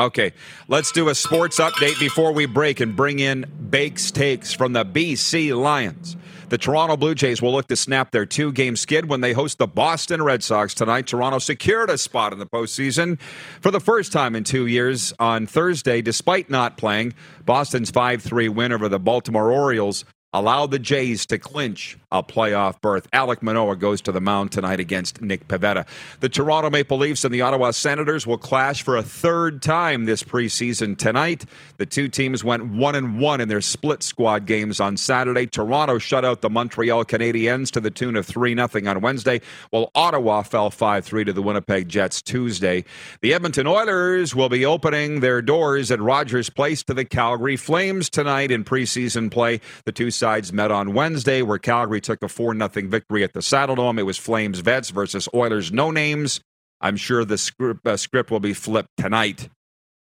Okay, 0.01 0.33
let's 0.69 0.93
do 0.93 1.09
a 1.09 1.15
sports 1.15 1.59
update 1.59 1.99
before 1.99 2.33
we 2.33 2.47
break 2.47 2.79
and 2.79 2.95
bring 2.95 3.19
in 3.19 3.47
Bake's 3.69 4.13
takes 4.13 4.53
from 4.53 4.73
the 4.73 4.85
BC 4.85 5.61
Lions. 5.61 6.17
The 6.51 6.57
Toronto 6.57 6.97
Blue 6.97 7.17
Jays 7.17 7.43
will 7.43 7.51
look 7.51 7.67
to 7.67 7.77
snap 7.77 8.13
their 8.13 8.25
two 8.25 8.53
game 8.53 8.77
skid 8.77 9.09
when 9.09 9.23
they 9.23 9.33
host 9.33 9.59
the 9.59 9.67
Boston 9.67 10.23
Red 10.23 10.45
Sox 10.45 10.73
tonight. 10.73 11.09
Toronto 11.09 11.41
secured 11.41 11.91
a 11.91 11.99
spot 11.99 12.33
in 12.33 12.39
the 12.39 12.47
postseason 12.47 13.21
for 13.61 13.73
the 13.73 13.81
first 13.81 14.13
time 14.13 14.37
in 14.37 14.45
two 14.45 14.67
years 14.67 15.13
on 15.19 15.49
Thursday, 15.49 16.01
despite 16.01 16.49
not 16.49 16.77
playing. 16.77 17.13
Boston's 17.45 17.91
5 17.91 18.23
3 18.23 18.49
win 18.49 18.73
over 18.73 18.89
the 18.89 19.01
Baltimore 19.01 19.51
Orioles 19.51 20.05
allowed 20.35 20.71
the 20.71 20.79
Jays 20.79 21.25
to 21.27 21.39
clinch 21.39 21.97
a 22.13 22.23
playoff 22.23 22.81
berth. 22.81 23.11
Alek 23.13 23.43
Manoah 23.43 23.77
goes 23.77 24.01
to 24.03 24.13
the 24.13 24.21
mound 24.21 24.53
tonight 24.53 24.79
against 24.79 25.23
Nick 25.23 25.49
Pivetta. 25.49 25.87
The 26.21 26.29
Toronto 26.29 26.71
Maple 26.71 26.99
Leafs 26.99 27.25
and 27.25 27.35
the 27.35 27.41
Ottawa 27.41 27.71
Senators 27.71 28.27
will 28.27 28.39
clash 28.39 28.83
for 28.83 28.97
a 28.97 29.03
third 29.03 29.63
time 29.63 30.05
this 30.05 30.23
preseason 30.23 30.97
tonight. 30.97 31.45
The 31.79 31.87
two 31.87 32.09
teams 32.09 32.45
went 32.45 32.67
one 32.67 32.95
and 32.95 33.19
one 33.19 33.41
in 33.41 33.49
their 33.49 33.61
split 33.61 34.03
squad 34.03 34.47
games 34.47 34.81
on 34.81 34.97
Saturday. 34.97 35.47
Toronto 35.47 35.99
shut 35.99 36.25
out 36.25 36.43
the 36.43 36.51
Montreal 36.51 37.05
Canadiens 37.05 37.71
to 37.73 37.81
the 37.81 37.91
tune 37.91 38.17
of 38.17 38.27
3 38.27 38.55
0 38.55 38.69
on 38.87 39.01
Wednesday, 39.01 39.41
while 39.71 39.91
Ottawa 39.95 40.43
fell 40.43 40.71
5 40.71 41.05
3 41.05 41.25
to 41.25 41.33
the 41.33 41.43
Winnipeg 41.43 41.89
Jets 41.89 42.21
Tuesday. 42.23 42.85
The 43.23 43.33
Edmonton 43.33 43.67
Oilers 43.67 44.35
will 44.35 44.49
be 44.49 44.65
opening 44.65 45.21
their 45.21 45.41
doors 45.43 45.91
at 45.91 46.01
Rogers 46.01 46.51
Place 46.51 46.83
to 46.85 46.95
the 46.95 47.05
Calgary 47.05 47.57
Flames 47.57 48.11
tonight 48.11 48.51
in 48.51 48.65
preseason 48.65 49.31
play. 49.31 49.61
The 49.85 49.93
two 49.93 50.11
sides 50.11 50.28
met 50.53 50.71
on 50.71 50.95
Wednesday, 50.95 51.43
where 51.43 51.59
Calgary 51.59 52.01
took 52.01 52.23
a 52.23 52.29
4 52.29 52.55
0 52.55 52.69
victory 52.89 53.25
at 53.25 53.33
the 53.33 53.41
Saddledome. 53.41 53.99
It 53.99 54.05
was 54.05 54.19
Flames 54.19 54.61
Vets 54.61 54.91
versus 54.91 55.29
Oilers 55.35 55.73
No 55.73 55.91
Names. 55.91 56.41
I'm 56.81 56.97
sure 56.97 57.25
the 57.25 57.39
script, 57.39 57.87
uh, 57.87 57.97
script 57.97 58.31
will 58.31 58.41
be 58.41 58.55
flipped 58.55 58.91
tonight. 58.97 59.49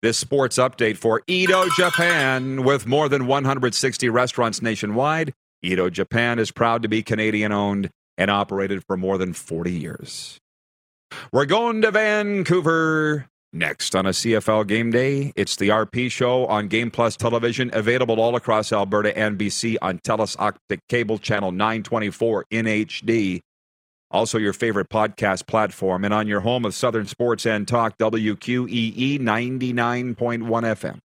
This 0.02 0.18
sports 0.18 0.58
update 0.58 0.98
for 0.98 1.22
Edo 1.28 1.68
Japan 1.78 2.64
with 2.64 2.86
more 2.88 3.08
than 3.08 3.28
160 3.28 4.10
restaurants 4.10 4.62
nationwide. 4.62 5.34
Edo 5.62 5.90
Japan 5.90 6.40
is 6.40 6.52
proud 6.52 6.82
to 6.84 6.90
be 6.90 7.04
Canadian 7.04 7.52
owned 7.52 7.90
and 8.18 8.30
operated 8.30 8.84
for 8.86 8.98
more 8.98 9.18
than 9.18 9.34
40 9.34 9.72
years. 9.72 10.40
We're 11.32 11.46
going 11.46 11.82
to 11.84 11.92
Vancouver 11.92 13.28
Next 13.56 13.96
on 13.96 14.08
a 14.08 14.10
CFL 14.10 14.66
game 14.66 14.90
day, 14.90 15.32
it's 15.36 15.56
the 15.56 15.70
RP 15.70 16.12
show 16.12 16.48
on 16.48 16.68
Game 16.68 16.90
Plus 16.90 17.16
television, 17.16 17.70
available 17.72 18.20
all 18.20 18.36
across 18.36 18.74
Alberta 18.74 19.16
and 19.16 19.38
BC 19.38 19.78
on 19.80 20.00
TELUS 20.00 20.36
Optik 20.38 20.80
Cable 20.90 21.20
Channel 21.20 21.52
924 21.52 22.46
in 22.50 22.66
HD. 22.66 23.42
Also, 24.10 24.40
your 24.40 24.54
favorite 24.54 24.90
podcast 24.90 25.46
platform, 25.46 26.04
and 26.04 26.16
on 26.16 26.28
your 26.28 26.40
home 26.40 26.66
of 26.66 26.74
Southern 26.74 27.06
Sports 27.06 27.46
and 27.46 27.68
Talk, 27.68 27.96
WQEE 28.00 29.20
99.1 29.20 30.16
FM. 30.16 30.98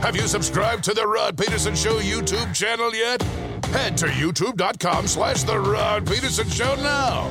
Have 0.00 0.16
you 0.16 0.26
subscribed 0.26 0.82
to 0.84 0.94
the 0.94 1.06
Rod 1.06 1.36
Pedersen 1.36 1.74
Show 1.74 1.98
YouTube 1.98 2.54
channel 2.54 2.94
yet? 2.94 3.22
Head 3.66 3.98
to 3.98 4.06
youtube.com 4.06 5.06
slash 5.06 5.42
The 5.42 5.58
Rod 5.58 6.06
Pedersen 6.06 6.48
Show 6.48 6.74
now. 6.76 7.30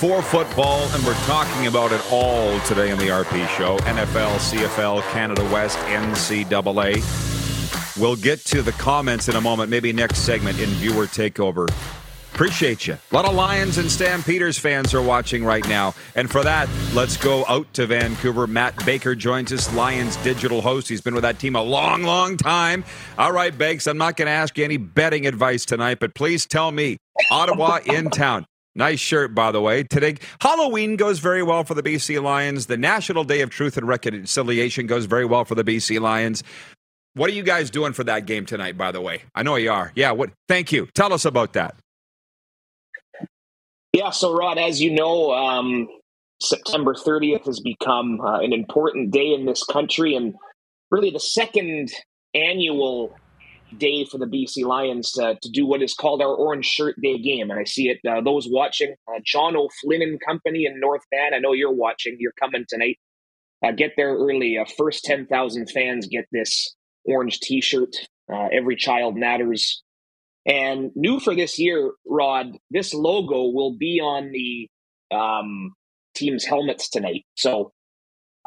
For 0.00 0.22
football, 0.22 0.88
and 0.94 1.04
we're 1.04 1.12
talking 1.26 1.66
about 1.66 1.92
it 1.92 2.00
all 2.10 2.58
today 2.60 2.90
on 2.90 2.96
the 2.96 3.08
RP 3.08 3.46
Show 3.48 3.76
NFL, 3.80 4.38
CFL, 4.38 5.02
Canada 5.12 5.44
West, 5.52 5.76
NCAA. 5.80 8.00
We'll 8.00 8.16
get 8.16 8.42
to 8.46 8.62
the 8.62 8.72
comments 8.72 9.28
in 9.28 9.36
a 9.36 9.42
moment, 9.42 9.68
maybe 9.68 9.92
next 9.92 10.20
segment 10.20 10.58
in 10.58 10.70
viewer 10.70 11.04
takeover. 11.04 11.68
Appreciate 12.32 12.86
you. 12.86 12.94
A 12.94 13.14
lot 13.14 13.26
of 13.26 13.34
Lions 13.34 13.76
and 13.76 13.90
Stampeders 13.90 14.58
fans 14.58 14.94
are 14.94 15.02
watching 15.02 15.44
right 15.44 15.68
now. 15.68 15.94
And 16.14 16.30
for 16.30 16.42
that, 16.44 16.70
let's 16.94 17.18
go 17.18 17.44
out 17.46 17.70
to 17.74 17.84
Vancouver. 17.84 18.46
Matt 18.46 18.86
Baker 18.86 19.14
joins 19.14 19.52
us, 19.52 19.70
Lions 19.74 20.16
digital 20.24 20.62
host. 20.62 20.88
He's 20.88 21.02
been 21.02 21.12
with 21.12 21.24
that 21.24 21.38
team 21.38 21.56
a 21.56 21.62
long, 21.62 22.04
long 22.04 22.38
time. 22.38 22.84
All 23.18 23.32
right, 23.32 23.56
Bakes, 23.56 23.86
I'm 23.86 23.98
not 23.98 24.16
going 24.16 24.28
to 24.28 24.32
ask 24.32 24.56
you 24.56 24.64
any 24.64 24.78
betting 24.78 25.26
advice 25.26 25.66
tonight, 25.66 25.98
but 26.00 26.14
please 26.14 26.46
tell 26.46 26.72
me 26.72 26.96
Ottawa 27.30 27.80
in 27.84 28.08
town. 28.08 28.46
Nice 28.74 29.00
shirt, 29.00 29.34
by 29.34 29.50
the 29.50 29.60
way. 29.60 29.82
Today, 29.82 30.16
Halloween 30.40 30.96
goes 30.96 31.18
very 31.18 31.42
well 31.42 31.64
for 31.64 31.74
the 31.74 31.82
BC 31.82 32.22
Lions. 32.22 32.66
The 32.66 32.76
National 32.76 33.24
Day 33.24 33.40
of 33.40 33.50
Truth 33.50 33.76
and 33.76 33.86
Reconciliation 33.88 34.86
goes 34.86 35.06
very 35.06 35.24
well 35.24 35.44
for 35.44 35.56
the 35.56 35.64
BC 35.64 36.00
Lions. 36.00 36.44
What 37.14 37.28
are 37.28 37.32
you 37.32 37.42
guys 37.42 37.70
doing 37.70 37.92
for 37.92 38.04
that 38.04 38.26
game 38.26 38.46
tonight, 38.46 38.78
by 38.78 38.92
the 38.92 39.00
way? 39.00 39.22
I 39.34 39.42
know 39.42 39.56
you 39.56 39.72
are. 39.72 39.90
Yeah, 39.96 40.12
what 40.12 40.30
thank 40.48 40.70
you. 40.70 40.88
Tell 40.94 41.12
us 41.12 41.24
about 41.24 41.54
that. 41.54 41.74
Yeah, 43.92 44.10
so 44.10 44.32
Rod, 44.32 44.58
as 44.58 44.80
you 44.80 44.92
know, 44.92 45.32
um, 45.32 45.88
September 46.40 46.94
30th 46.94 47.46
has 47.46 47.58
become 47.58 48.20
uh, 48.20 48.38
an 48.38 48.52
important 48.52 49.10
day 49.10 49.34
in 49.34 49.46
this 49.46 49.64
country 49.64 50.14
and 50.14 50.34
really 50.92 51.10
the 51.10 51.20
second 51.20 51.90
annual 52.34 53.16
day 53.78 54.04
for 54.04 54.18
the 54.18 54.26
BC 54.26 54.64
Lions 54.64 55.12
to, 55.12 55.38
to 55.40 55.50
do 55.50 55.66
what 55.66 55.82
is 55.82 55.94
called 55.94 56.22
our 56.22 56.34
Orange 56.34 56.66
Shirt 56.66 56.96
Day 57.00 57.18
game. 57.18 57.50
And 57.50 57.58
I 57.58 57.64
see 57.64 57.88
it, 57.88 57.98
uh, 58.08 58.20
those 58.20 58.48
watching, 58.48 58.94
uh, 59.08 59.20
John 59.24 59.56
O'Flynn 59.56 60.02
and 60.02 60.20
Company 60.20 60.66
in 60.66 60.80
North 60.80 61.02
Van. 61.12 61.34
I 61.34 61.38
know 61.38 61.52
you're 61.52 61.72
watching, 61.72 62.16
you're 62.18 62.32
coming 62.32 62.64
tonight. 62.68 62.98
Uh, 63.64 63.72
get 63.72 63.92
there 63.96 64.14
early. 64.14 64.56
Uh, 64.58 64.64
first 64.78 65.04
10,000 65.04 65.70
fans 65.70 66.06
get 66.06 66.26
this 66.32 66.74
orange 67.04 67.40
t 67.40 67.60
shirt. 67.60 67.94
Uh, 68.32 68.48
every 68.52 68.76
child 68.76 69.16
matters. 69.16 69.82
And 70.46 70.90
new 70.94 71.20
for 71.20 71.34
this 71.34 71.58
year, 71.58 71.92
Rod, 72.06 72.56
this 72.70 72.94
logo 72.94 73.50
will 73.50 73.76
be 73.76 74.00
on 74.00 74.32
the 74.32 74.68
um, 75.14 75.72
team's 76.14 76.44
helmets 76.44 76.88
tonight. 76.88 77.24
So 77.36 77.72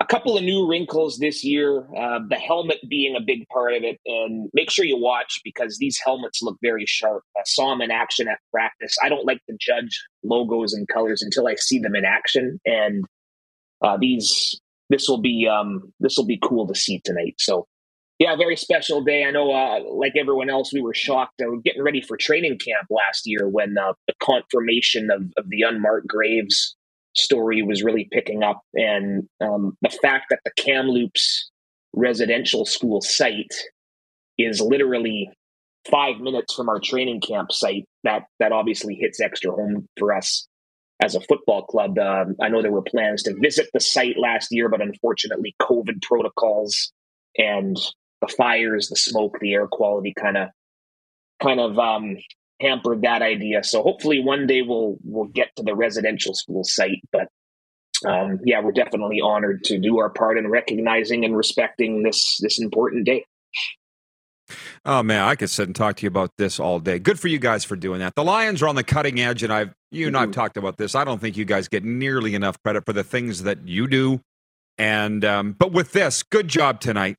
a 0.04 0.06
couple 0.08 0.38
of 0.38 0.44
new 0.44 0.68
wrinkles 0.68 1.18
this 1.18 1.44
year, 1.44 1.88
uh, 1.98 2.20
the 2.28 2.36
helmet 2.36 2.80
being 2.90 3.16
a 3.16 3.22
big 3.22 3.48
part 3.48 3.74
of 3.74 3.84
it. 3.84 4.00
And 4.06 4.50
make 4.54 4.70
sure 4.70 4.84
you 4.84 4.98
watch 4.98 5.40
because 5.44 5.78
these 5.80 5.98
helmets 6.04 6.42
look 6.42 6.58
very 6.62 6.86
sharp. 6.86 7.24
I 7.38 7.42
saw 7.46 7.70
them 7.70 7.82
in 7.82 7.90
action 7.90 8.28
at 8.28 8.40
practice. 8.52 8.96
I 9.02 9.10
don't 9.10 9.26
like 9.26 9.40
to 9.50 9.56
judge 9.60 10.04
logos 10.24 10.74
and 10.74 10.88
colors 10.88 11.22
until 11.22 11.48
I 11.48 11.56
see 11.56 11.80
them 11.80 11.96
in 11.96 12.04
action. 12.04 12.60
And 12.66 13.06
uh, 13.82 13.98
these, 14.00 14.60
this 14.90 15.08
will 15.08 15.22
be, 15.22 15.48
um, 15.48 15.94
this 16.02 16.18
will 16.18 16.28
be 16.28 16.40
cool 16.44 16.68
to 16.68 16.76
see 16.76 17.02
tonight. 17.06 17.36
So 17.40 17.66
yeah, 18.20 18.36
very 18.36 18.58
special 18.58 19.02
day. 19.02 19.24
I 19.24 19.32
know, 19.32 19.52
uh, 19.52 19.80
like 19.90 20.14
everyone 20.20 20.50
else, 20.50 20.74
we 20.74 20.82
were 20.82 20.94
shocked. 20.94 21.42
Uh, 21.42 21.56
getting 21.64 21.82
ready 21.82 22.02
for 22.02 22.18
training 22.18 22.60
camp 22.60 22.88
last 22.90 23.24
year 23.26 23.48
when 23.48 23.78
uh, 23.78 23.94
the 24.08 24.14
confirmation 24.22 25.10
of, 25.12 25.24
of 25.38 25.50
the 25.50 25.62
unmarked 25.62 26.08
graves 26.08 26.76
story 27.16 27.62
was 27.62 27.84
really 27.84 28.08
picking 28.12 28.44
up, 28.44 28.62
and 28.74 29.28
um, 29.42 29.78
the 29.82 29.90
fact 29.90 30.28
that 30.30 30.40
the 30.46 30.52
Kamloops 30.58 31.52
residential 31.94 32.66
school 32.66 33.02
site 33.02 33.54
is 34.38 34.62
literally 34.62 35.30
five 35.90 36.20
minutes 36.20 36.54
from 36.54 36.70
our 36.70 36.80
training 36.80 37.22
camp 37.22 37.52
site. 37.52 37.86
That 38.04 38.24
that 38.40 38.52
obviously 38.52 38.96
hits 38.96 39.20
extra 39.22 39.52
home 39.52 39.88
for 39.98 40.14
us 40.16 40.48
as 41.02 41.16
a 41.16 41.22
football 41.22 41.64
club. 41.64 41.98
Um, 41.98 42.36
I 42.42 42.50
know 42.50 42.62
there 42.62 42.72
were 42.72 42.82
plans 42.82 43.24
to 43.24 43.36
visit 43.42 43.70
the 43.74 43.80
site 43.80 44.18
last 44.18 44.50
year, 44.52 44.70
but 44.70 44.82
unfortunately, 44.82 45.56
COVID 45.62 46.02
protocols 46.02 46.92
and 47.38 47.78
the 48.22 48.28
fires, 48.28 48.90
the 48.90 48.96
smoke, 48.96 49.38
the 49.42 49.54
air 49.54 49.68
quality 49.68 50.14
kind 50.18 50.38
of 50.38 50.50
kind 51.42 51.60
of 51.60 51.78
um, 51.78 52.18
hampered 52.64 53.02
that 53.02 53.22
idea. 53.22 53.64
So 53.64 53.84
hopefully 53.84 54.20
one 54.20 54.48
day 54.48 54.62
we'll 54.62 54.98
we'll 55.04 55.28
get 55.28 55.50
to 55.58 55.64
the 55.64 55.76
residential 55.76 56.34
school 56.34 56.64
site. 56.64 57.02
But 57.12 57.28
um, 58.06 58.40
yeah, 58.46 58.62
we're 58.62 58.72
definitely 58.72 59.22
honored 59.22 59.64
to 59.66 59.78
do 59.80 60.00
our 60.00 60.10
part 60.10 60.38
in 60.38 60.50
recognizing 60.50 61.26
and 61.26 61.36
respecting 61.36 62.04
this 62.04 62.38
this 62.42 62.60
important 62.60 63.06
day. 63.06 63.26
Oh 64.86 65.04
man, 65.04 65.24
I 65.24 65.36
could 65.36 65.50
sit 65.50 65.68
and 65.68 65.76
talk 65.76 65.96
to 65.98 66.04
you 66.04 66.08
about 66.08 66.32
this 66.38 66.60
all 66.60 66.80
day. 66.80 67.00
Good 67.00 67.20
for 67.20 67.30
you 67.30 67.40
guys 67.40 67.64
for 67.64 67.76
doing 67.76 68.00
that. 68.00 68.16
The 68.16 68.24
Lions 68.24 68.62
are 68.62 68.68
on 68.68 68.76
the 68.76 68.84
cutting 68.84 69.20
edge, 69.20 69.44
and 69.44 69.54
I've 69.54 69.74
you 69.92 70.08
and 70.08 70.18
I've 70.18 70.30
mm-hmm. 70.30 70.32
talked 70.32 70.58
about 70.58 70.78
this. 70.78 70.96
I 70.96 71.04
don't 71.04 71.20
think 71.20 71.38
you 71.38 71.46
guys 71.46 71.68
get 71.68 71.84
nearly 71.84 72.36
enough 72.36 72.62
credit 72.64 72.86
for 72.86 72.94
the 72.94 73.04
things 73.04 73.44
that 73.44 73.68
you 73.68 73.88
do. 73.88 74.22
And 74.78 75.24
um, 75.24 75.54
but 75.54 75.72
with 75.72 75.94
this, 75.94 76.24
good 76.24 76.48
job 76.48 76.80
tonight 76.82 77.16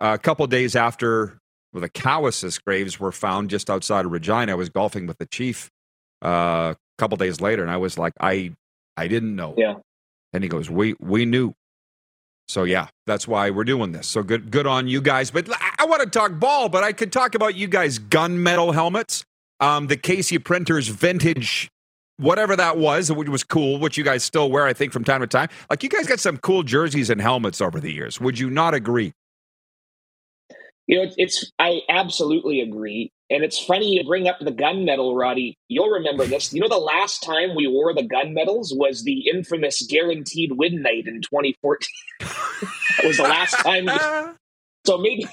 a 0.00 0.18
couple 0.18 0.46
days 0.46 0.76
after 0.76 1.38
well, 1.78 1.82
the 1.82 2.00
Cowessess 2.00 2.62
graves 2.64 2.98
were 2.98 3.12
found 3.12 3.50
just 3.50 3.70
outside 3.70 4.04
of 4.04 4.10
Regina, 4.10 4.50
I 4.52 4.54
was 4.56 4.68
golfing 4.68 5.06
with 5.06 5.18
the 5.18 5.26
chief 5.26 5.70
uh, 6.24 6.74
a 6.74 6.76
couple 6.98 7.16
days 7.16 7.40
later, 7.40 7.62
and 7.62 7.70
I 7.70 7.76
was 7.76 7.96
like, 7.96 8.14
I 8.20 8.52
I 8.96 9.06
didn't 9.06 9.36
know. 9.36 9.54
Yeah. 9.56 9.74
And 10.32 10.42
he 10.42 10.48
goes, 10.48 10.68
we 10.68 10.96
we 10.98 11.24
knew. 11.24 11.54
So 12.48 12.64
yeah, 12.64 12.88
that's 13.06 13.28
why 13.28 13.50
we're 13.50 13.64
doing 13.64 13.92
this. 13.92 14.08
So 14.08 14.24
good 14.24 14.50
good 14.50 14.66
on 14.66 14.88
you 14.88 15.00
guys. 15.00 15.30
But 15.30 15.48
I 15.78 15.84
want 15.84 16.02
to 16.02 16.10
talk 16.10 16.38
ball, 16.40 16.68
but 16.68 16.82
I 16.82 16.92
could 16.92 17.12
talk 17.12 17.36
about 17.36 17.54
you 17.54 17.68
guys 17.68 18.00
gunmetal 18.00 18.74
helmets, 18.74 19.24
um, 19.60 19.86
the 19.86 19.96
Casey 19.96 20.38
Printers 20.38 20.88
vintage. 20.88 21.70
Whatever 22.16 22.56
that 22.56 22.76
was, 22.76 23.12
which 23.12 23.28
was 23.28 23.44
cool, 23.44 23.78
which 23.78 23.96
you 23.96 24.02
guys 24.02 24.24
still 24.24 24.50
wear, 24.50 24.66
I 24.66 24.72
think, 24.72 24.92
from 24.92 25.04
time 25.04 25.20
to 25.20 25.28
time. 25.28 25.48
Like 25.70 25.84
you 25.84 25.88
guys 25.88 26.08
got 26.08 26.18
some 26.18 26.36
cool 26.38 26.64
jerseys 26.64 27.10
and 27.10 27.20
helmets 27.20 27.60
over 27.60 27.78
the 27.78 27.92
years. 27.92 28.20
Would 28.20 28.40
you 28.40 28.50
not 28.50 28.74
agree? 28.74 29.12
You 30.88 30.96
know, 30.96 31.02
it's, 31.02 31.14
it's 31.18 31.52
I 31.58 31.82
absolutely 31.90 32.60
agree. 32.62 33.12
And 33.30 33.44
it's 33.44 33.62
funny 33.62 33.94
you 33.94 34.04
bring 34.04 34.26
up 34.26 34.38
the 34.40 34.50
gunmetal, 34.50 35.14
Roddy. 35.14 35.54
You'll 35.68 35.90
remember 35.90 36.24
this. 36.24 36.52
You 36.54 36.62
know, 36.62 36.68
the 36.68 36.78
last 36.78 37.22
time 37.22 37.54
we 37.54 37.68
wore 37.68 37.92
the 37.92 38.08
gunmetals 38.08 38.68
was 38.72 39.04
the 39.04 39.28
infamous 39.28 39.86
guaranteed 39.86 40.52
win 40.52 40.80
night 40.80 41.06
in 41.06 41.20
2014. 41.20 41.88
that 42.20 43.06
was 43.06 43.18
the 43.18 43.24
last 43.24 43.52
time. 43.58 43.84
We, 43.84 43.92
so 44.86 44.96
maybe, 44.96 45.28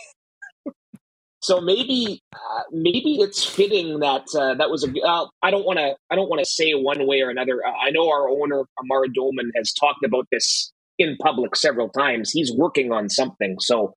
so 1.41 1.61
maybe, 1.61 2.19
uh, 2.33 2.63
maybe 2.73 3.19
it's 3.21 3.45
fitting 3.45 3.99
that 3.99 4.25
uh, 4.37 4.55
that 4.55 4.69
was 4.69 4.83
a. 4.83 4.91
Uh, 5.01 5.27
I 5.41 5.51
don't 5.51 5.65
want 5.65 5.79
to. 5.79 5.95
I 6.11 6.15
don't 6.15 6.29
want 6.29 6.39
to 6.39 6.45
say 6.45 6.73
one 6.73 7.07
way 7.07 7.21
or 7.21 7.29
another. 7.29 7.65
Uh, 7.65 7.71
I 7.71 7.91
know 7.91 8.09
our 8.09 8.27
owner 8.27 8.65
Amar 8.77 9.07
Doman 9.07 9.51
has 9.55 9.71
talked 9.71 10.03
about 10.03 10.27
this 10.33 10.73
in 10.99 11.15
public 11.21 11.55
several 11.55 11.87
times. 11.87 12.31
He's 12.31 12.51
working 12.51 12.91
on 12.91 13.09
something. 13.09 13.55
So 13.61 13.93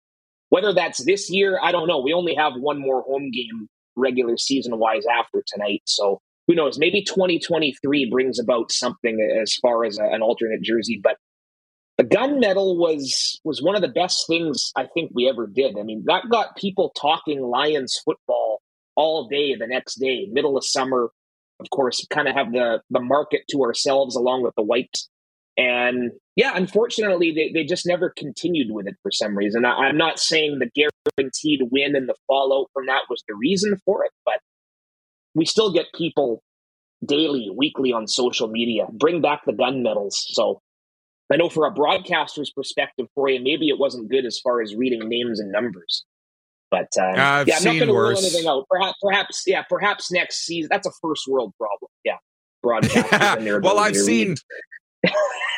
whether 0.50 0.72
that's 0.72 1.04
this 1.04 1.30
year, 1.30 1.58
I 1.62 1.72
don't 1.72 1.88
know. 1.88 2.00
We 2.00 2.12
only 2.12 2.34
have 2.34 2.54
one 2.56 2.78
more 2.78 3.02
home 3.02 3.30
game 3.30 3.68
regular 3.96 4.36
season 4.36 4.78
wise 4.78 5.04
after 5.06 5.42
tonight. 5.46 5.82
So 5.84 6.20
who 6.46 6.54
knows? 6.54 6.78
Maybe 6.78 7.02
2023 7.02 8.10
brings 8.10 8.38
about 8.38 8.72
something 8.72 9.20
as 9.42 9.54
far 9.56 9.84
as 9.84 9.98
a, 9.98 10.04
an 10.04 10.22
alternate 10.22 10.62
jersey. 10.62 10.98
But 11.02 11.16
the 11.98 12.04
gunmetal 12.04 12.78
was 12.78 13.40
was 13.44 13.60
one 13.60 13.74
of 13.74 13.82
the 13.82 13.88
best 13.88 14.26
things 14.26 14.72
I 14.76 14.86
think 14.86 15.10
we 15.12 15.28
ever 15.28 15.46
did. 15.46 15.78
I 15.78 15.82
mean, 15.82 16.04
that 16.06 16.30
got 16.30 16.56
people 16.56 16.92
talking 16.98 17.42
Lions 17.42 18.00
football 18.04 18.62
all 18.96 19.28
day 19.28 19.54
the 19.56 19.66
next 19.66 19.96
day, 19.96 20.26
middle 20.30 20.56
of 20.56 20.64
summer. 20.64 21.10
Of 21.60 21.70
course, 21.70 22.06
kind 22.08 22.28
of 22.28 22.36
have 22.36 22.52
the 22.52 22.80
the 22.88 23.00
market 23.00 23.42
to 23.50 23.62
ourselves 23.62 24.14
along 24.14 24.44
with 24.44 24.54
the 24.56 24.62
wipes. 24.62 25.08
And 25.58 26.12
yeah, 26.36 26.52
unfortunately, 26.54 27.32
they, 27.32 27.50
they 27.52 27.66
just 27.66 27.84
never 27.84 28.10
continued 28.16 28.68
with 28.70 28.86
it 28.86 28.94
for 29.02 29.10
some 29.10 29.36
reason. 29.36 29.64
I, 29.64 29.88
am 29.88 29.98
not 29.98 30.20
saying 30.20 30.60
the 30.60 30.70
guaranteed 31.18 31.62
win 31.72 31.96
and 31.96 32.08
the 32.08 32.14
fallout 32.28 32.68
from 32.72 32.86
that 32.86 33.02
was 33.10 33.24
the 33.28 33.34
reason 33.34 33.76
for 33.84 34.04
it, 34.04 34.12
but 34.24 34.38
we 35.34 35.44
still 35.44 35.72
get 35.72 35.86
people 35.92 36.42
daily, 37.04 37.50
weekly 37.54 37.92
on 37.92 38.06
social 38.06 38.46
media 38.48 38.86
bring 38.92 39.20
back 39.20 39.42
the 39.46 39.52
gunmetals. 39.52 40.12
So 40.12 40.60
I 41.32 41.36
know 41.36 41.48
for 41.48 41.66
a 41.66 41.72
broadcaster's 41.72 42.52
perspective 42.54 43.06
for 43.16 43.28
you, 43.28 43.42
maybe 43.42 43.68
it 43.68 43.78
wasn't 43.78 44.08
good 44.08 44.24
as 44.24 44.38
far 44.38 44.62
as 44.62 44.76
reading 44.76 45.00
names 45.08 45.40
and 45.40 45.50
numbers. 45.50 46.04
But 46.70 46.88
um, 47.00 47.14
yeah, 47.14 47.56
I'm 47.56 47.64
not 47.64 47.64
going 47.64 47.86
to 47.86 47.92
rule 47.92 48.16
anything 48.16 48.46
out. 48.46 48.66
Perhaps, 48.70 48.98
perhaps, 49.02 49.42
yeah, 49.46 49.62
perhaps 49.68 50.12
next 50.12 50.44
season. 50.44 50.68
That's 50.70 50.86
a 50.86 50.92
first 51.02 51.24
world 51.26 51.52
problem. 51.58 51.90
Yeah, 52.04 52.16
broadcasters. 52.64 53.62
well, 53.62 53.78
I've 53.78 53.96
seen 53.96 54.36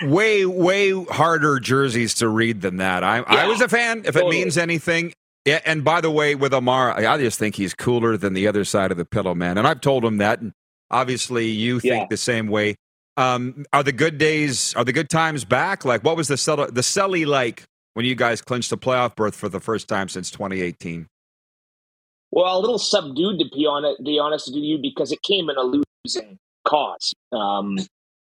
way 0.03 0.47
way 0.47 0.93
harder 1.05 1.59
jerseys 1.59 2.15
to 2.15 2.29
read 2.29 2.61
than 2.61 2.77
that. 2.77 3.03
I 3.05 3.19
yeah, 3.19 3.25
I 3.29 3.47
was 3.47 3.61
a 3.61 3.69
fan 3.69 4.01
if 4.01 4.15
totally. 4.15 4.39
it 4.39 4.45
means 4.45 4.59
anything. 4.59 5.13
Yeah, 5.47 5.61
and 5.65 5.83
by 5.83 6.01
the 6.03 6.11
way, 6.11 6.35
with 6.35 6.53
Amar, 6.53 6.93
I 6.93 7.17
just 7.19 7.39
think 7.39 7.55
he's 7.55 7.73
cooler 7.73 8.17
than 8.17 8.35
the 8.35 8.47
other 8.47 8.65
side 8.65 8.91
of 8.91 8.99
the 8.99 9.07
pillow, 9.07 9.35
man. 9.35 9.57
And 9.57 9.67
I've 9.67 9.81
told 9.81 10.05
him 10.05 10.19
that. 10.19 10.41
And 10.41 10.53
obviously, 10.91 11.49
you 11.49 11.81
think 11.81 12.03
yeah. 12.03 12.07
the 12.11 12.19
same 12.19 12.49
way. 12.49 12.77
Um, 13.17 13.65
are 13.73 13.83
the 13.83 13.93
good 13.93 14.19
days? 14.19 14.75
Are 14.75 14.85
the 14.85 14.93
good 14.93 15.09
times 15.09 15.45
back? 15.45 15.85
Like, 15.85 16.05
what 16.05 16.17
was 16.17 16.29
the 16.29 16.37
the 16.73 16.83
Selly 16.83 17.27
like 17.27 17.65
when 17.95 18.05
you 18.05 18.15
guys 18.15 18.43
clinched 18.43 18.71
a 18.73 18.77
playoff 18.77 19.17
berth 19.17 19.35
for 19.35 19.49
the 19.49 19.61
first 19.61 19.89
time 19.89 20.09
since 20.09 20.31
2018? 20.31 21.07
Well, 22.31 22.57
a 22.57 22.61
little 22.61 22.79
subdued 22.79 23.39
to. 23.41 23.45
Be 23.53 23.67
honest 24.19 24.55
with 24.55 24.63
you, 24.63 24.79
because 24.79 25.11
it 25.11 25.23
came 25.23 25.51
in 25.51 25.57
a 25.57 25.83
losing 26.07 26.39
cause. 26.65 27.13
Um, 27.33 27.79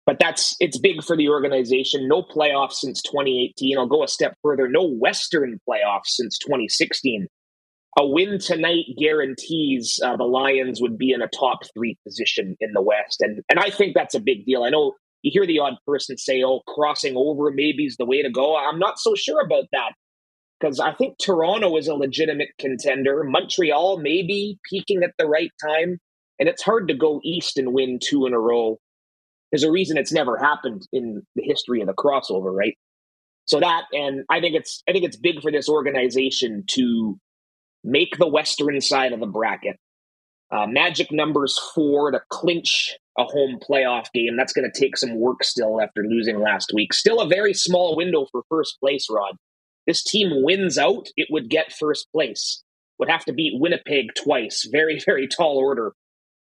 but 0.07 0.19
that's 0.21 0.57
it's 0.61 0.79
big 0.79 1.03
for 1.05 1.17
the 1.17 1.29
organization. 1.29 2.09
No 2.09 2.23
playoffs 2.23 2.75
since 2.75 3.03
2018. 3.03 3.79
I'll 3.79 3.87
go 3.87 4.03
a 4.05 4.09
step 4.09 4.35
further. 4.43 4.69
No 4.69 4.89
Western 4.89 5.61
playoffs 5.69 6.09
since 6.09 6.39
2016. 6.39 7.27
a 7.99 8.07
win 8.07 8.39
tonight 8.39 8.85
guarantees 8.99 10.01
uh, 10.05 10.17
the 10.17 10.25
Lions 10.25 10.81
would 10.81 10.97
be 10.99 11.13
in 11.13 11.23
a 11.23 11.29
top 11.29 11.61
three 11.75 11.97
position 12.07 12.57
in 12.61 12.73
the 12.73 12.83
West, 12.83 13.21
and 13.21 13.43
and 13.51 13.59
I 13.61 13.71
think 13.71 13.95
that's 13.95 14.15
a 14.15 14.21
big 14.21 14.47
deal. 14.47 14.65
I 14.65 14.71
know 14.71 14.95
you 15.23 15.31
hear 15.33 15.47
the 15.47 15.59
odd 15.59 15.75
person 15.87 16.17
say, 16.17 16.43
"Oh, 16.43 16.61
crossing 16.67 17.17
over 17.17 17.51
maybe 17.51 17.85
is 17.85 17.97
the 17.99 18.07
way 18.07 18.23
to 18.23 18.31
go." 18.31 18.57
I'm 18.57 18.79
not 18.79 18.99
so 18.99 19.15
sure 19.15 19.41
about 19.45 19.65
that 19.73 19.93
because 20.61 20.81
I 20.81 20.95
think 20.95 21.17
Toronto 21.19 21.77
is 21.77 21.89
a 21.89 21.95
legitimate 21.95 22.51
contender. 22.59 23.25
Montreal 23.25 23.99
maybe 23.99 24.59
peaking 24.71 25.03
at 25.03 25.13
the 25.19 25.27
right 25.27 25.51
time, 25.63 25.99
and 26.39 26.49
it's 26.49 26.63
hard 26.63 26.89
to 26.89 26.95
go 26.95 27.21
east 27.25 27.59
and 27.59 27.75
win 27.75 27.99
two 28.03 28.27
in 28.27 28.33
a 28.35 28.41
row. 28.41 28.79
There's 29.53 29.65
a 29.65 29.71
reason 29.71 29.99
it's 29.99 30.13
never 30.13 30.39
happened 30.39 30.89
in 30.93 31.23
the 31.37 31.43
history 31.43 31.83
of 31.83 31.87
the 31.87 31.95
crossover, 31.95 32.53
right? 32.53 32.77
So 33.45 33.61
that, 33.61 33.85
and 33.93 34.25
I 34.31 34.41
think 34.41 34.55
it's 34.57 34.83
I 34.89 34.93
think 34.93 35.05
it's 35.05 35.17
big 35.17 35.43
for 35.43 35.53
this 35.53 35.69
organization 35.69 36.65
to 36.69 37.19
make 37.85 38.17
the 38.19 38.29
western 38.29 38.81
side 38.81 39.13
of 39.13 39.21
the 39.21 39.27
bracket. 39.27 39.77
Uh, 40.51 40.67
magic 40.67 41.11
numbers 41.11 41.59
four 41.75 42.11
to 42.11 42.21
clinch 42.31 42.97
a 43.19 43.25
home 43.25 43.59
playoff 43.59 44.07
game. 44.15 44.37
That's 44.37 44.53
going 44.53 44.71
to 44.71 44.81
take 44.81 44.97
some 44.97 45.19
work 45.19 45.45
still 45.45 45.81
after 45.81 46.03
losing 46.03 46.41
last 46.41 46.73
week. 46.75 46.93
Still 46.93 47.21
a 47.21 47.29
very 47.29 47.55
small 47.55 47.97
window 47.97 48.27
for 48.31 48.43
first 48.49 48.79
place, 48.81 49.07
Rod. 49.11 49.37
This 49.87 50.03
team 50.03 50.31
wins 50.43 50.79
out, 50.79 51.09
it 51.17 51.29
would 51.31 51.51
get 51.51 51.73
first 51.73 52.07
place. 52.13 52.63
Would 52.99 53.11
have 53.11 53.25
to 53.25 53.33
beat 53.33 53.59
Winnipeg 53.59 54.15
twice. 54.15 54.69
Very, 54.71 55.01
very 55.05 55.27
tall 55.27 55.57
order. 55.57 55.93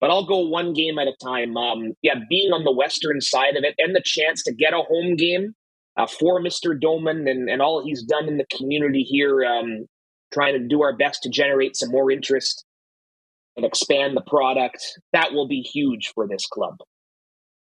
But 0.00 0.10
I'll 0.10 0.26
go 0.26 0.46
one 0.46 0.74
game 0.74 0.98
at 0.98 1.08
a 1.08 1.16
time. 1.22 1.56
Um, 1.56 1.92
yeah, 2.02 2.14
being 2.28 2.52
on 2.52 2.64
the 2.64 2.72
western 2.72 3.20
side 3.20 3.56
of 3.56 3.64
it 3.64 3.74
and 3.78 3.94
the 3.94 4.02
chance 4.04 4.42
to 4.44 4.54
get 4.54 4.72
a 4.72 4.82
home 4.82 5.16
game 5.16 5.54
uh, 5.96 6.06
for 6.06 6.40
Mr. 6.40 6.80
Doman 6.80 7.26
and, 7.26 7.50
and 7.50 7.60
all 7.60 7.84
he's 7.84 8.02
done 8.04 8.28
in 8.28 8.38
the 8.38 8.46
community 8.56 9.02
here, 9.02 9.44
um, 9.44 9.86
trying 10.32 10.54
to 10.54 10.66
do 10.66 10.82
our 10.82 10.96
best 10.96 11.24
to 11.24 11.28
generate 11.28 11.76
some 11.76 11.90
more 11.90 12.10
interest 12.10 12.64
and 13.56 13.66
expand 13.66 14.16
the 14.16 14.22
product. 14.22 14.80
That 15.12 15.32
will 15.32 15.48
be 15.48 15.60
huge 15.60 16.12
for 16.14 16.28
this 16.28 16.46
club. 16.46 16.76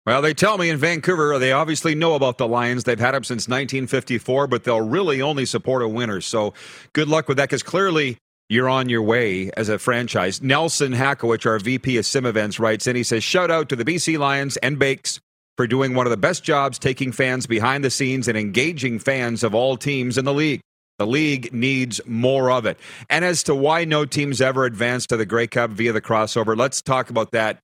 Well, 0.07 0.21
they 0.21 0.35
tell 0.35 0.59
me 0.59 0.69
in 0.69 0.77
Vancouver, 0.77 1.39
they 1.39 1.53
obviously 1.53 1.95
know 1.95 2.15
about 2.15 2.37
the 2.37 2.47
Lions. 2.47 2.85
They've 2.85 2.99
had 2.99 3.15
them 3.15 3.25
since 3.25 3.49
1954, 3.49 4.47
but 4.47 4.65
they'll 4.65 4.87
really 4.87 5.23
only 5.23 5.47
support 5.47 5.83
a 5.83 5.89
winner. 5.89 6.21
So 6.21 6.53
good 6.93 7.09
luck 7.09 7.27
with 7.27 7.39
that 7.39 7.49
because 7.49 7.63
clearly 7.63 8.19
you're 8.49 8.69
on 8.69 8.89
your 8.89 9.03
way 9.03 9.51
as 9.57 9.69
a 9.69 9.79
franchise. 9.79 10.43
Nelson 10.43 10.93
Hackowich, 10.93 11.47
our 11.47 11.59
VP 11.59 11.97
of 11.97 12.07
Sim 12.07 12.27
Events, 12.27 12.59
writes 12.59 12.87
in. 12.87 12.97
He 12.97 13.03
says, 13.03 13.25
Shout 13.25 13.51
out 13.51 13.69
to 13.71 13.77
the 13.77 13.85
BC 13.85 14.19
Lions 14.19 14.57
and 14.59 14.79
Bakes 14.79 15.21
for 15.57 15.67
doing 15.67 15.95
one 15.95 16.07
of 16.07 16.11
the 16.11 16.17
best 16.17 16.45
jobs 16.45 16.79
taking 16.79 17.13
fans 17.13 17.47
behind 17.47 17.85
the 17.85 17.91
scenes 17.91 18.29
and 18.29 18.37
engaging 18.37 18.99
fans 18.99 19.43
of 19.43 19.55
all 19.55 19.77
teams 19.77 20.19
in 20.19 20.25
the 20.25 20.35
league. 20.35 20.61
The 20.99 21.07
league 21.07 21.53
needs 21.53 22.01
more 22.07 22.51
of 22.51 22.67
it. 22.67 22.79
And 23.11 23.25
as 23.25 23.43
to 23.45 23.55
why 23.55 23.85
no 23.85 24.05
teams 24.05 24.41
ever 24.41 24.65
advance 24.65 25.07
to 25.09 25.17
the 25.17 25.27
Grey 25.27 25.49
Cup 25.49 25.71
via 25.71 25.93
the 25.93 26.01
crossover, 26.01 26.57
let's 26.57 26.83
talk 26.83 27.11
about 27.11 27.33
that 27.33 27.59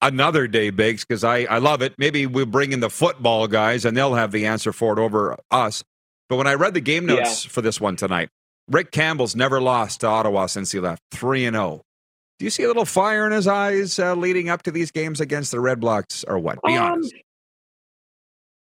another 0.00 0.46
day, 0.46 0.70
Biggs, 0.70 1.04
because 1.04 1.24
I, 1.24 1.44
I 1.44 1.58
love 1.58 1.82
it. 1.82 1.94
Maybe 1.98 2.26
we'll 2.26 2.46
bring 2.46 2.72
in 2.72 2.80
the 2.80 2.90
football 2.90 3.48
guys 3.48 3.84
and 3.84 3.96
they'll 3.96 4.14
have 4.14 4.30
the 4.30 4.46
answer 4.46 4.72
for 4.72 4.92
it 4.92 5.00
over 5.00 5.36
us. 5.50 5.82
But 6.28 6.36
when 6.36 6.46
I 6.46 6.54
read 6.54 6.74
the 6.74 6.80
game 6.80 7.06
notes 7.06 7.44
yeah. 7.44 7.50
for 7.50 7.60
this 7.60 7.80
one 7.80 7.96
tonight, 7.96 8.28
Rick 8.68 8.90
Campbell's 8.90 9.36
never 9.36 9.60
lost 9.60 10.00
to 10.00 10.06
Ottawa 10.08 10.46
since 10.46 10.72
he 10.72 10.80
left, 10.80 11.02
3 11.12 11.46
and 11.46 11.56
0. 11.56 11.82
Do 12.38 12.44
you 12.44 12.50
see 12.50 12.64
a 12.64 12.68
little 12.68 12.84
fire 12.84 13.26
in 13.26 13.32
his 13.32 13.46
eyes 13.46 13.98
uh, 13.98 14.14
leading 14.14 14.48
up 14.48 14.62
to 14.64 14.70
these 14.70 14.90
games 14.90 15.20
against 15.20 15.52
the 15.52 15.58
Redblacks 15.58 16.24
or 16.28 16.38
what? 16.38 16.58
Be 16.64 16.76
um, 16.76 16.92
honest. 16.92 17.14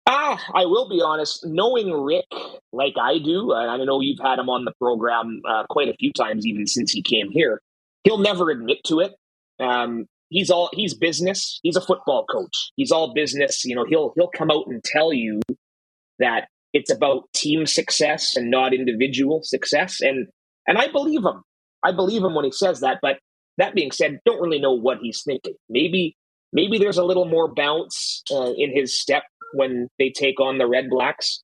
Ah, 0.06 0.38
I 0.54 0.66
will 0.66 0.88
be 0.88 1.00
honest. 1.00 1.44
Knowing 1.46 1.90
Rick 1.90 2.26
like 2.72 2.94
I 3.00 3.18
do, 3.18 3.52
and 3.52 3.70
I 3.70 3.84
know 3.84 4.00
you've 4.00 4.20
had 4.22 4.38
him 4.38 4.50
on 4.50 4.64
the 4.64 4.72
program 4.78 5.40
uh, 5.48 5.64
quite 5.70 5.88
a 5.88 5.94
few 5.94 6.12
times, 6.12 6.46
even 6.46 6.66
since 6.66 6.92
he 6.92 7.02
came 7.02 7.30
here. 7.30 7.60
He'll 8.04 8.18
never 8.18 8.50
admit 8.50 8.78
to 8.84 9.00
it. 9.00 9.14
Um, 9.58 10.06
he's 10.28 10.50
all 10.50 10.68
he's 10.72 10.94
business. 10.94 11.58
He's 11.62 11.76
a 11.76 11.80
football 11.80 12.26
coach. 12.26 12.70
He's 12.76 12.92
all 12.92 13.14
business. 13.14 13.64
You 13.64 13.74
know, 13.76 13.86
he'll 13.88 14.12
he'll 14.14 14.28
come 14.28 14.50
out 14.50 14.66
and 14.66 14.84
tell 14.84 15.12
you 15.12 15.40
that 16.18 16.48
it's 16.74 16.90
about 16.90 17.32
team 17.32 17.64
success 17.64 18.36
and 18.36 18.50
not 18.50 18.74
individual 18.74 19.40
success. 19.42 20.00
And 20.00 20.26
and 20.66 20.76
I 20.76 20.88
believe 20.88 21.24
him. 21.24 21.42
I 21.82 21.92
believe 21.92 22.22
him 22.22 22.34
when 22.34 22.44
he 22.44 22.50
says 22.50 22.80
that. 22.80 22.98
But 23.00 23.18
that 23.58 23.74
being 23.74 23.92
said, 23.92 24.18
don't 24.26 24.42
really 24.42 24.60
know 24.60 24.72
what 24.72 24.98
he's 25.00 25.22
thinking. 25.22 25.54
Maybe 25.70 26.16
maybe 26.52 26.78
there's 26.78 26.98
a 26.98 27.04
little 27.04 27.26
more 27.26 27.54
bounce 27.54 28.22
uh, 28.30 28.52
in 28.56 28.74
his 28.74 29.00
step 29.00 29.22
when 29.54 29.88
they 29.98 30.10
take 30.10 30.40
on 30.40 30.58
the 30.58 30.64
Redblacks. 30.64 31.38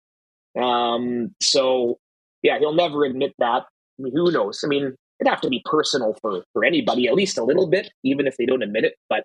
Um, 0.61 1.35
so 1.41 1.99
yeah, 2.43 2.59
he'll 2.59 2.74
never 2.74 3.05
admit 3.05 3.33
that. 3.39 3.62
I 3.62 4.03
mean, 4.03 4.12
who 4.14 4.33
knows? 4.33 4.62
I 4.64 4.68
mean, 4.68 4.95
it'd 5.20 5.31
have 5.31 5.43
to 5.43 5.49
be 5.49 5.62
personal 5.64 6.16
for 6.20 6.43
for 6.53 6.64
anybody, 6.64 7.07
at 7.07 7.14
least 7.14 7.39
a 7.39 7.45
little 7.45 7.68
bit, 7.68 7.91
even 8.03 8.26
if 8.26 8.37
they 8.37 8.47
don't 8.47 8.62
admit 8.62 8.85
it. 8.85 8.95
But 9.09 9.22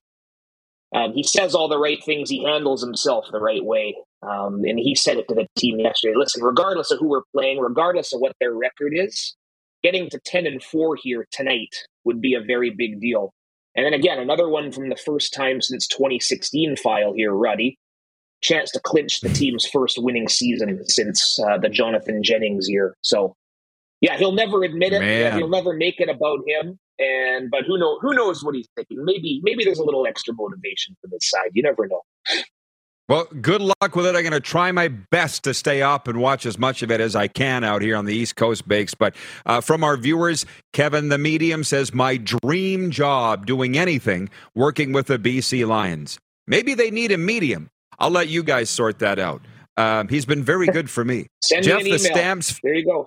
um, 0.96 1.14
he 1.14 1.24
says 1.24 1.56
all 1.56 1.68
the 1.68 1.80
right 1.80 2.04
things. 2.06 2.30
He 2.30 2.44
handles 2.44 2.84
himself 2.84 3.26
the 3.32 3.40
right 3.40 3.64
way, 3.64 3.96
um, 4.22 4.64
and 4.64 4.80
he 4.80 4.96
said 4.96 5.18
it 5.18 5.28
to 5.28 5.36
the 5.36 5.48
team 5.56 5.80
yesterday. 5.80 6.16
Listen, 6.16 6.44
regardless 6.44 6.92
of 6.92 7.00
who 7.00 7.10
we're 7.10 7.22
playing, 7.34 7.60
regardless 7.60 8.14
of 8.14 8.20
what 8.20 8.34
their 8.40 8.54
record 8.54 8.94
is, 8.96 9.36
getting 9.84 10.10
to 10.10 10.20
ten 10.26 10.46
and 10.46 10.64
four 10.64 10.96
here 10.96 11.28
tonight 11.32 11.76
would 12.04 12.22
be 12.22 12.34
a 12.34 12.42
very 12.42 12.70
big 12.70 13.00
deal. 13.00 13.34
And 13.76 13.86
then 13.86 13.94
again, 13.94 14.20
another 14.20 14.48
one 14.48 14.72
from 14.72 14.90
the 14.90 14.96
first 14.96 15.34
time 15.34 15.62
since 15.62 15.86
2016 15.88 16.78
file 16.78 17.14
here, 17.14 17.34
Ruddy 17.34 17.78
chance 18.46 18.72
to 18.72 18.80
clinch 18.80 19.22
the 19.22 19.30
team's 19.30 19.66
first 19.66 20.02
winning 20.02 20.28
season 20.28 20.88
since 20.88 21.40
uh, 21.40 21.58
the 21.58 21.70
Jonathan 21.70 22.22
Jennings 22.24 22.70
year. 22.70 22.96
So, 23.02 23.36
yeah, 24.02 24.18
he'll 24.18 24.34
never 24.34 24.64
admit 24.64 24.94
it. 24.94 25.00
Man. 25.00 25.38
He'll 25.38 25.50
never 25.50 25.74
make 25.74 26.00
it 26.00 26.10
about 26.10 26.40
him. 26.48 26.80
And 26.98 27.50
but 27.52 27.64
who 27.66 27.78
know 27.78 28.00
who 28.02 28.14
knows 28.14 28.44
what 28.44 28.56
he's 28.56 28.70
thinking? 28.76 29.04
Maybe 29.04 29.42
maybe 29.44 29.66
there's 29.66 29.80
a 29.80 29.84
little 29.84 30.08
extra 30.08 30.34
motivation 30.34 30.96
for 31.02 31.08
this 31.08 31.30
side. 31.30 31.50
You 31.54 31.64
never 31.64 31.88
know. 31.88 32.02
Well, 33.08 33.26
good 33.40 33.62
luck 33.62 33.96
with 33.96 34.08
it. 34.08 34.16
I'm 34.16 34.24
going 34.24 34.32
to 34.32 34.40
try 34.40 34.72
my 34.72 34.88
best 34.88 35.44
to 35.44 35.54
stay 35.54 35.84
up 35.84 36.08
and 36.08 36.20
watch 36.20 36.46
as 36.46 36.58
much 36.58 36.82
of 36.82 36.90
it 36.90 37.00
as 37.00 37.16
I 37.16 37.28
can 37.28 37.64
out 37.64 37.84
here 37.84 37.96
on 37.96 38.06
the 38.06 38.16
East 38.16 38.36
Coast 38.36 38.68
Bakes. 38.68 38.96
But 38.96 39.16
uh, 39.46 39.62
from 39.62 39.84
our 39.84 39.96
viewers, 39.96 40.46
Kevin 40.74 41.10
the 41.10 41.20
Medium 41.20 41.64
says, 41.64 41.94
My 41.94 42.18
dream 42.18 42.90
job 42.90 43.46
doing 43.46 43.78
anything 43.78 44.30
working 44.56 44.92
with 44.92 45.06
the 45.06 45.20
BC 45.20 45.68
Lions. 45.68 46.18
Maybe 46.48 46.74
they 46.74 46.90
need 46.90 47.12
a 47.12 47.18
medium. 47.18 47.70
I'll 48.00 48.10
let 48.10 48.28
you 48.28 48.42
guys 48.42 48.72
sort 48.72 49.00
that 49.00 49.20
out. 49.20 49.42
Um, 49.78 50.08
he's 50.08 50.26
been 50.26 50.44
very 50.44 50.68
good 50.68 50.90
for 50.90 51.06
me. 51.06 51.28
Send 51.44 51.64
Jeff 51.64 51.84
me 51.84 51.92
the 51.92 52.00
Stamps. 52.00 52.60
There 52.64 52.74
you 52.74 52.86
go. 52.86 53.06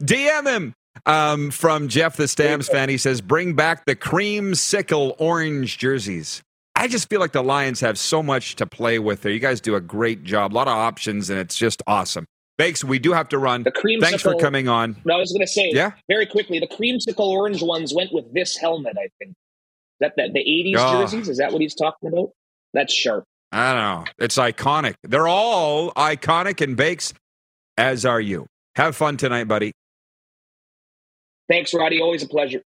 DM 0.00 0.46
him 0.56 0.74
um, 1.04 1.50
from 1.50 1.88
Jeff 1.88 2.16
the 2.16 2.28
Stamps 2.28 2.68
fan. 2.68 2.88
He 2.88 2.96
says, 2.96 3.20
"Bring 3.20 3.54
back 3.54 3.86
the 3.86 3.96
creamsicle 3.96 5.16
orange 5.18 5.78
jerseys." 5.78 6.42
I 6.80 6.88
just 6.88 7.10
feel 7.10 7.20
like 7.20 7.32
the 7.32 7.42
Lions 7.42 7.80
have 7.80 7.98
so 7.98 8.22
much 8.22 8.56
to 8.56 8.64
play 8.64 8.98
with 8.98 9.20
there. 9.20 9.30
You 9.30 9.38
guys 9.38 9.60
do 9.60 9.74
a 9.74 9.82
great 9.82 10.24
job, 10.24 10.54
a 10.54 10.56
lot 10.56 10.66
of 10.66 10.72
options, 10.72 11.28
and 11.28 11.38
it's 11.38 11.54
just 11.54 11.82
awesome. 11.86 12.24
Bakes, 12.56 12.82
we 12.82 12.98
do 12.98 13.12
have 13.12 13.28
to 13.28 13.38
run. 13.38 13.64
The 13.64 13.70
creamsicle, 13.70 14.00
Thanks 14.00 14.22
for 14.22 14.34
coming 14.36 14.66
on. 14.66 14.96
No, 15.04 15.16
I 15.16 15.18
was 15.18 15.30
going 15.30 15.42
to 15.42 15.46
say, 15.46 15.70
yeah, 15.74 15.90
very 16.08 16.24
quickly, 16.24 16.58
the 16.58 16.66
creamsicle 16.66 17.18
orange 17.18 17.62
ones 17.62 17.92
went 17.92 18.14
with 18.14 18.32
this 18.32 18.56
helmet. 18.56 18.96
I 18.98 19.10
think 19.18 19.34
that, 20.00 20.14
that 20.16 20.32
the 20.32 20.40
'80s 20.40 20.74
oh. 20.78 21.02
jerseys. 21.02 21.28
Is 21.28 21.36
that 21.36 21.52
what 21.52 21.60
he's 21.60 21.74
talking 21.74 22.08
about? 22.08 22.30
That's 22.72 22.94
sharp. 22.94 23.24
I 23.52 23.74
don't 23.74 23.82
know. 23.82 24.12
It's 24.18 24.38
iconic. 24.38 24.94
They're 25.02 25.28
all 25.28 25.92
iconic 25.92 26.62
and 26.62 26.78
bakes, 26.78 27.12
as 27.76 28.06
are 28.06 28.20
you. 28.22 28.46
Have 28.76 28.96
fun 28.96 29.18
tonight, 29.18 29.44
buddy. 29.44 29.72
Thanks, 31.46 31.74
Roddy. 31.74 32.00
Always 32.00 32.22
a 32.22 32.28
pleasure. 32.28 32.62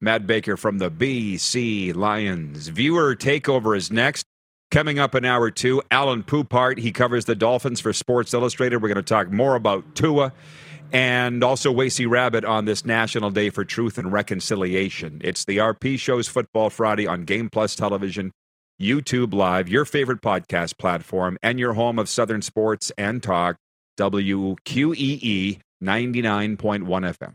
Matt 0.00 0.26
Baker 0.26 0.56
from 0.56 0.78
the 0.78 0.90
BC 0.90 1.94
Lions. 1.94 2.68
Viewer 2.68 3.14
takeover 3.16 3.76
is 3.76 3.90
next. 3.90 4.24
Coming 4.70 4.98
up 4.98 5.14
in 5.14 5.24
hour 5.24 5.50
two, 5.50 5.82
Alan 5.90 6.22
Poupart. 6.22 6.78
He 6.78 6.90
covers 6.90 7.26
the 7.26 7.34
Dolphins 7.34 7.80
for 7.80 7.92
Sports 7.92 8.34
Illustrated. 8.34 8.82
We're 8.82 8.88
going 8.88 8.96
to 8.96 9.02
talk 9.02 9.30
more 9.30 9.54
about 9.54 9.94
Tua 9.94 10.32
and 10.92 11.42
also 11.42 11.72
Wacey 11.72 12.06
Rabbit 12.06 12.44
on 12.44 12.64
this 12.64 12.84
National 12.84 13.30
Day 13.30 13.50
for 13.50 13.64
Truth 13.64 13.98
and 13.98 14.12
Reconciliation. 14.12 15.20
It's 15.24 15.44
the 15.44 15.58
RP 15.58 15.98
Show's 15.98 16.28
Football 16.28 16.70
Friday 16.70 17.06
on 17.06 17.24
Game 17.24 17.50
Plus 17.50 17.74
Television 17.74 18.32
YouTube 18.80 19.32
Live, 19.32 19.68
your 19.68 19.84
favorite 19.84 20.20
podcast 20.20 20.78
platform, 20.78 21.38
and 21.42 21.58
your 21.60 21.74
home 21.74 21.98
of 21.98 22.08
Southern 22.08 22.42
Sports 22.42 22.90
and 22.98 23.22
Talk, 23.22 23.56
WQEE 23.98 25.60
99.1 25.82 26.56
FM. 26.58 27.34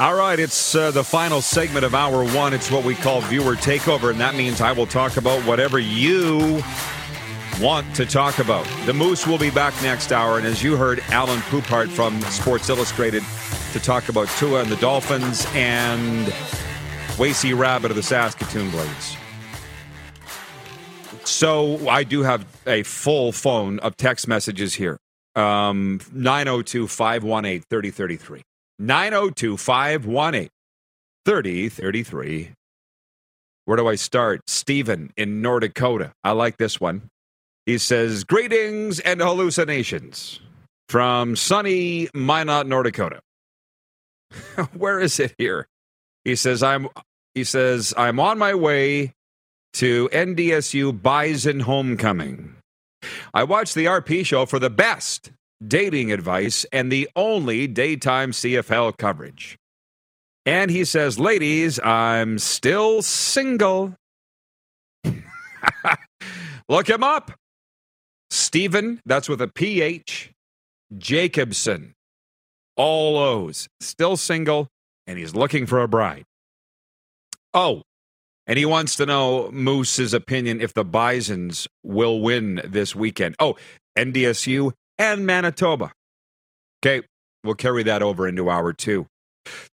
All 0.00 0.14
right, 0.14 0.38
it's 0.38 0.76
uh, 0.76 0.92
the 0.92 1.02
final 1.02 1.42
segment 1.42 1.84
of 1.84 1.92
hour 1.92 2.24
one. 2.24 2.54
It's 2.54 2.70
what 2.70 2.84
we 2.84 2.94
call 2.94 3.20
viewer 3.22 3.56
takeover, 3.56 4.12
and 4.12 4.20
that 4.20 4.36
means 4.36 4.60
I 4.60 4.70
will 4.70 4.86
talk 4.86 5.16
about 5.16 5.44
whatever 5.44 5.80
you 5.80 6.62
want 7.60 7.96
to 7.96 8.06
talk 8.06 8.38
about. 8.38 8.64
The 8.86 8.94
Moose 8.94 9.26
will 9.26 9.38
be 9.38 9.50
back 9.50 9.74
next 9.82 10.12
hour, 10.12 10.38
and 10.38 10.46
as 10.46 10.62
you 10.62 10.76
heard, 10.76 11.00
Alan 11.08 11.40
Poupart 11.50 11.88
from 11.88 12.20
Sports 12.22 12.68
Illustrated 12.68 13.24
to 13.72 13.80
talk 13.80 14.08
about 14.08 14.28
Tua 14.38 14.60
and 14.60 14.70
the 14.70 14.76
Dolphins 14.76 15.44
and 15.52 16.32
Wacey 17.18 17.52
Rabbit 17.52 17.90
of 17.90 17.96
the 17.96 18.02
Saskatoon 18.04 18.70
Blades. 18.70 19.16
So 21.24 21.88
I 21.88 22.04
do 22.04 22.22
have 22.22 22.46
a 22.68 22.84
full 22.84 23.32
phone 23.32 23.80
of 23.80 23.96
text 23.96 24.28
messages 24.28 24.74
here. 24.74 24.96
Um, 25.34 26.00
902 26.12 26.86
518 26.86 27.62
3033. 27.62 28.42
902 28.78 29.56
518 29.56 30.48
3033. 31.24 32.52
Where 33.64 33.76
do 33.76 33.86
I 33.86 33.96
start? 33.96 34.40
Stephen 34.46 35.12
in 35.16 35.42
North 35.42 35.60
Dakota. 35.60 36.12
I 36.24 36.32
like 36.32 36.56
this 36.56 36.80
one. 36.80 37.10
He 37.66 37.76
says, 37.76 38.24
Greetings 38.24 38.98
and 39.00 39.20
hallucinations 39.20 40.40
from 40.88 41.36
sunny 41.36 42.08
Minot, 42.14 42.66
North 42.66 42.84
Dakota. 42.84 43.20
Where 44.72 45.00
is 45.00 45.20
it 45.20 45.34
here? 45.36 45.66
He 46.24 46.34
says, 46.34 46.62
I'm 46.62 46.88
he 47.34 47.44
says, 47.44 47.92
I'm 47.96 48.18
on 48.20 48.38
my 48.38 48.54
way 48.54 49.12
to 49.74 50.08
NDSU 50.12 51.02
Bison 51.02 51.60
Homecoming. 51.60 52.56
I 53.32 53.44
watched 53.44 53.74
the 53.74 53.84
RP 53.84 54.24
show 54.26 54.46
for 54.46 54.58
the 54.58 54.70
best 54.70 55.30
dating 55.66 56.12
advice 56.12 56.64
and 56.72 56.90
the 56.90 57.08
only 57.16 57.66
daytime 57.66 58.32
CFL 58.32 58.96
coverage. 58.96 59.58
And 60.46 60.70
he 60.70 60.84
says, 60.84 61.18
Ladies, 61.18 61.78
I'm 61.80 62.38
still 62.38 63.02
single. 63.02 63.94
Look 66.68 66.88
him 66.88 67.02
up. 67.02 67.32
Stephen, 68.30 69.00
that's 69.06 69.28
with 69.28 69.40
a 69.40 69.48
PH, 69.48 70.30
Jacobson. 70.96 71.94
All 72.76 73.18
O's. 73.18 73.68
Still 73.80 74.16
single, 74.16 74.68
and 75.06 75.18
he's 75.18 75.34
looking 75.34 75.66
for 75.66 75.82
a 75.82 75.88
bride. 75.88 76.24
Oh, 77.52 77.82
and 78.46 78.58
he 78.58 78.64
wants 78.64 78.96
to 78.96 79.06
know 79.06 79.50
Moose's 79.50 80.14
opinion 80.14 80.60
if 80.60 80.72
the 80.72 80.84
Bisons 80.84 81.68
will 81.82 82.20
win 82.20 82.62
this 82.64 82.94
weekend. 82.94 83.34
Oh, 83.38 83.56
NDSU 83.96 84.72
and 84.98 85.26
Manitoba. 85.26 85.92
Okay, 86.82 87.06
we'll 87.44 87.54
carry 87.54 87.82
that 87.84 88.02
over 88.02 88.26
into 88.26 88.50
hour 88.50 88.72
two. 88.72 89.06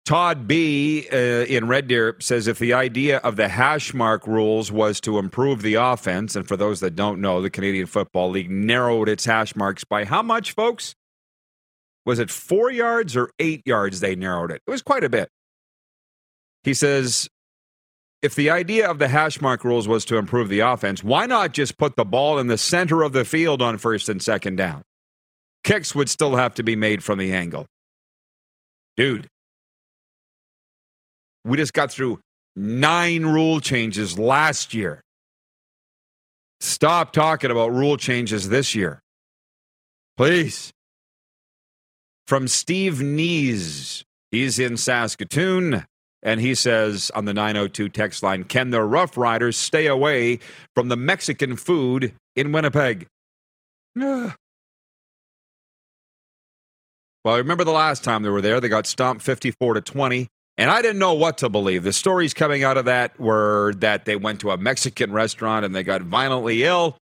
Todd 0.06 0.48
B 0.48 1.08
uh, 1.12 1.16
in 1.16 1.68
Red 1.68 1.88
Deer 1.88 2.16
says 2.20 2.48
if 2.48 2.60
the 2.60 2.74
idea 2.74 3.18
of 3.18 3.36
the 3.36 3.50
hash 3.50 3.94
mark 3.94 4.26
rules 4.26 4.72
was 4.72 5.02
to 5.02 5.18
improve 5.18 5.62
the 5.62 5.76
offense, 5.76 6.36
and 6.36 6.48
for 6.48 6.56
those 6.56 6.80
that 6.80 6.96
don't 6.96 7.20
know, 7.20 7.42
the 7.42 7.50
Canadian 7.50 7.86
Football 7.86 8.30
League 8.30 8.50
narrowed 8.50 9.10
its 9.10 9.26
hash 9.26 9.56
marks 9.56 9.84
by 9.84 10.06
how 10.06 10.22
much, 10.22 10.54
folks? 10.54 10.96
Was 12.06 12.20
it 12.20 12.30
four 12.30 12.72
yards 12.72 13.18
or 13.18 13.32
eight 13.40 13.64
yards 13.66 14.00
they 14.00 14.16
narrowed 14.16 14.52
it? 14.52 14.62
It 14.66 14.72
was 14.72 14.84
quite 14.84 15.04
a 15.04 15.10
bit. 15.10 15.30
He 16.64 16.74
says 16.74 17.28
if 18.22 18.36
the 18.36 18.50
idea 18.50 18.90
of 18.90 19.00
the 19.00 19.08
hash 19.08 19.42
mark 19.42 19.64
rules 19.64 19.88
was 19.88 20.06
to 20.06 20.18
improve 20.18 20.50
the 20.50 20.62
offense, 20.62 21.04
why 21.04 21.26
not 21.26 21.54
just 21.54 21.78
put 21.78 21.96
the 21.96 22.06
ball 22.06 22.40
in 22.40 22.48
the 22.48 22.58
center 22.58 23.04
of 23.04 23.14
the 23.14 23.26
field 23.26 23.62
on 23.62 23.78
first 23.78 24.10
and 24.10 24.22
second 24.22 24.56
down? 24.56 24.84
Kicks 25.66 25.96
would 25.96 26.10
still 26.12 26.36
have 26.36 26.54
to 26.54 26.64
be 26.64 26.76
made 26.76 27.04
from 27.04 27.18
the 27.18 27.34
angle. 27.34 27.66
Dude, 28.96 29.28
we 31.44 31.58
just 31.58 31.74
got 31.74 31.92
through 31.92 32.20
nine 32.56 33.26
rule 33.26 33.60
changes 33.60 34.20
last 34.20 34.76
year. 34.76 35.02
Stop 36.60 37.14
talking 37.14 37.50
about 37.50 37.74
rule 37.74 37.98
changes 37.98 38.50
this 38.50 38.76
year. 38.76 39.00
Please. 40.18 40.72
From 42.28 42.48
Steve 42.48 43.02
Nees, 43.02 44.04
he's 44.30 44.60
in 44.60 44.78
Saskatoon, 44.78 45.84
and 46.22 46.40
he 46.40 46.54
says 46.54 47.12
on 47.16 47.26
the 47.26 47.34
902 47.34 47.90
text 47.90 48.22
line 48.22 48.44
Can 48.44 48.70
the 48.70 48.80
Roughriders 48.80 49.56
stay 49.56 49.88
away 49.88 50.40
from 50.76 50.90
the 50.90 50.96
Mexican 50.96 51.56
food 51.56 52.14
in 52.36 52.52
Winnipeg? 52.52 53.08
well, 57.26 57.34
I 57.34 57.40
remember 57.40 57.64
the 57.64 57.72
last 57.72 58.04
time 58.04 58.22
they 58.22 58.30
were 58.30 58.40
there, 58.40 58.62
they 58.62 58.70
got 58.70 58.86
stomped 58.86 59.24
54 59.24 59.74
to 59.74 59.82
20. 59.82 60.28
And 60.60 60.70
I 60.70 60.84
didn't 60.84 61.00
know 61.00 61.16
what 61.16 61.40
to 61.40 61.50
believe. 61.50 61.84
The 61.84 61.92
stories 61.92 62.36
coming 62.36 62.64
out 62.64 62.78
of 62.78 62.86
that 62.86 63.20
were 63.20 63.74
that 63.80 64.06
they 64.06 64.16
went 64.16 64.40
to 64.42 64.52
a 64.52 64.58
Mexican 64.58 65.12
restaurant 65.12 65.66
and 65.66 65.76
they 65.76 65.82
got 65.84 66.04
violently 66.04 66.64
ill. 66.64 66.98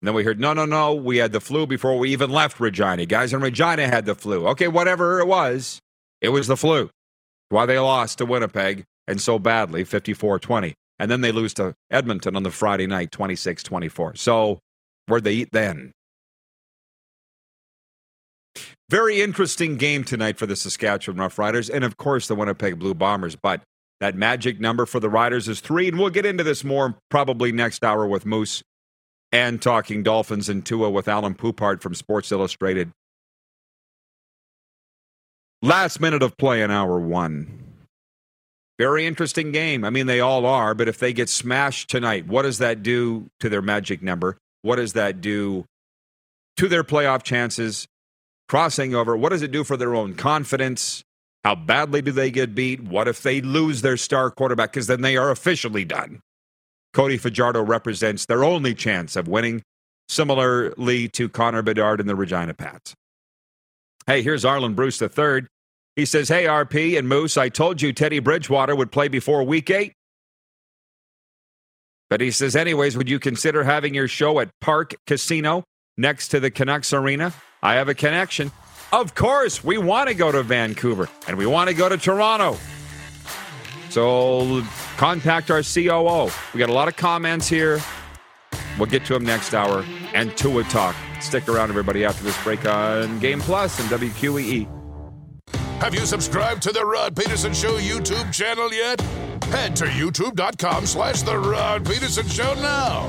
And 0.00 0.06
then 0.06 0.14
we 0.14 0.22
heard, 0.22 0.38
no, 0.38 0.52
no, 0.52 0.66
no, 0.66 0.94
we 0.94 1.16
had 1.16 1.32
the 1.32 1.40
flu 1.40 1.66
before 1.66 1.98
we 1.98 2.10
even 2.10 2.30
left 2.30 2.60
Regina. 2.60 3.06
Guys 3.06 3.32
in 3.32 3.40
Regina 3.40 3.88
had 3.88 4.04
the 4.04 4.14
flu. 4.14 4.46
Okay, 4.48 4.68
whatever 4.68 5.18
it 5.18 5.26
was, 5.26 5.80
it 6.20 6.28
was 6.28 6.46
the 6.46 6.56
flu. 6.56 6.90
Why 7.48 7.64
they 7.64 7.78
lost 7.78 8.18
to 8.18 8.26
Winnipeg 8.26 8.84
and 9.08 9.18
so 9.18 9.38
badly, 9.38 9.82
54 9.82 10.38
20. 10.38 10.74
And 10.98 11.10
then 11.10 11.22
they 11.22 11.32
lose 11.32 11.54
to 11.54 11.74
Edmonton 11.90 12.36
on 12.36 12.42
the 12.42 12.50
Friday 12.50 12.86
night, 12.86 13.10
26 13.12 13.62
24. 13.62 14.16
So 14.16 14.58
where'd 15.06 15.24
they 15.24 15.32
eat 15.32 15.52
then? 15.52 15.92
Very 18.90 19.20
interesting 19.20 19.76
game 19.76 20.02
tonight 20.02 20.38
for 20.38 20.46
the 20.46 20.56
Saskatchewan 20.56 21.18
Roughriders 21.18 21.68
and, 21.72 21.84
of 21.84 21.98
course, 21.98 22.26
the 22.26 22.34
Winnipeg 22.34 22.78
Blue 22.78 22.94
Bombers. 22.94 23.36
But 23.36 23.60
that 24.00 24.14
magic 24.14 24.60
number 24.60 24.86
for 24.86 24.98
the 24.98 25.10
Riders 25.10 25.46
is 25.46 25.60
three, 25.60 25.88
and 25.88 25.98
we'll 25.98 26.08
get 26.10 26.24
into 26.24 26.42
this 26.42 26.64
more 26.64 26.96
probably 27.10 27.52
next 27.52 27.84
hour 27.84 28.06
with 28.06 28.24
Moose 28.24 28.62
and 29.30 29.60
talking 29.60 30.02
Dolphins 30.02 30.48
and 30.48 30.64
Tua 30.64 30.88
with 30.88 31.06
Alan 31.06 31.34
Poupart 31.34 31.82
from 31.82 31.94
Sports 31.94 32.32
Illustrated. 32.32 32.90
Last 35.60 36.00
minute 36.00 36.22
of 36.22 36.36
play 36.38 36.62
in 36.62 36.70
hour 36.70 36.98
one. 36.98 37.64
Very 38.78 39.06
interesting 39.06 39.50
game. 39.50 39.84
I 39.84 39.90
mean, 39.90 40.06
they 40.06 40.20
all 40.20 40.46
are, 40.46 40.72
but 40.72 40.88
if 40.88 40.98
they 40.98 41.12
get 41.12 41.28
smashed 41.28 41.90
tonight, 41.90 42.28
what 42.28 42.42
does 42.42 42.58
that 42.58 42.82
do 42.82 43.28
to 43.40 43.48
their 43.48 43.60
magic 43.60 44.02
number? 44.02 44.38
What 44.62 44.76
does 44.76 44.92
that 44.92 45.20
do 45.20 45.66
to 46.56 46.68
their 46.68 46.84
playoff 46.84 47.24
chances? 47.24 47.86
Crossing 48.48 48.94
over. 48.94 49.16
What 49.16 49.30
does 49.30 49.42
it 49.42 49.52
do 49.52 49.62
for 49.64 49.76
their 49.76 49.94
own 49.94 50.14
confidence? 50.14 51.02
How 51.44 51.54
badly 51.54 52.02
do 52.02 52.12
they 52.12 52.30
get 52.30 52.54
beat? 52.54 52.82
What 52.82 53.06
if 53.06 53.22
they 53.22 53.40
lose 53.40 53.82
their 53.82 53.96
star 53.96 54.30
quarterback? 54.30 54.72
Because 54.72 54.86
then 54.86 55.02
they 55.02 55.16
are 55.16 55.30
officially 55.30 55.84
done. 55.84 56.20
Cody 56.94 57.18
Fajardo 57.18 57.62
represents 57.62 58.26
their 58.26 58.42
only 58.42 58.74
chance 58.74 59.16
of 59.16 59.28
winning, 59.28 59.62
similarly 60.08 61.08
to 61.08 61.28
Connor 61.28 61.62
Bedard 61.62 62.00
and 62.00 62.08
the 62.08 62.16
Regina 62.16 62.54
Pats. 62.54 62.94
Hey, 64.06 64.22
here's 64.22 64.44
Arlen 64.44 64.74
Bruce 64.74 65.00
III. 65.00 65.46
He 65.96 66.06
says, 66.06 66.28
Hey, 66.28 66.44
RP 66.44 66.98
and 66.98 67.08
Moose, 67.08 67.36
I 67.36 67.50
told 67.50 67.82
you 67.82 67.92
Teddy 67.92 68.18
Bridgewater 68.18 68.74
would 68.74 68.90
play 68.90 69.08
before 69.08 69.44
week 69.44 69.68
eight. 69.68 69.92
But 72.08 72.22
he 72.22 72.30
says, 72.30 72.56
anyways, 72.56 72.96
would 72.96 73.10
you 73.10 73.18
consider 73.18 73.64
having 73.64 73.94
your 73.94 74.08
show 74.08 74.40
at 74.40 74.48
Parq 74.64 74.94
Casino 75.06 75.64
next 75.98 76.28
to 76.28 76.40
the 76.40 76.50
Canucks 76.50 76.94
Arena? 76.94 77.34
I 77.62 77.74
have 77.74 77.88
a 77.88 77.94
connection. 77.94 78.52
Of 78.92 79.14
course, 79.14 79.62
we 79.62 79.78
want 79.78 80.08
to 80.08 80.14
go 80.14 80.32
to 80.32 80.42
Vancouver 80.42 81.08
and 81.26 81.36
we 81.36 81.46
want 81.46 81.68
to 81.68 81.74
go 81.74 81.88
to 81.88 81.96
Toronto. 81.96 82.56
So 83.90 84.62
contact 84.96 85.50
our 85.50 85.62
COO. 85.62 86.30
We 86.54 86.58
got 86.58 86.70
a 86.70 86.72
lot 86.72 86.88
of 86.88 86.96
comments 86.96 87.48
here. 87.48 87.80
We'll 88.78 88.86
get 88.86 89.04
to 89.06 89.14
them 89.14 89.24
next 89.24 89.54
hour 89.54 89.84
and 90.14 90.36
to 90.38 90.60
a 90.60 90.64
talk. 90.64 90.94
Stick 91.20 91.48
around, 91.48 91.70
everybody, 91.70 92.04
after 92.04 92.22
this 92.22 92.40
break 92.44 92.64
on 92.64 93.18
Game 93.18 93.40
Plus 93.40 93.80
and 93.80 93.88
WQEE. 93.88 94.68
Have 95.80 95.94
you 95.94 96.06
subscribed 96.06 96.62
to 96.62 96.72
the 96.72 96.84
Rod 96.84 97.14
Pedersen 97.14 97.54
Show 97.54 97.78
YouTube 97.78 98.32
channel 98.32 98.72
yet? 98.72 99.00
Head 99.44 99.76
to 99.76 99.84
youtube.com 99.84 100.86
slash 100.86 101.22
the 101.22 101.38
Rod 101.38 101.84
Pedersen 101.84 102.28
Show 102.28 102.54
now. 102.54 103.08